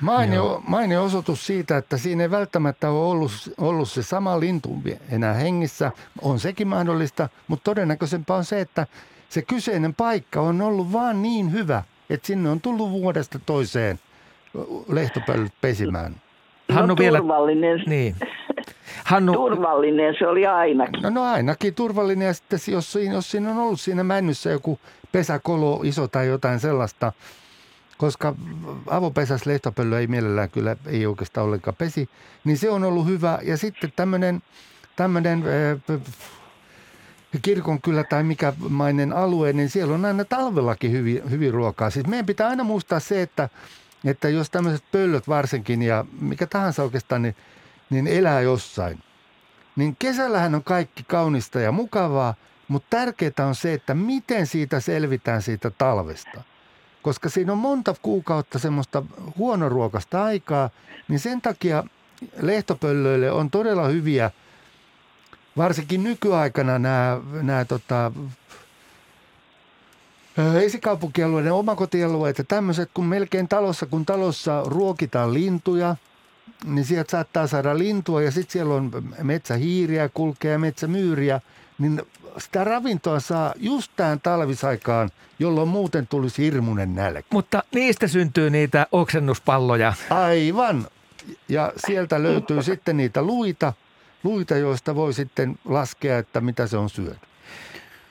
[0.00, 5.34] Mainio, mainio osoitus siitä, että siinä ei välttämättä ole ollut, ollut se sama lintu enää
[5.34, 5.92] hengissä.
[6.22, 8.86] On sekin mahdollista, mutta todennäköisempää on se, että
[9.28, 13.98] se kyseinen paikka on ollut vaan niin hyvä, että sinne on tullut vuodesta toiseen
[14.88, 16.12] lehtopöllyt pesimään.
[16.68, 17.18] No, Hannu vielä...
[17.18, 17.84] turvallinen.
[17.86, 18.16] Niin.
[19.04, 19.32] Hannu...
[19.32, 21.02] Turvallinen se oli ainakin.
[21.02, 24.80] No, no ainakin turvallinen ja sitten jos, jos siinä on ollut siinä männyssä joku
[25.12, 27.12] pesäkolo iso tai jotain sellaista–
[27.98, 28.34] koska
[28.86, 32.08] avopesäs lehtopöllö ei mielellään kyllä, ei oikeastaan ollenkaan pesi,
[32.44, 33.38] niin se on ollut hyvä.
[33.42, 34.42] Ja sitten tämmöinen
[34.96, 35.44] tämmöinen
[37.42, 41.90] kirkon kyllä tai mikä mainen alue, niin siellä on aina talvellakin hyvin, hyvin ruokaa.
[41.90, 43.48] Siis meidän pitää aina muistaa se, että,
[44.04, 47.36] että jos tämmöiset pöllöt varsinkin ja mikä tahansa oikeastaan, niin,
[47.90, 49.02] niin elää jossain.
[49.76, 52.34] Niin kesällähän on kaikki kaunista ja mukavaa,
[52.68, 56.42] mutta tärkeää on se, että miten siitä selvitään siitä talvesta–
[57.02, 59.02] koska siinä on monta kuukautta semmoista
[59.38, 60.70] huonoruokasta aikaa,
[61.08, 61.84] niin sen takia
[62.40, 64.30] lehtopöllöille on todella hyviä,
[65.56, 68.12] varsinkin nykyaikana nämä, nämä tota,
[70.62, 75.96] esikaupunkialueiden omakotialueet ja tämmöiset, kun melkein talossa, kun talossa ruokitaan lintuja,
[76.64, 78.90] niin sieltä saattaa saada lintua ja sitten siellä on
[79.22, 81.40] metsähiiriä kulkee ja metsämyyriä,
[81.78, 82.02] niin
[82.38, 87.22] sitä ravintoa saa just tähän talvisaikaan, jolloin muuten tulisi hirmuinen nälkä.
[87.32, 89.92] Mutta niistä syntyy niitä oksennuspalloja.
[90.10, 90.86] Aivan.
[91.48, 93.72] Ja sieltä löytyy sitten niitä luita,
[94.24, 97.18] luita, joista voi sitten laskea, että mitä se on syönyt.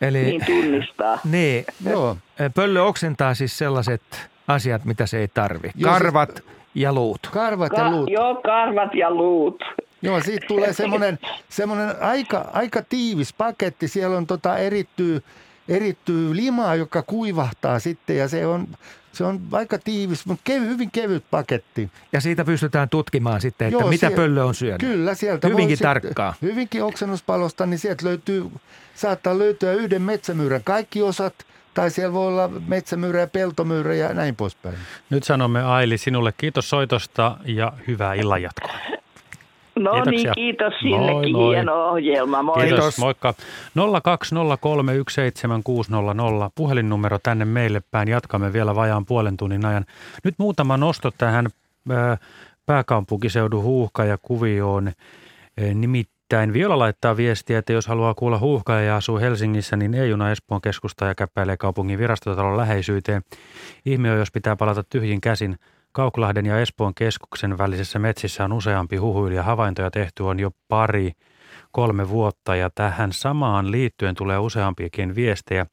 [0.02, 1.19] Eli Niin tunnistaa.
[1.23, 2.18] niin, Joo,
[2.56, 4.02] pöllö oksentaa siis sellaiset
[4.48, 5.68] asiat, mitä se ei tarvi.
[5.68, 6.44] Se- Karvat
[6.76, 7.27] ja luut.
[7.34, 8.10] karvat ja Ka- luut.
[8.10, 9.64] joo, karvat ja luut.
[10.02, 11.19] Joo, siitä tulee semmoinen,
[11.49, 13.88] semmoinen aika, aika tiivis paketti.
[13.88, 15.24] Siellä on tota erittyy,
[15.69, 18.68] erittyy limaa, joka kuivahtaa sitten ja se on,
[19.11, 21.91] se on aika tiivis, mutta kev, hyvin kevyt paketti.
[22.14, 24.80] Ja siitä pystytään tutkimaan sitten, että Joo, mitä sie- pöllö on syönyt.
[24.80, 26.34] Kyllä, sieltä Hyvinkin sitten- tarkkaa.
[26.41, 28.52] Hyvinkin oksennuspalosta, niin sieltä löytyy,
[28.95, 31.34] saattaa löytyä yhden metsämyyrän kaikki osat,
[31.74, 34.76] tai siellä voi olla metsämyyrä ja peltomyyrä ja näin poispäin.
[35.10, 38.74] Nyt sanomme Aili sinulle kiitos soitosta ja hyvää illanjatkoa.
[39.80, 40.12] No Kiitoksia.
[40.12, 41.36] niin, kiitos Moi, sillekin.
[41.36, 41.56] moi.
[41.56, 42.44] Hieno ohjelma.
[42.44, 42.56] Moi.
[42.56, 42.99] Kiitos, Kiitos.
[42.99, 43.34] moikka.
[43.76, 43.82] 020317600
[46.56, 48.08] puhelinnumero tänne meille päin.
[48.08, 49.86] Jatkamme vielä vajaan puolen tunnin ajan.
[50.24, 51.48] Nyt muutama nosto tähän
[51.90, 52.18] ää,
[52.66, 54.88] pääkaupunkiseudun huuhka- ja kuvioon.
[55.58, 60.32] Ee, Nimittäin Viola laittaa viestiä, että jos haluaa kuulla huuhkaa ja asuu Helsingissä, niin ei-juna
[60.32, 63.22] Espoon keskusta ja käppäilee kaupungin virastotalon läheisyyteen.
[63.86, 65.58] Ihme on, jos pitää palata tyhjin käsin.
[65.91, 69.43] Kauklahden ja Espoon keskuksen välisessä metsissä on useampi huhuilija.
[69.43, 71.11] Havaintoja tehty on jo pari,
[71.72, 75.65] kolme vuotta ja tähän samaan liittyen tulee useampiakin viestejä.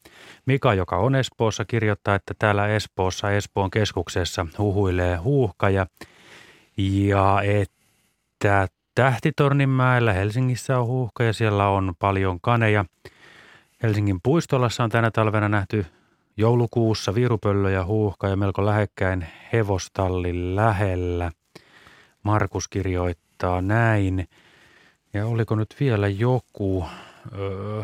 [0.47, 5.86] Mika, joka on Espoossa, kirjoittaa, että täällä Espoossa Espoon keskuksessa huhuilee huuhkaja
[6.77, 12.85] ja että Tähtitorninmäellä Helsingissä on huuhka ja siellä on paljon kaneja.
[13.82, 15.86] Helsingin puistolassa on tänä talvena nähty
[16.36, 21.31] joulukuussa virupöllöjä huuhka ja melko lähekkäin hevostallin lähellä.
[22.23, 24.28] Markus kirjoittaa näin.
[25.12, 26.85] Ja oliko nyt vielä joku
[27.39, 27.82] öö,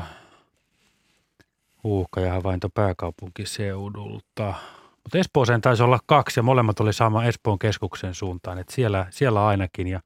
[1.85, 4.55] huuhka ja havainto pääkaupunkiseudulta?
[5.03, 8.59] Mutta Espooseen taisi olla kaksi ja molemmat oli sama Espoon keskuksen suuntaan.
[8.59, 10.01] Et siellä, siellä ainakin ja,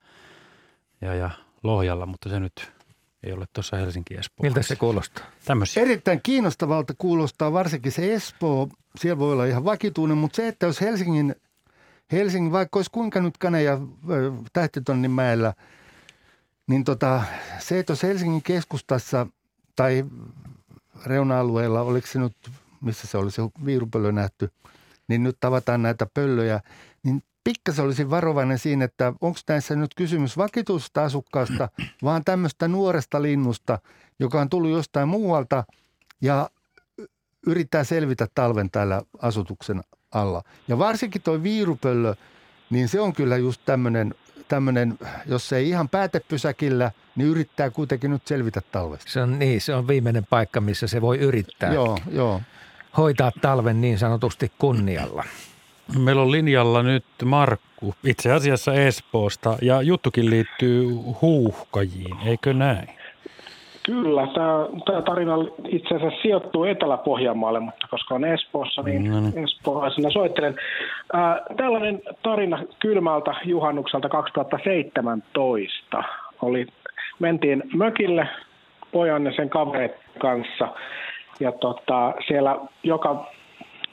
[1.00, 1.30] ja, ja
[1.62, 2.73] Lohjalla, mutta se nyt
[3.26, 4.42] ei ole tuossa Helsinki Espoo.
[4.42, 5.24] Miltä se kuulostaa?
[5.44, 5.82] Tämmöisiä.
[5.82, 8.68] Erittäin kiinnostavalta kuulostaa varsinkin se Espoo.
[8.98, 11.34] Siellä voi olla ihan vakituinen, mutta se, että jos Helsingin,
[12.12, 13.78] Helsingin vaikka olisi kuinka nyt kaneja
[14.52, 15.55] Tähtitonnin mäellä,
[16.66, 17.22] niin tota,
[17.59, 19.26] se, että jos Helsingin keskustassa
[19.76, 20.05] tai
[21.06, 22.36] reuna-alueella, oliko se nyt,
[22.80, 24.51] missä se oli se viirupöllö nähty,
[25.09, 26.60] niin nyt tavataan näitä pöllöjä,
[27.44, 31.68] pikkasen olisin varovainen siinä, että onko näissä nyt kysymys vakituista asukkaasta,
[32.04, 33.78] vaan tämmöistä nuoresta linnusta,
[34.18, 35.64] joka on tullut jostain muualta
[36.20, 36.50] ja
[37.46, 39.80] yrittää selvitä talven täällä asutuksen
[40.12, 40.42] alla.
[40.68, 42.14] Ja varsinkin tuo viirupöllö,
[42.70, 44.14] niin se on kyllä just tämmöinen,
[44.48, 49.10] tämmöinen jos ei ihan päätepysäkillä, niin yrittää kuitenkin nyt selvitä talvesta.
[49.10, 52.40] Se on niin, se on viimeinen paikka, missä se voi yrittää Joo, joo.
[52.96, 55.24] hoitaa talven niin sanotusti kunnialla.
[55.98, 60.89] Meillä on linjalla nyt Markku, itse asiassa Espoosta, ja juttukin liittyy
[61.23, 62.89] huuhkajiin, eikö näin?
[63.82, 65.35] Kyllä, tämä, tämä tarina
[65.69, 69.44] itse asiassa sijoittuu Etelä-Pohjanmaalle, mutta koska on Espoossa, niin No niin.
[69.44, 70.56] espoolaisena soittelen.
[71.12, 76.02] Ää, tällainen tarina kylmältä juhannukselta 2017
[76.43, 76.66] oli,
[77.19, 78.28] mentiin mökille
[78.93, 80.69] pojan ja sen kaverin kanssa,
[81.40, 83.27] ja tota, siellä joka,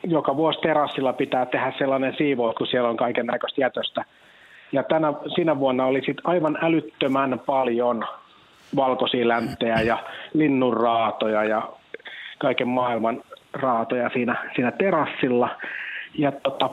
[0.03, 4.05] joka vuosi terassilla pitää tehdä sellainen siivous, kun siellä on kaiken näköistä jätöstä.
[4.71, 8.05] Ja tänä, sinä vuonna oli sit aivan älyttömän paljon
[8.75, 9.97] valkoisia länttejä ja
[10.33, 11.61] linnunraatoja ja
[12.37, 13.21] kaiken maailman
[13.53, 15.49] raatoja siinä, siinä terassilla.
[16.17, 16.69] Ja tota,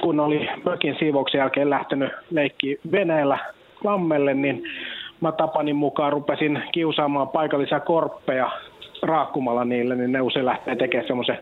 [0.00, 3.38] kun oli mökin siivouksen jälkeen lähtenyt leikki veneellä
[3.84, 4.62] lammelle, niin
[5.20, 8.50] mä Tapanin mukaan rupesin kiusaamaan paikallisia korppeja
[9.02, 11.38] raakkumalla niille, niin ne usein lähtee tekemään semmoisen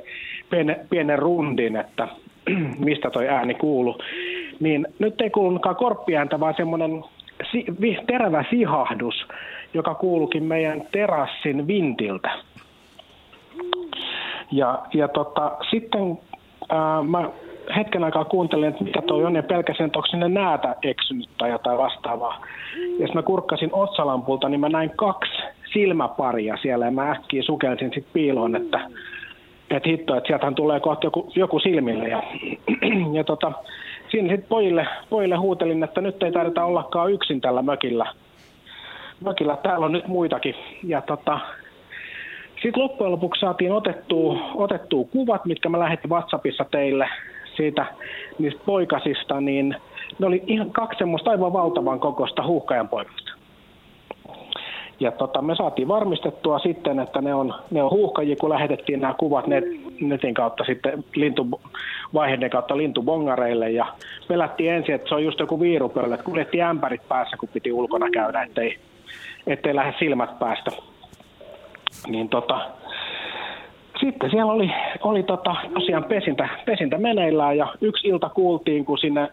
[0.51, 2.09] pienen, pienen rundin, että
[2.87, 3.99] mistä toi ääni kuuluu.
[4.61, 7.05] Niin nyt ei kuulunutkaan korppiääntä, vaan semmoinen
[7.53, 7.67] si-
[8.07, 9.29] terävä sihahdus,
[9.75, 12.31] joka kuulukin meidän terassin vintiltä.
[14.53, 16.19] Ja, ja tota, sitten
[16.71, 17.31] ää, mä
[17.77, 21.51] hetken aikaa kuuntelin, että mitä toi on, ja pelkäsin, että onko sinne näätä eksynyt tai
[21.51, 22.41] jotain vastaavaa.
[22.77, 25.43] Ja jos mä kurkkasin otsalampulta, niin mä näin kaksi
[25.73, 28.81] silmäparia siellä, ja mä äkkiä sukelsin sitten piiloon, että,
[29.71, 32.09] että hitto, että sieltähän tulee kohta joku, joku silmille.
[32.09, 32.23] Ja,
[33.19, 33.53] ja tota,
[34.11, 38.07] siinä sitten pojille, pojille huutelin, että nyt ei tarvita ollakaan yksin tällä mökillä.
[39.21, 40.55] Mökillä täällä on nyt muitakin.
[40.85, 41.41] Ja tota,
[42.63, 47.09] sitten loppujen lopuksi saatiin otettua, otettua kuvat, mitkä mä lähetin WhatsAppissa teille
[47.57, 47.87] siitä
[48.39, 49.77] niistä poikasista, niin
[50.19, 53.38] ne oli ihan kaksi semmoista aivan valtavan kokoista huuhkajan poikasta.
[55.01, 59.15] Ja tota, me saatiin varmistettua sitten, että ne on, ne on huuhkajia, kun lähetettiin nämä
[59.15, 59.65] kuvat net,
[60.01, 61.61] netin kautta sitten lintu,
[62.15, 63.71] vaiheiden kautta lintubongareille.
[63.71, 63.87] Ja
[64.29, 68.11] pelättiin ensin, että se on just joku viirupöllö, että kuljettiin ämpärit päässä, kun piti ulkona
[68.11, 68.79] käydä, ettei,
[69.47, 70.71] ettei lähde silmät päästä.
[72.07, 72.61] Niin tota,
[74.01, 74.71] sitten siellä oli,
[75.03, 79.29] oli tota, tosiaan pesintä, pesintä meneillään ja yksi ilta kuultiin, kun sinne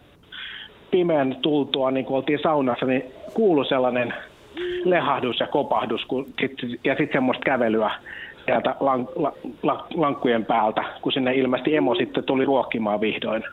[0.90, 4.14] pimeän tultua, niin kun oltiin saunassa, niin kuului sellainen
[4.84, 6.26] lehahdus ja kopahdus kun,
[6.84, 7.90] ja sitten semmoista kävelyä
[8.46, 13.44] sieltä lank, la, la, lankkujen päältä, kun sinne ilmeisesti emo sitten tuli ruokkimaan vihdoin.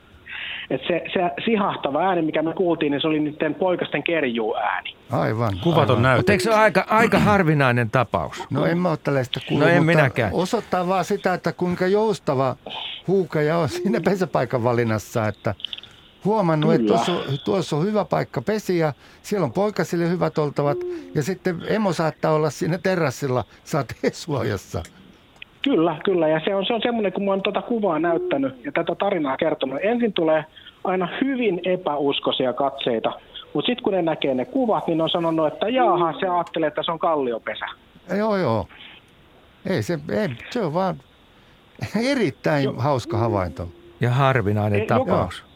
[0.69, 4.95] Et se, se sihahtava ääni, mikä me kuultiin, niin se oli niiden poikasten kerjuu ääni.
[5.11, 5.53] Aivan.
[5.63, 6.19] Kuvaton näyttö.
[6.19, 8.43] Mutta eikö se ole aika, aika harvinainen tapaus?
[8.51, 10.34] No en mä ole tällaista kuullut, No en minäkään.
[10.34, 12.55] osoittaa vaan sitä, että kuinka joustava
[13.07, 15.55] huukaja on siinä pesäpaikan valinnassa, että
[16.26, 16.95] huomannut, että Kyllä.
[16.95, 20.78] tuossa on, tuossa on hyvä paikka pesiä, siellä on poikasille hyvät oltavat
[21.16, 24.84] ja sitten emo saattaa olla siinä terassilla sateisuojassa.
[25.64, 26.28] Kyllä, kyllä.
[26.28, 29.38] Ja se on, se on semmoinen, kun mä oon tuota kuvaa näyttänyt ja tätä tarinaa
[29.38, 29.80] kertonut.
[29.84, 30.45] Ensin tulee
[30.84, 33.12] aina hyvin epäuskoisia katseita,
[33.54, 36.68] mutta sitten kun ne näkee ne kuvat, niin ne on sanonut, että jaaha, se ajattelee,
[36.68, 37.66] että se on kalliopesä.
[38.18, 38.68] Joo, joo.
[39.70, 40.95] Ei se, ei, se on vaan
[42.12, 43.68] erittäin hauska havainto.
[44.02, 45.40] Ja harvinainen Ei, tapaus.
[45.40, 45.52] Joka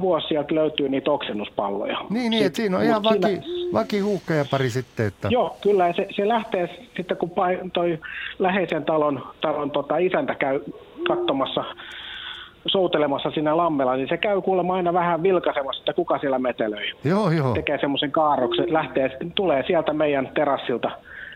[0.00, 1.98] vuosi sieltä löytyy niitä oksennuspalloja.
[2.10, 5.06] Niin, niin että siinä on ihan vaki, siinä- vaki huuhkajapari sitten.
[5.06, 5.28] Että...
[5.30, 5.86] Joo, kyllä.
[5.88, 7.30] ja Se, se lähtee sitten, kun
[7.72, 7.98] toi
[8.38, 10.60] läheisen talon, talon tota, isäntä käy
[11.08, 11.64] katsomassa,
[12.66, 16.92] soutelemassa siinä lammella, niin se käy kuulemma aina vähän vilkaisemassa, että kuka siellä metelöi.
[17.04, 17.54] Joo, joo.
[17.54, 20.90] Tekee semmoisen kaarroksen, lähtee, tulee sieltä meidän terassilta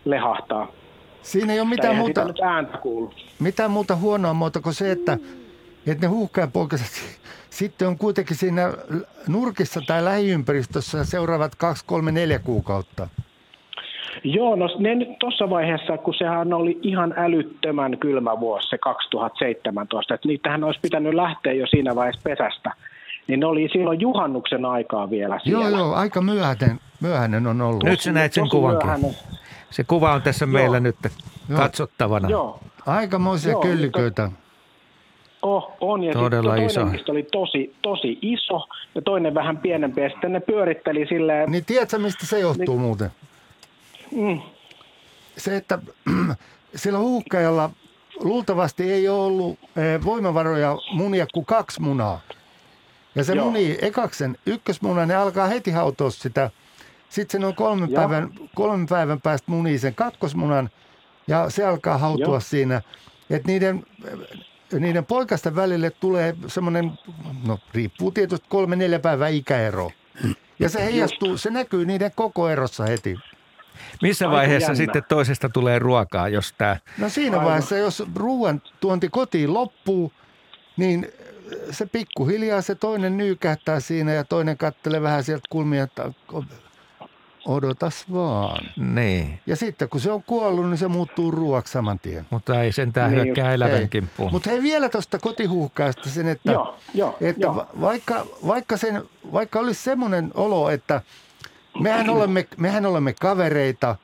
[0.05, 0.69] lehahtaa.
[1.23, 2.27] Siinä ei ole mitään muuta,
[3.41, 5.19] mitään muuta huonoa muuta kuin se, että,
[5.93, 8.73] että ne huuhkajapoikaset sitten on kuitenkin siinä
[9.29, 13.09] nurkissa tai lähiympäristössä seuraavat kaksi, kolme, neljä kuukautta.
[14.25, 20.15] Joo, no ne nyt tuossa vaiheessa, kun sehän oli ihan älyttömän kylmä vuosi se 2017,
[20.15, 22.71] että niitähän olisi pitänyt lähteä jo siinä vaiheessa pesästä,
[23.27, 25.69] niin ne oli silloin juhannuksen aikaa vielä siellä.
[25.69, 27.85] Joo, joo, aika myöhäinen, myöhäinen on ollut.
[27.85, 28.87] Nyt sä näit sen kuvankin.
[28.87, 29.17] myöhäinen.
[29.71, 30.97] Se kuva on tässä meillä nyt
[31.49, 31.59] Joo.
[31.59, 32.31] katsottavana.
[32.31, 34.31] Joo, Aikamoisia Joo, kölliköitä.
[35.43, 36.05] Oh, on.
[36.05, 36.81] Ja Todella sitten iso.
[36.81, 40.01] toinen niistä oli tosi, tosi iso ja toinen vähän pienempi.
[40.01, 43.11] Ja sitten ne pyöritteli silleen, Niin tiedätkö, mistä se johtuu muuten?
[44.17, 44.41] mm,
[45.37, 45.79] Se, että
[46.75, 47.71] sillä huuhkajalla
[48.21, 52.21] luultavasti ei ole ollut eh, voimavaroja munia kuin kaksi munaa.
[53.15, 53.45] Ja se Joo.
[53.45, 56.51] muni ekaksen ykkösmunan, ne alkaa heti hautoa sitä.
[57.09, 58.01] Sitten se on kolmen Joo.
[58.01, 60.71] päivän, kolmen päivän päästä munii sen kakkosmunan
[61.27, 62.41] ja se alkaa hautua Joo.
[62.41, 62.83] siinä.
[63.31, 63.85] Että niiden,
[64.79, 66.93] niiden poikasten välille tulee semmoinen,
[67.47, 69.91] no riippuu tietysti kolme neljä päivää ikäero.
[70.59, 73.17] Ja se heijastuu, se näkyy niiden koko erossa heti.
[74.03, 74.77] Missä Aika vaiheessa jännä.
[74.77, 76.77] sitten toisesta tulee ruokaa, jos tämä...
[76.99, 77.47] No siinä Aivan.
[77.47, 80.13] vaiheessa, jos ruoan tuonti kotiin loppuu,
[80.77, 81.09] niin
[81.71, 86.13] se pikkuhiljaa se toinen nyykähtää siinä ja toinen kattelee vähän sieltä kulmia, että
[87.47, 88.65] odotas vaan.
[88.95, 92.27] Niin, Ja sitten kun se on kuollut, niin se muuttuu ruoaksi saman tien.
[92.31, 93.55] mutta ei sentään Niin hyökkää Ei.
[93.55, 94.33] elävän kimppuun.
[94.33, 97.57] Mutta hei vielä tuosta kotihuuhkaasta sen, että, joo, joo, että joo.
[97.57, 99.03] va- vaikka, vaikka, sen,
[99.33, 101.01] vaikka olisi semmoinen olo, että
[101.81, 103.97] mehän olemme, mehän olemme kavereita,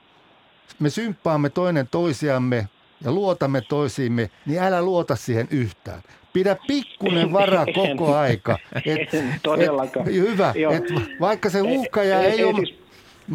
[0.78, 2.68] me symppaamme toinen toisiamme
[3.04, 6.02] ja luotamme toisiimme, niin älä luota siihen yhtään.
[6.32, 8.58] Pidä pikkuinen vara koko aika.
[8.86, 10.08] Et, En todellakaan.
[10.08, 10.52] Et, hyvä.
[10.56, 10.72] Joo.
[10.72, 10.84] Et
[11.20, 12.78] vaikka se huuhkaja ei, ei ole, siis-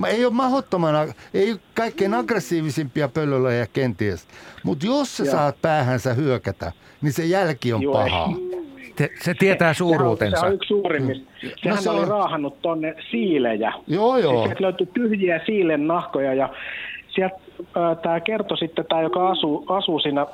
[0.08, 1.00] ei ole mahdottomana,
[1.34, 4.28] ei ole kaikkein aggressiivisimpia pöllöjä kenties,
[4.64, 5.32] mutta jos sä Joo.
[5.32, 8.30] saat päähänsä hyökätä, niin se jälki on Joo, paha.
[8.96, 10.36] Te, se tietää Sehän on, suuruutensa.
[10.38, 11.32] sehän on yksi suurimmista.
[11.64, 13.74] Sehän No se oli on- raahannut tonne siilejä.
[13.88, 14.44] Joo, joo.
[14.46, 16.50] Sieltä löytyi tyhjiä siilen nahkoja ja
[17.16, 17.38] sieltä
[18.02, 20.26] tämä kertoi sitten, tämä joka asuu, asuu siinä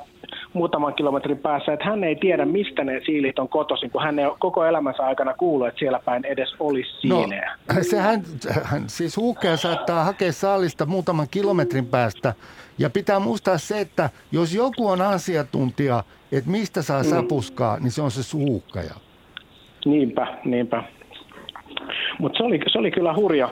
[0.52, 4.26] muutaman kilometrin päässä, että hän ei tiedä, mistä ne siilit on kotoisin, kun hän ei
[4.38, 7.52] koko elämänsä aikana kuullut, että siellä päin edes olisi siilejä.
[7.74, 8.22] No, sehän,
[8.62, 12.34] hän, siis huuhkaja saattaa hakea saalista muutaman kilometrin päästä.
[12.78, 17.08] Ja pitää muistaa se, että jos joku on asiantuntija, että mistä saa Mm.
[17.08, 18.94] sapuskaa, niin se on se huuhkaja.
[19.84, 20.82] Niinpä, niinpä.
[22.18, 23.48] Mutta se oli, se oli kyllä hurja,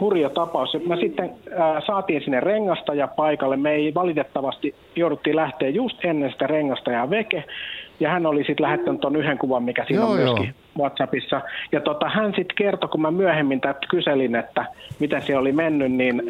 [0.00, 0.76] hurja tapaus.
[0.86, 3.56] Mä sitten ää, saatiin sinne rengastaja paikalle.
[3.56, 7.44] Me ei valitettavasti jouduttiin lähteä just ennen sitä rengastajaa veke.
[8.00, 10.82] Ja hän oli sitten lähettänyt tuon yhden kuvan, mikä siinä Joo, on myöskin joo.
[10.84, 11.40] WhatsAppissa.
[11.72, 14.66] Ja tota, hän sitten kertoi, kun mä myöhemmin tätä kyselin, että
[14.98, 16.22] miten se oli mennyt, niin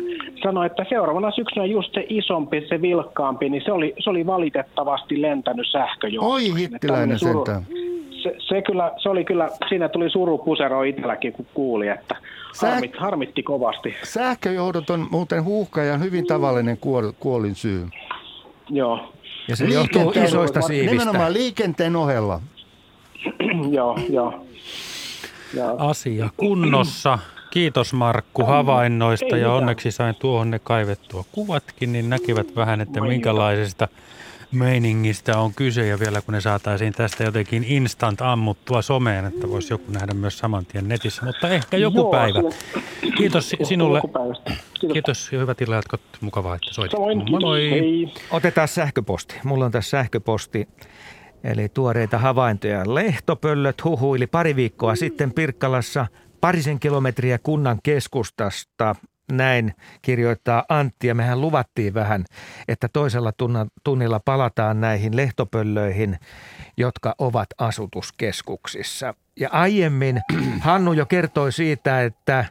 [0.42, 5.22] sanoi, että seuraavana syksynä just se isompi, se vilkkaampi, niin se oli, se oli valitettavasti
[5.22, 6.52] lentänyt sähköjohtoihin.
[6.52, 7.62] Oi hittiläinen sentään.
[8.30, 12.16] Se, se, kyllä, se oli kyllä, siinä tuli suru pusero itselläkin, kun kuuli, että
[12.52, 13.94] Sä- harmit, harmitti kovasti.
[14.02, 17.88] Sähköjohdot on muuten huuhkajan hyvin tavallinen kuol, kuolin syy.
[18.70, 19.12] Joo,
[19.48, 20.90] Ja se johtuu isoista siivistä.
[20.92, 22.40] Nimenomaan liikenteen ohella.
[23.76, 24.44] joo, joo.
[25.54, 25.76] joo.
[25.78, 27.18] Asia kunnossa.
[27.50, 29.52] Kiitos Markku havainnoista Ei ja mitään.
[29.54, 33.88] onneksi sain tuohon ne kaivettua kuvatkin, niin näkivät vähän, että minkälaisesta
[34.52, 39.72] meiningistä on kyse ja vielä kun ne saataisiin tästä jotenkin instant ammuttua someen, että voisi
[39.72, 42.38] joku nähdä myös saman tien netissä, mutta ehkä joku Joo, päivä.
[43.16, 44.00] Kiitos si- sinulle.
[44.00, 44.92] Kiitos.
[44.92, 46.00] Kiitos ja hyvät illanjatkot.
[46.20, 46.92] Mukavaa, että soitit.
[46.92, 47.40] Samoin, Moi kiitos.
[47.42, 47.70] moi.
[47.70, 48.12] Hei.
[48.30, 49.34] Otetaan sähköposti.
[49.44, 50.68] Mulla on tässä sähköposti.
[51.44, 52.94] Eli tuoreita havaintoja.
[52.94, 56.06] Lehtopöllöt huhuili pari viikkoa sitten Pirkkalassa
[56.40, 58.94] parisen kilometriä kunnan keskustasta.
[59.32, 62.24] Näin kirjoittaa Antti ja mehän luvattiin vähän,
[62.68, 63.32] että toisella
[63.84, 66.18] tunnilla palataan näihin lehtopöllöihin,
[66.76, 69.14] jotka ovat asutuskeskuksissa.
[69.36, 70.20] Ja aiemmin
[70.60, 72.44] Hannu jo kertoi siitä, että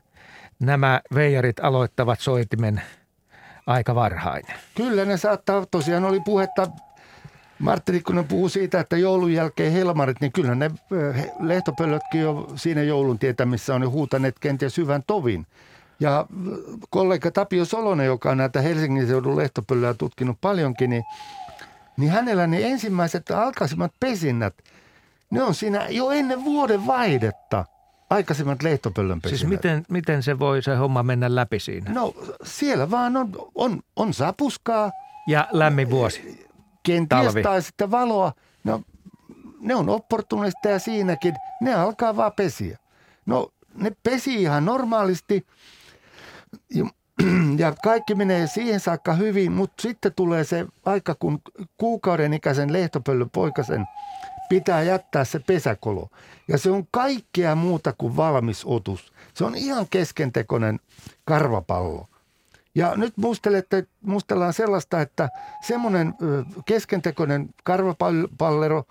[0.59, 2.81] nämä veijarit aloittavat soitimen
[3.67, 4.43] aika varhain.
[4.75, 6.67] Kyllä ne saattaa, tosiaan oli puhetta,
[7.59, 10.71] Martti Rikkonen puhuu siitä, että joulun jälkeen helmarit, niin kyllä ne
[11.39, 15.47] lehtopöllötkin jo siinä joulun tietämissä on jo huutaneet kenties hyvän tovin.
[15.99, 16.57] Ja ö,
[16.89, 21.03] kollega Tapio Solonen, joka on näitä Helsingin seudun lehtopöllöjä tutkinut paljonkin, niin,
[21.97, 24.53] niin hänellä ne ensimmäiset alkaisimmat pesinnät,
[25.31, 27.65] ne on siinä jo ennen vuoden vaihdetta
[28.09, 29.39] aikaisemmat lehtopöllön pesinnät.
[29.39, 31.91] Siis miten, miten se voi se homma mennä läpi siinä?
[31.91, 32.13] No
[32.43, 34.91] siellä vaan on, on, on sapuskaa,
[35.27, 36.45] Ja lämmin vuosi.
[36.83, 37.43] kenties Talvi.
[37.43, 38.31] tai sitten valoa.
[38.63, 38.81] No,
[39.59, 41.33] ne on opportunisteja siinäkin.
[41.61, 42.77] Ne alkaa vaan pesiä.
[43.25, 45.45] No, ne pesi ihan normaalisti
[47.57, 51.41] ja, kaikki menee siihen saakka hyvin, mutta sitten tulee se aika, kun
[51.77, 53.85] kuukauden ikäisen lehtopöllön poikasen
[54.49, 56.09] pitää jättää se pesäkolo.
[56.47, 59.13] Ja se on kaikkea muuta kuin valmis otus.
[59.33, 60.79] Se on ihan keskentekoinen
[61.25, 62.07] karvapallo.
[62.75, 65.29] Ja nyt muistelette, muistellaan sellaista, että
[65.61, 66.13] semmoinen
[66.65, 68.83] keskentekoinen karvapallero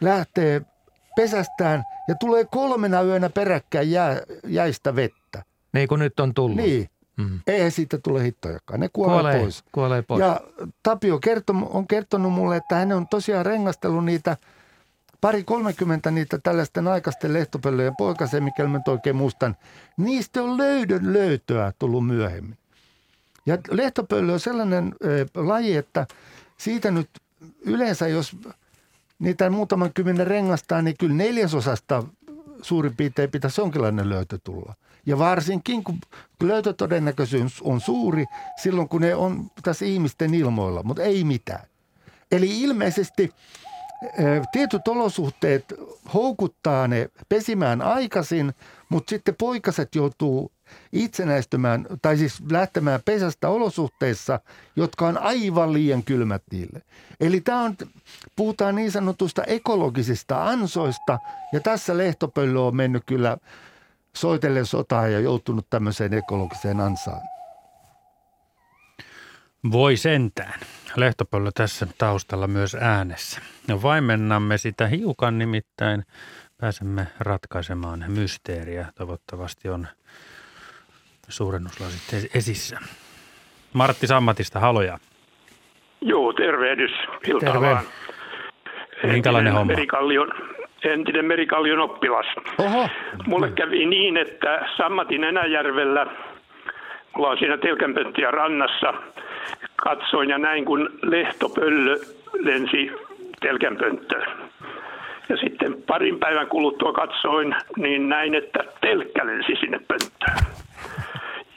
[0.00, 0.62] lähtee
[1.16, 5.42] pesästään ja tulee kolmena yönä peräkkäin jää, jäistä vettä.
[5.72, 6.56] Niin kuin nyt on tullut.
[6.56, 7.40] Niin, Mm.
[7.46, 8.80] eihän siitä tule hittojakaan.
[8.80, 9.64] Ne kuolee, Kuolee, pois.
[9.72, 10.20] kuolee pois.
[10.20, 10.40] Ja
[10.82, 14.36] Tapio kerto, on kertonut mulle, että hän on tosiaan rengastellut niitä
[15.20, 19.56] pari 30 niitä tällaisten aikaisten lehtopöllöjen poikasen, mikäli mä oikein muistan.
[19.96, 22.58] Niistä on löydön löytöä tullut myöhemmin.
[23.46, 26.06] Ja lehtopöllö on sellainen ö, laji, että
[26.58, 27.08] siitä nyt
[27.60, 28.36] yleensä, jos
[29.18, 32.04] niitä muutaman kymmenen rengastaa, niin kyllä neljäsosasta
[32.62, 34.74] suurin piirtein pitäisi jonkinlainen löytö tulla.
[35.08, 35.98] Ja varsinkin, kun
[36.42, 38.24] löytötodennäköisyys on suuri
[38.62, 41.66] silloin, kun ne on tässä ihmisten ilmoilla, mutta ei mitään.
[42.32, 43.32] Eli ilmeisesti
[44.20, 45.64] ö, tietyt olosuhteet
[46.14, 48.54] houkuttaa ne pesimään aikaisin,
[48.88, 50.52] mutta sitten poikaset joutuu
[50.92, 54.40] itsenäistymään tai siis lähtemään pesästä olosuhteissa,
[54.76, 56.82] jotka on aivan liian kylmät niille.
[57.20, 57.76] Eli tämä on,
[58.36, 61.18] puhutaan niin sanotusta ekologisista ansoista
[61.52, 63.36] ja tässä lehtopöllö on mennyt kyllä
[64.16, 67.20] soitellen sotaa ja joutunut tämmöiseen ekologiseen ansaan.
[69.72, 70.60] Voi sentään.
[70.96, 73.40] Lehtopöllö tässä taustalla myös äänessä.
[73.68, 76.04] Ja vaimennamme sitä hiukan nimittäin.
[76.60, 78.86] Pääsemme ratkaisemaan mysteeriä.
[78.94, 79.86] Toivottavasti on
[81.28, 82.78] suurennuslasit es- esissä.
[83.72, 84.98] Martti Sammatista, haloja.
[86.00, 86.90] Joo, tervehdys.
[87.26, 87.66] Iltaa Terve.
[87.66, 87.84] vaan.
[89.02, 89.72] Minkälainen homma?
[89.72, 90.28] Merikallion,
[90.84, 92.26] entinen Merikallion oppilas.
[92.58, 92.88] Oho,
[93.26, 96.06] Mulle kävi niin, että Sammatin Enäjärvellä,
[97.16, 98.94] mulla on siinä telkänpönttiä rannassa,
[99.76, 101.96] katsoin ja näin kun lehtopöllö
[102.38, 102.92] lensi
[103.40, 104.26] telkänpönttöön.
[105.28, 110.38] Ja sitten parin päivän kuluttua katsoin, niin näin, että telkkä lensi sinne pönttöön.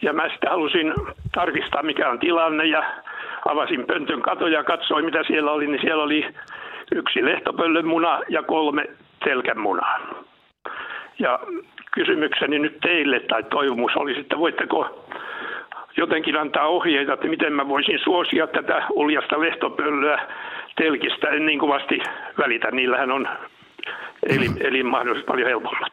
[0.01, 0.93] Ja mä sitten halusin
[1.33, 2.83] tarkistaa, mikä on tilanne ja
[3.45, 6.25] avasin pöntön katoja ja katsoin, mitä siellä oli, niin siellä oli
[6.95, 8.85] yksi lehtopöllön muna ja kolme
[9.25, 9.99] telkän munaa.
[11.19, 11.39] Ja
[11.91, 15.05] kysymykseni nyt teille tai toivomus olisi, että voitteko
[15.97, 20.27] jotenkin antaa ohjeita, että miten mä voisin suosia tätä uljasta lehtopöllöä
[20.75, 21.29] telkistä.
[21.29, 21.99] En niin kovasti
[22.37, 23.27] välitä, niillähän on
[24.29, 25.91] elin, elinmahdollisuudet paljon helpommat.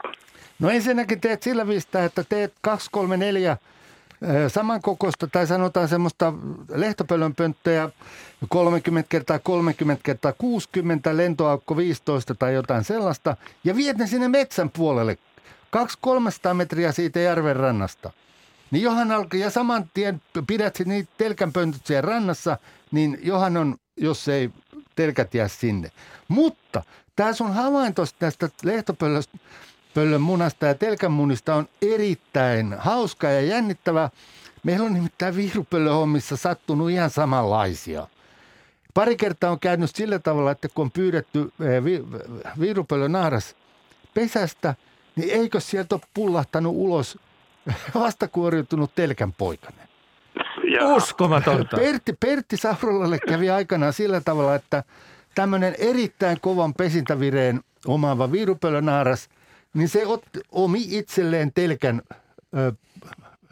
[0.60, 3.56] No ensinnäkin teet sillä viistä, että teet 2, 3, 4
[4.48, 6.32] samankokoista tai sanotaan semmoista
[6.74, 7.90] lehtopöllön pönttöjä
[8.48, 14.70] 30 kertaa 30 kertaa 60, lentoaukko 15 tai jotain sellaista ja viet ne sinne metsän
[14.70, 15.18] puolelle
[15.76, 18.10] 200-300 metriä siitä järven rannasta.
[18.70, 22.58] Niin johan alkaa, ja saman tien pidät niitä telkänpöntöt siellä rannassa,
[22.90, 24.50] niin johan on, jos ei
[24.96, 25.90] telkät jää sinne.
[26.28, 26.82] Mutta
[27.16, 28.48] tämä sun havainto tästä
[29.88, 34.10] lehtopöllön munasta ja telkän munista on erittäin hauska ja jännittävä.
[34.62, 38.06] Meillä on nimittäin viirupöllöhommissa sattunut ihan samanlaisia.
[38.94, 42.04] Pari kertaa on käynyt sillä tavalla, että kun on pyydetty eh, vi,
[42.60, 43.56] viirupöllön naaras
[44.14, 44.74] pesästä,
[45.16, 47.18] niin eikö sieltä ole pullahtanut ulos
[47.94, 49.88] vastakuoriutunut telkän poikainen?
[50.96, 51.76] Uskomatonta.
[51.76, 54.84] Pertti, Pertti Saurolalle kävi aikanaan sillä tavalla, että
[55.34, 59.28] tämmöinen erittäin kovan pesintävireen omaava viirupöllönaaras,
[59.74, 62.02] niin se otti, omi itselleen telkän
[62.56, 62.72] ö,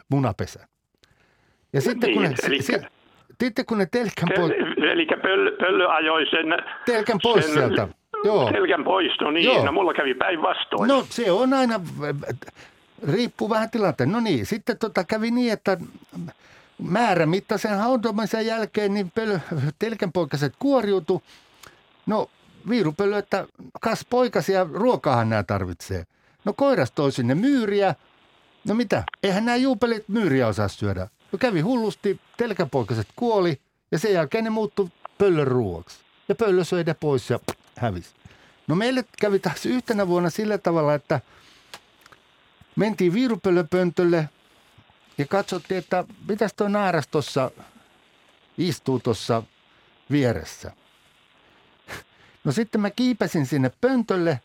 [0.09, 0.67] munapesän.
[1.73, 2.81] Ja sitten kun, Niin, ne, eli- se,
[3.43, 4.51] sitten kun ne telkän pois,
[4.91, 6.45] Eli pöllö, pöllö ajoi sen...
[6.85, 7.87] telkän pois sen sieltä.
[8.23, 8.51] Joo.
[8.51, 9.45] Telkän pois, no niin.
[9.45, 9.65] Joo.
[9.65, 10.87] No mulla kävi päinvastoin.
[10.87, 11.79] No se on aina,
[13.13, 14.11] riippuu vähän tilanteen.
[14.11, 15.77] No niin, sitten tota kävi niin, että
[16.83, 19.39] määrämittaisen hautomisen jälkeen niin pölö,
[19.79, 21.23] telkänpoikaset kuoriutu.
[22.05, 22.29] No
[22.69, 23.47] viirupöllö, että
[23.81, 26.05] kas poikasia, ruokaahan nämä tarvitsee.
[26.45, 27.95] No koiras toi sinne myyriä.
[28.67, 31.07] No mitä, eihän nämä juupelit myyriä osaa syödä.
[31.31, 33.61] No kävi hullusti, telkänpoikaset kuoli
[33.91, 35.99] ja sen jälkeen ne muuttui pöllön ruoaksi.
[36.29, 37.39] Ja pöllö söi ne pois ja
[37.77, 38.09] hävisi.
[38.67, 41.21] No meille kävi taas yhtenä vuonna sillä tavalla, että
[42.75, 44.29] mentiin viirupöllöpöntölle
[45.17, 47.51] ja katsottiin, että mitäs tuo naaras tuossa
[48.57, 49.43] istuu tuossa
[50.11, 50.71] vieressä.
[52.47, 54.39] No sitten mä kiipesin sinne pöntölle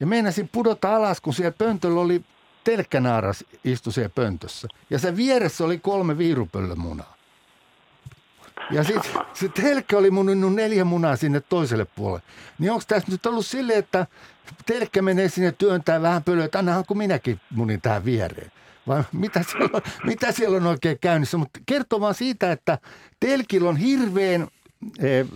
[0.00, 2.24] ja meinasin pudota alas, kun siellä pöntöllä oli
[2.64, 4.68] telkkänaaras istu siellä pöntössä.
[4.90, 7.16] Ja se vieressä oli kolme viirupöllömunaa.
[8.70, 12.26] Ja sitten se telkkä oli muninut neljä munaa sinne toiselle puolelle.
[12.58, 14.06] Niin onko tässä nyt ollut silleen, että
[14.66, 18.52] telkkä menee sinne työntää vähän pölyä, että annahan kun minäkin munin tähän viereen.
[18.86, 21.36] Vai mitä siellä on, mitä siellä on oikein käynnissä?
[21.36, 22.78] Mutta kertoo vaan siitä, että
[23.20, 24.48] telkillä on hirveän
[24.98, 25.26] eh,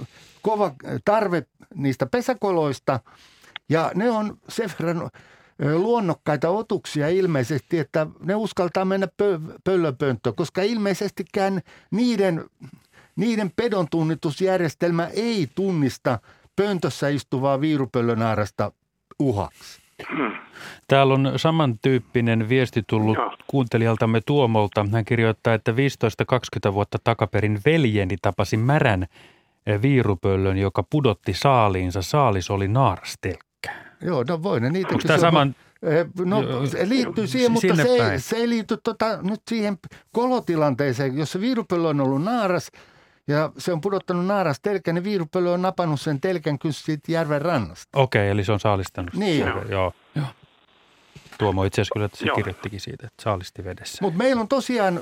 [0.46, 0.72] kova
[1.04, 1.42] tarve
[1.74, 3.00] niistä pesäkoloista.
[3.68, 5.10] Ja ne on sen verran
[5.74, 11.60] luonnokkaita otuksia ilmeisesti, että ne uskaltaa mennä pö- pöllöpönttöön, koska ilmeisestikään
[11.90, 12.44] niiden,
[13.16, 16.18] niiden pedon tunnitusjärjestelmä ei tunnista
[16.56, 18.72] pöntössä istuvaa viirupöllönaarasta
[19.18, 19.80] uhaksi.
[20.88, 24.86] Täällä on samantyyppinen viesti tullut kuuntelijaltamme Tuomolta.
[24.92, 25.72] Hän kirjoittaa, että
[26.70, 29.06] 15-20 vuotta takaperin veljeni tapasi märän
[29.82, 32.02] viirupöllön, joka pudotti saaliinsa.
[32.02, 33.70] Saalis oli naarastelkkä.
[34.00, 35.54] Joo, no voi ne niitä Onko tämä saman...
[36.24, 39.78] No Joo, se liittyy siihen, mutta se ei, se ei liity tota, nyt siihen
[40.12, 41.18] kolotilanteeseen.
[41.18, 42.70] Jos se viirupöllö on ollut naaras
[43.28, 47.42] ja se on pudottanut naaras telkän, niin viirupöllö on napannut sen telkän kyllä siitä järven
[47.42, 48.00] rannasta.
[48.00, 49.14] Okei, eli se on saalistanut.
[49.14, 49.44] Niin.
[49.44, 49.92] Selvä, Joo.
[50.14, 50.26] joo.
[51.38, 52.36] Tuomo itse asiassa kyllä että se Joo.
[52.36, 53.98] kirjoittikin siitä, että saalisti vedessä.
[54.00, 55.00] Mutta meillä on tosiaan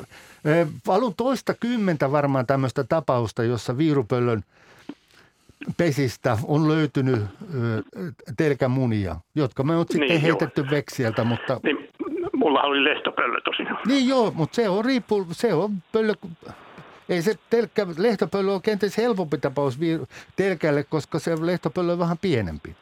[0.87, 4.45] valun toista kymmentä varmaan tämmöistä tapausta, jossa viirupöllön
[5.77, 7.23] pesistä on löytynyt
[8.37, 10.21] telkämunia, jotka me on sitten Niin, joo.
[10.23, 11.89] heitetty veksieltä, mutta Niin,
[12.33, 13.69] mulla oli lehtopöllö tosin.
[13.87, 16.13] Niin joo, mutta se on riippuu, se on pöllö,
[17.09, 19.79] ei se telkkä, lehtopöllö on kenties helpompi tapaus
[20.37, 22.77] telkälle, koska se lehtopöllö on vähän pienempi.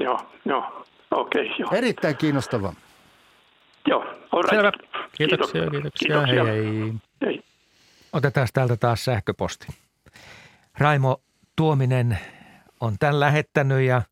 [0.00, 0.84] Joo, joo.
[1.10, 1.70] Okei, okay, joo.
[1.72, 2.72] Erittäin kiinnostava.
[3.86, 4.50] Joo, right.
[4.50, 4.72] Selvä.
[5.16, 6.22] Kiitoksia, kiitoksia.
[6.22, 6.46] Kiitoksia.
[6.46, 6.92] Hei, hei.
[7.24, 7.42] Hei.
[8.12, 9.66] Otetaan täältä taas sähköposti.
[10.78, 11.20] Raimo
[11.56, 12.18] Tuominen
[12.80, 14.02] on tämän lähettänyt ja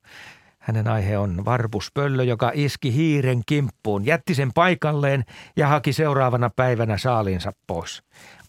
[0.58, 5.24] hänen aihe on varpuspöllö, joka iski hiiren kimppuun, jätti sen paikalleen
[5.56, 8.02] ja haki seuraavana päivänä saaliinsa pois.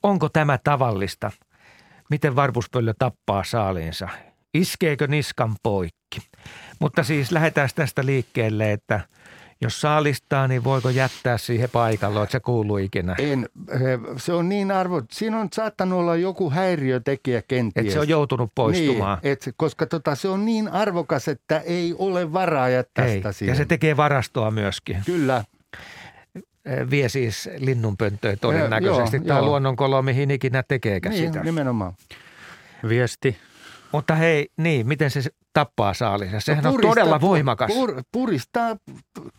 [0.04, 1.32] Onko tämä tavallista?
[2.10, 4.10] Miten varpuspöllö tappaa saaliinsa?
[4.54, 6.20] Iskeekö niskan poikki?
[6.80, 9.00] Mutta siis lähdetään tästä liikkeelle, että
[9.62, 13.16] jos saalistaa, niin voiko jättää siihen paikalle, että se kuuluu ikinä?
[13.20, 13.50] En,
[14.18, 17.84] se on niin arvo, siinä on saattanut olla joku häiriötekijä kenties.
[17.86, 19.20] Että se on joutunut poistumaan.
[19.24, 23.16] Niin, et, koska tota, se on niin arvokas, että ei ole varaa jättää Ei.
[23.16, 23.56] sitä Ja siihen.
[23.56, 24.98] se tekee varastoa myöskin.
[25.06, 25.44] Kyllä.
[26.90, 29.18] Vie siis linnunpönttöä todennäköisesti.
[29.18, 29.46] joo, Tämä joo.
[29.46, 31.44] luonnonkolo, mihin ikinä tekeekään Niin, sitä.
[31.44, 31.94] nimenomaan.
[32.90, 33.38] Viesti.
[33.92, 35.22] Mutta hei, niin, miten se
[35.54, 36.40] tappaa saalinsa?
[36.40, 37.72] Sehän No on puristaa- todella voimakas.
[37.74, 38.76] Pur, puristaa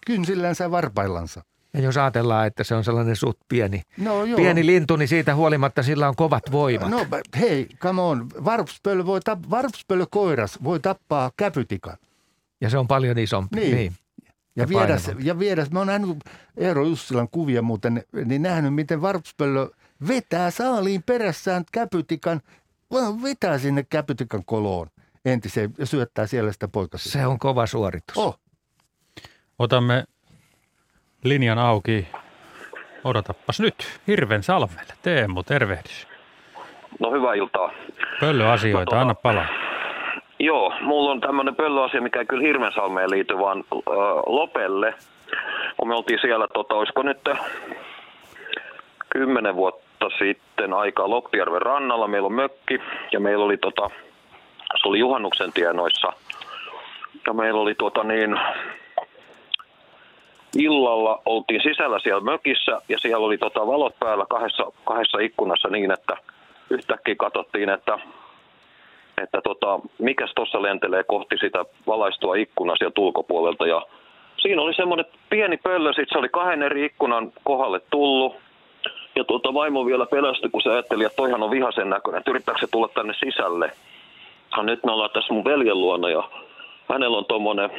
[0.06, 1.42] kynsillänsä ja varpaillansa.
[1.74, 4.36] Ja jos ajatellaan, että se on sellainen suht pieni, No joo.
[4.36, 6.90] pieni lintu, niin siitä huolimatta sillä on kovat voimat.
[6.90, 7.06] No
[7.40, 8.26] hei, come on.
[8.44, 11.96] Varpuspöllö voi tap- varpuspöllö koiras voi tappaa käpytikan.
[12.60, 13.56] Ja se on paljon isompi.
[13.60, 13.76] Niin.
[13.76, 13.92] niin.
[14.56, 16.16] Ja, Ja viedä, ja viedä, mä oon nähnyt
[16.56, 19.68] Eero Jussilan kuvia muuten, niin nähnyt, miten varpuspöllö
[20.08, 22.40] vetää saaliin perässään käpytikan,
[23.22, 24.86] vetää sinne käpytikan koloon
[25.24, 27.08] entiseen ja syöttää siellä sitä poikasta.
[27.08, 28.16] Se on kova suoritus.
[28.16, 28.38] Oh.
[29.58, 30.04] Otamme
[31.24, 32.08] linjan auki.
[33.04, 33.74] Odotappas nyt.
[34.06, 34.92] Hirven salmelle.
[35.02, 36.06] Teemu, tervehdys.
[37.00, 37.70] No hyvää iltaa.
[38.20, 39.46] Pöllöasioita, No, tota- anna palaa.
[40.40, 43.82] Joo, mulla on tämmöinen pöllöasia, mikä ei kyllä Hirvensalmeen liity, vaan äh,
[44.26, 44.94] Lopelle.
[45.76, 47.18] Kun me oltiin siellä, tota, olisiko nyt
[49.10, 52.08] kymmenen vuotta sitten aikaa Loppijärven rannalla.
[52.08, 52.78] Meillä on mökki
[53.12, 53.90] ja meillä oli, tota,
[54.76, 56.12] se oli juhannuksen tienoissa.
[57.26, 58.40] Ja meillä oli tota niin,
[60.56, 65.90] illalla oltiin sisällä siellä mökissä ja siellä oli tota valot päällä kahdessa, kahdessa ikkunassa niin,
[65.90, 66.16] että
[66.70, 67.98] yhtäkkiä katsottiin, että
[69.22, 73.66] että tota, mikäs tuossa lentelee kohti sitä valaistua ikkunaa sieltä ulkopuolelta.
[73.66, 73.82] Ja
[74.36, 78.36] siinä oli semmoinen pieni pöllö, sit se oli kahden eri ikkunan kohdalle tullut.
[79.16, 82.60] Ja tuota, vaimo vielä pelästyi, kun se ajatteli, että toihan on vihaisen näköinen, että yrittääkö
[82.60, 83.70] se tulla tänne sisälle.
[84.56, 86.22] Ja nyt me ollaan tässä mun veljen luona ja
[86.92, 87.70] hänellä on tuommoinen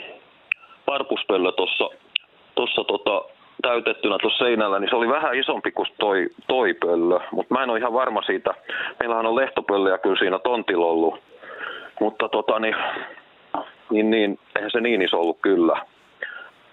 [0.85, 1.89] parpuspöllö tuossa
[2.55, 3.21] tossa, tota,
[3.61, 7.69] täytettynä tuossa seinällä, niin se oli vähän isompi kuin toi, toi pöllö, mutta mä en
[7.69, 8.53] ole ihan varma siitä.
[8.99, 11.19] Meillähän on lehtopöllöjä kyllä siinä tontilla ollut,
[11.99, 12.75] mutta tota, niin,
[13.91, 15.85] niin, niin, eihän se niin iso ollut kyllä.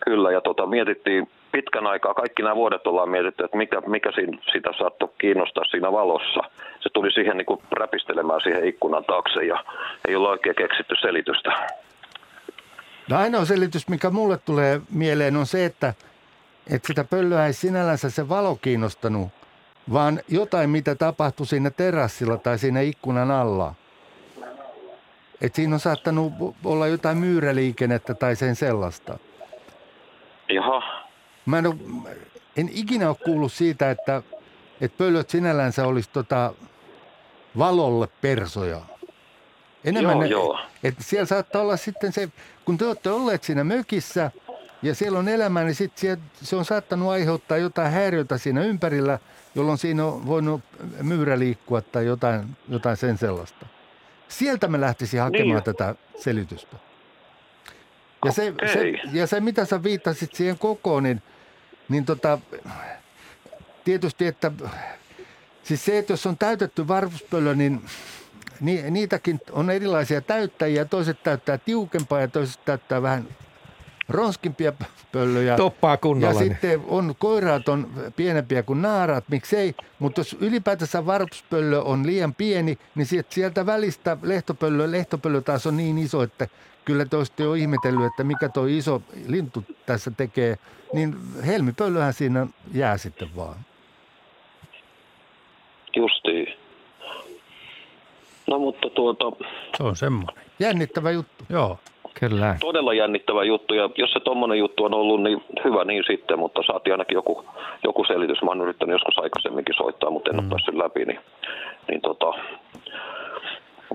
[0.00, 4.38] Kyllä, ja tota, mietittiin pitkän aikaa, kaikki nämä vuodet ollaan mietitty, että mikä, mikä siinä,
[4.52, 6.40] sitä saattoi kiinnostaa siinä valossa.
[6.80, 9.64] Se tuli siihen niin kuin räpistelemään siihen ikkunan taakse ja
[10.08, 11.50] ei ole oikein keksitty selitystä.
[13.10, 15.94] No ainoa selitys, mikä mulle tulee mieleen on se, että,
[16.74, 19.28] että sitä pöllöä ei sinällänsä se valo kiinnostanut,
[19.92, 23.74] vaan jotain, mitä tapahtui siinä terassilla tai siinä ikkunan alla.
[25.40, 26.32] Et siinä on saattanut
[26.64, 29.18] olla jotain myyräliikennettä tai sen sellaista.
[30.48, 30.95] Jaha.
[31.46, 31.76] Mä en, ole,
[32.56, 34.22] en ikinä ole kuullut siitä, että,
[34.80, 36.54] että pöllöt sinällänsä olisi tota
[37.58, 38.80] valolle persoja.
[39.84, 40.60] Enemmän Joo, ne, joo.
[40.84, 42.28] Että siellä saattaa olla sitten se,
[42.64, 44.30] kun te olette olleet siinä mökissä
[44.82, 49.18] ja siellä on elämä, niin sit siellä, se on saattanut aiheuttaa jotain häiriötä siinä ympärillä,
[49.54, 50.60] jolloin siinä on voinut
[51.02, 53.66] myyrä liikkua tai jotain, jotain sen sellaista.
[54.28, 55.62] Sieltä me lähtisi hakemaan Niin.
[55.62, 56.76] tätä selitystä.
[58.24, 58.68] Ja se, Okei.
[58.68, 61.22] se, ja se, mitä sä viittasit siihen kokoon, niin,
[61.88, 62.38] niin tota,
[63.84, 64.52] tietysti, että
[65.62, 67.82] siis se, että jos on täytetty varpuspöllö, niin
[68.60, 70.84] ni, niitäkin on erilaisia täyttäjiä.
[70.84, 73.28] Toiset täyttää tiukempaa ja toiset täyttää vähän
[74.08, 74.72] ronskimpia
[75.12, 75.56] pöllöjä.
[75.56, 76.34] Toppaa kunnolla.
[76.34, 76.52] Ja niin.
[76.52, 79.74] sitten on koiraat on pienempiä kuin naaraat, miksei.
[79.98, 85.98] Mutta jos ylipäätänsä varpuspöllö on liian pieni, niin sieltä välistä lehtopöllö, lehtopöllö taas on niin
[85.98, 86.48] iso, että
[86.86, 90.56] kyllä te olisitte jo ihmetellyt, että mikä tuo iso lintu tässä tekee.
[90.92, 91.14] Niin
[91.46, 93.56] helmipöllöhän siinä jää sitten vaan.
[95.96, 96.54] Justiin.
[98.46, 99.24] No mutta tuota,
[99.76, 100.44] Se on semmoinen.
[100.58, 101.44] Jännittävä juttu.
[101.48, 101.78] Joo.
[102.20, 102.56] Kyllä.
[102.60, 106.62] todella jännittävä juttu ja jos se tommonen juttu on ollut, niin hyvä niin sitten, mutta
[106.66, 107.44] saatiin ainakin joku,
[107.84, 108.42] joku selitys.
[108.42, 110.38] Mä oon yrittänyt joskus aikaisemminkin soittaa, mutta en mm.
[110.38, 111.20] ole päässyt läpi, niin,
[111.88, 112.32] niin tota,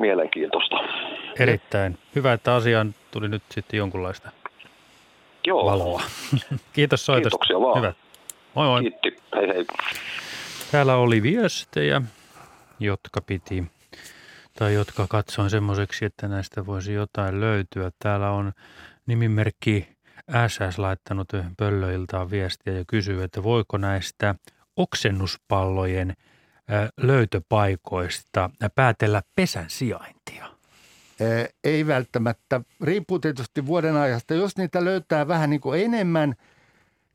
[0.01, 0.75] mielenkiintoista.
[1.39, 1.97] Erittäin.
[2.15, 4.31] Hyvä, että asiaan tuli nyt sitten jonkunlaista
[5.47, 6.01] Joo, valoa.
[6.73, 7.37] Kiitos soitosta.
[7.37, 7.77] Kiitoksia vaan.
[7.77, 7.93] Hyvä.
[8.55, 8.81] Moi moi.
[8.81, 9.15] kiitti.
[9.35, 9.65] Hei hei.
[10.71, 12.01] Täällä oli viestejä,
[12.79, 13.63] jotka piti,
[14.59, 17.91] tai jotka katsoin semmoiseksi, että näistä voisi jotain löytyä.
[17.99, 18.51] Täällä on
[19.05, 19.87] nimimerkki
[20.47, 24.35] SS laittanut pöllöiltaan viestiä ja kysyy, että voiko näistä
[24.75, 26.13] oksennuspallojen
[26.97, 30.47] löytöpaikoista päätellä pesän sijaintia.
[31.63, 32.61] Ei välttämättä.
[32.81, 34.33] Riippuu tietysti vuoden ajasta.
[34.33, 36.35] Jos niitä löytää vähän niin kuin enemmän,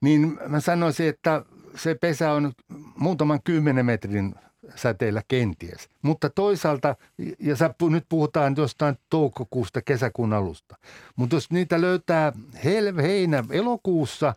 [0.01, 1.43] niin mä sanoisin, että
[1.74, 2.52] se pesä on
[2.97, 4.35] muutaman kymmenen metrin
[4.74, 5.89] säteellä kenties.
[6.02, 6.97] Mutta toisaalta,
[7.39, 10.77] ja sä nyt puhutaan jostain toukokuusta, kesäkuun alusta.
[11.16, 12.32] Mutta jos niitä löytää
[12.64, 14.35] hel- heinä elokuussa,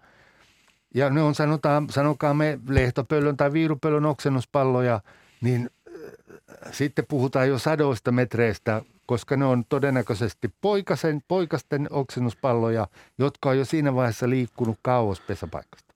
[0.93, 5.01] ja ne on sanotaan, sanokaa me lehtopöllön tai viirupöllön oksennuspalloja,
[5.41, 12.87] niin äh, sitten puhutaan jo sadoista metreistä, koska ne on todennäköisesti poikasen, poikasten oksennuspalloja,
[13.17, 15.93] jotka on jo siinä vaiheessa liikkunut kauas pesäpaikasta.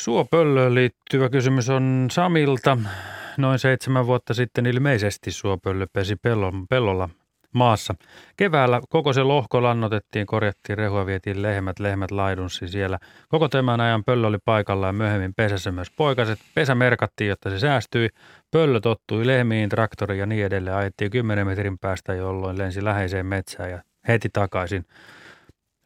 [0.00, 2.78] Suopöllöön liittyvä kysymys on Samilta.
[3.38, 7.08] Noin seitsemän vuotta sitten ilmeisesti suopöllö pesi pellon, pellolla
[7.54, 7.94] maassa.
[8.36, 12.98] Keväällä koko se lohko lannotettiin, korjattiin rehua, vietiin lehmät, lehmät laidunssi siellä.
[13.28, 16.38] Koko tämän ajan pöllö oli paikalla ja myöhemmin pesässä myös poikaset.
[16.54, 18.08] Pesä merkattiin, jotta se säästyi.
[18.50, 20.76] Pöllö tottui lehmiin, traktoriin ja niin edelleen.
[20.76, 24.84] Ajettiin 10 metrin päästä, jolloin lensi läheiseen metsään ja heti takaisin.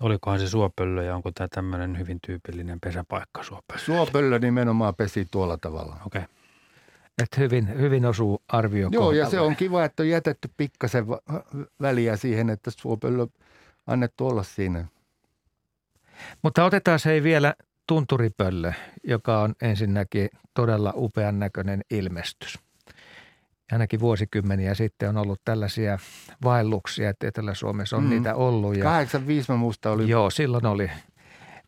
[0.00, 3.80] Olikohan se suopöllö ja onko tämä tämmöinen hyvin tyypillinen pesäpaikka suopöllö?
[3.80, 5.96] Suopöllö nimenomaan pesi tuolla tavalla.
[6.06, 6.22] Okei.
[7.22, 9.30] Et hyvin, hyvin osuu arvio Joo, ja kohdalle.
[9.30, 11.06] se on kiva, että on jätetty pikkasen
[11.80, 13.26] väliä siihen, että suopöllö
[13.86, 14.84] annettu olla siinä.
[16.42, 17.54] Mutta otetaan se vielä
[17.86, 18.72] tunturipöllö,
[19.04, 22.58] joka on ensinnäkin todella upean näköinen ilmestys.
[23.72, 25.98] ainakin vuosikymmeniä sitten on ollut tällaisia
[26.44, 28.08] vaelluksia, että Etelä-Suomessa on Mm.
[28.08, 28.14] mm.
[28.14, 28.76] niitä ollut.
[28.76, 30.08] Ja, 85 mä muista oli.
[30.08, 30.90] Joo, silloin oli.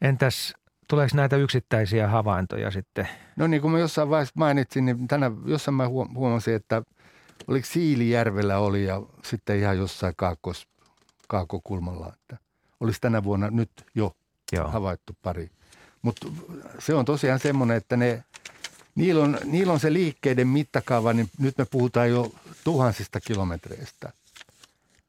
[0.02, 0.55] Entäs
[0.91, 3.09] tuleeko näitä yksittäisiä havaintoja sitten?
[3.37, 6.83] No niin kuin mä jossain vaiheessa mainitsin, niin tänä, jossain mä huom- huomasin, että
[7.49, 10.67] oliko Siilijärvellä oli ja sitten ihan jossain kaakos,
[11.29, 12.37] kaakokulmalla, että
[12.81, 14.17] olisi tänä vuonna nyt jo
[14.53, 14.69] Joo.
[14.69, 15.51] havaittu pari.
[16.03, 16.27] Mutta
[16.79, 18.25] se on tosiaan semmoinen, että ne,
[18.95, 22.33] niillä, on, niillä on se liikkeiden mittakaava, niin nyt me puhutaan jo
[22.65, 24.12] tuhansista kilometreistä.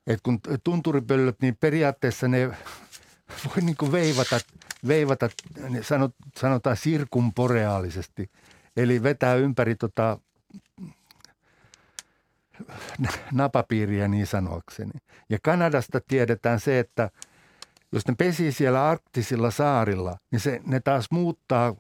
[0.08, 2.48] Et kun tunturipöllöt, niin periaatteessa ne
[3.45, 4.40] voi niin kuin veivata,
[4.88, 5.30] veivata
[6.38, 8.30] sanotaan sirkumporeaalisesti.
[8.78, 10.20] Eli vetää ympäri tota,
[13.32, 14.91] napapiiriä niin sanoakseni.
[15.30, 17.10] Ja Kanadasta tiedetään se, että
[17.91, 21.76] jos ne pesii siellä arktisilla saarilla, niin se, ne taas muuttaa,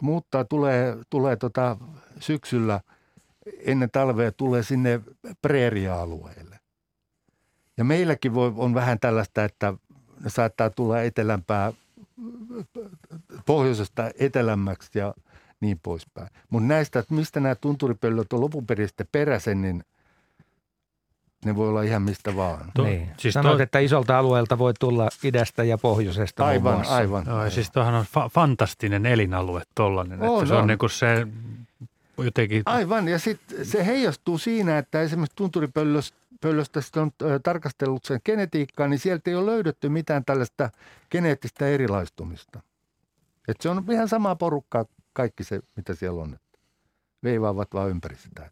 [0.00, 1.76] muuttaa tulee, tulee tota
[2.20, 2.80] syksyllä
[3.58, 5.00] ennen talvea tulee sinne
[5.42, 6.60] preeria-alueelle.
[7.76, 9.74] Ja meilläkin voi, on vähän tällaista, että
[10.24, 11.72] ne saattaa tulla etelämpää,
[13.46, 15.14] pohjoisesta etelämmäksi ja
[15.60, 16.28] niin poispäin.
[16.50, 18.50] Mutta näistä, että mistä nämä tunturipöllöt on
[18.86, 19.84] sitten peräisen, niin
[21.44, 22.72] ne voi olla ihan mistä vaan.
[22.74, 23.08] To, niin.
[23.16, 23.62] siis Sanoit, to...
[23.62, 26.94] että isolta alueelta voi tulla idästä ja pohjoisesta Aivan, muun muassa.
[26.94, 27.24] aivan.
[27.26, 30.66] Joo, siis tuohan on fa- fantastinen elinalue tollainen, On, että se on, on.
[30.66, 31.26] niin kuin se
[32.18, 32.62] jotenkin...
[32.66, 35.36] Aivan, ja sitten se heijastuu siinä, että esimerkiksi
[36.80, 37.10] sitten on
[37.42, 40.70] tarkastellut sen genetiikkaa, niin sieltä ei ole löydetty mitään tällaista
[41.10, 42.60] geneettistä erilaistumista.
[43.48, 46.38] Et se on ihan samaa porukkaa kaikki se, mitä siellä on.
[47.22, 48.50] Veivaavat vaan ympäri sitä.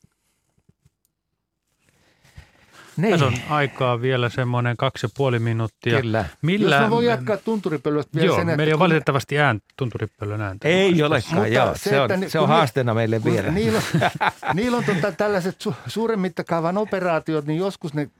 [2.96, 3.10] Niin.
[3.10, 6.00] Tässä on aikaa vielä semmoinen kaksi ja puoli minuuttia.
[6.00, 6.24] Kyllä.
[6.42, 6.76] Millä...
[6.76, 10.68] Jos mä voin jatkaa tunturipöllöstä vielä Joo, sen, meillä ei ole valitettavasti ään, tunturipöllön ääntä.
[10.68, 11.74] Ei olekaan, joo.
[11.74, 13.50] Se, se, on, että, se on haasteena meille kun vielä.
[13.50, 14.10] Niillä on,
[14.54, 18.10] niillä on tota, tällaiset su, suuren mittakaavan operaatiot, niin joskus ne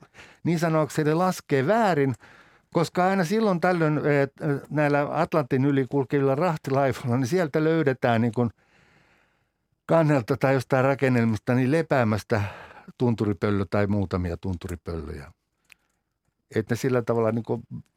[0.43, 2.15] niin sanoakseni laskee väärin,
[2.73, 4.33] koska aina silloin tällöin et,
[4.69, 8.49] näillä Atlantin yli kulkevilla rahtilaivoilla, niin sieltä löydetään niin kuin
[9.85, 12.41] kannelta tai jostain rakennelmista niin lepäämästä
[13.01, 15.31] tunturipöllö tai muutamia tunturipöllöjä.
[16.55, 17.43] Että ne sillä tavalla niin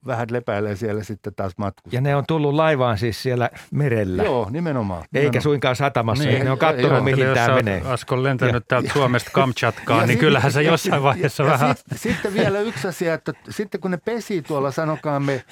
[0.06, 1.97] vähän lepäilee siellä sitten taas matkustaa.
[1.97, 4.22] Ja ne on tullut laivaan siis siellä merellä.
[4.22, 5.01] Joo, nimenomaan.
[5.02, 5.43] Eikä nimenomaan.
[5.43, 6.24] suinkaan satamassa.
[6.24, 7.82] Niin, ne on katsonut, joo, mihin tämä menee.
[7.85, 11.68] Asko lentänyt Ja- täältä Suomesta Kamchatkaan, Ja niin sit- kyllähän se jossain vaiheessa ja, vähän...
[11.68, 15.44] Ja sit, sitten vielä yksi asia, että sitten kun ne pesii tuolla, sanokaamme,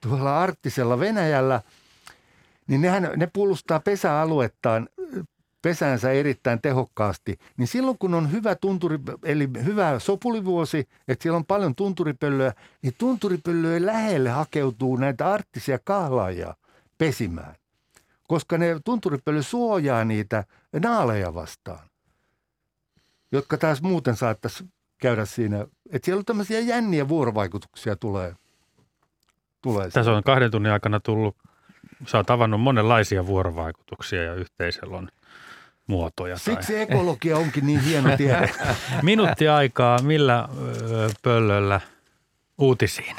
[0.00, 1.60] tuolla arktisella Venäjällä,
[2.66, 4.88] niin nehän, ne puolustaa pesäaluettaan
[5.62, 11.44] pesänsä erittäin tehokkaasti, niin silloin kun on hyvä tunturi, eli hyvä sopulivuosi, että siellä on
[11.44, 12.52] paljon tunturipöllöä,
[12.82, 16.54] niin tunturipöllöjen lähelle hakeutuu näitä arktisia kahlaajia
[16.98, 17.54] pesimään,
[18.28, 20.44] koska ne tunturipöllö suojaa niitä
[20.82, 21.88] naaleja vastaan,
[23.32, 24.64] jotka taas muuten saattaisi
[24.98, 28.34] käydä siinä, että siellä on tämmöisiä jänniä vuorovaikutuksia tulee.
[29.62, 31.36] tulee Tässä on kahden tunnin aikana tullut,
[32.06, 35.08] sä oot tavannut monenlaisia vuorovaikutuksia ja yhteiselon
[35.88, 36.34] muotoja.
[36.34, 38.50] tai- Siksi ekologia onkin niin hieno tiede.
[39.02, 40.48] Minuutti aikaa, millä
[41.22, 41.80] pöllöllä
[42.58, 43.16] uutisiin?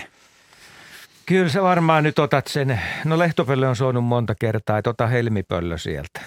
[1.25, 2.81] Kyllä sä varmaan nyt otat sen.
[3.05, 6.21] No lehtopöllö on soinut monta kertaa, että ota helmipöllö sieltä.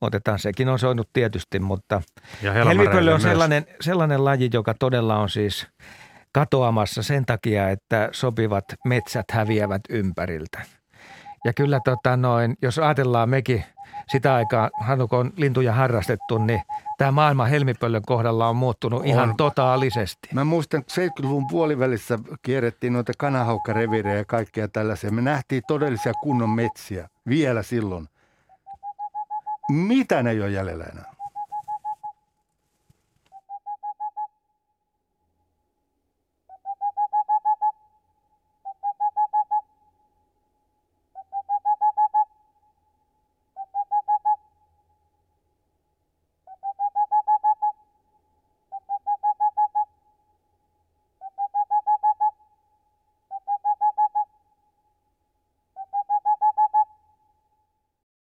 [0.00, 2.02] Otetaan sekin on soinut tietysti, mutta
[2.42, 3.22] helmipöllö on myös.
[3.22, 5.66] sellainen, sellainen laji, joka todella on siis
[6.32, 10.62] katoamassa sen takia, että sopivat metsät häviävät ympäriltä.
[11.44, 13.64] Ja kyllä tota noin, jos ajatellaan mekin
[14.12, 14.70] sitä aikaa,
[15.10, 16.62] kun on lintuja harrastettu, niin
[16.98, 19.36] tämä maailma helmipöllön kohdalla on muuttunut ihan On.
[19.36, 20.28] totaalisesti.
[20.34, 25.10] Mä muistan, kun 70-luvun puolivälissä kierrettiin noita kanahaukkareviirejä ja kaikkea tällaisia.
[25.10, 28.08] Me nähtiin todellisia kunnon metsiä vielä silloin.
[29.72, 31.09] Mitä ne ei ole jäljellä enää?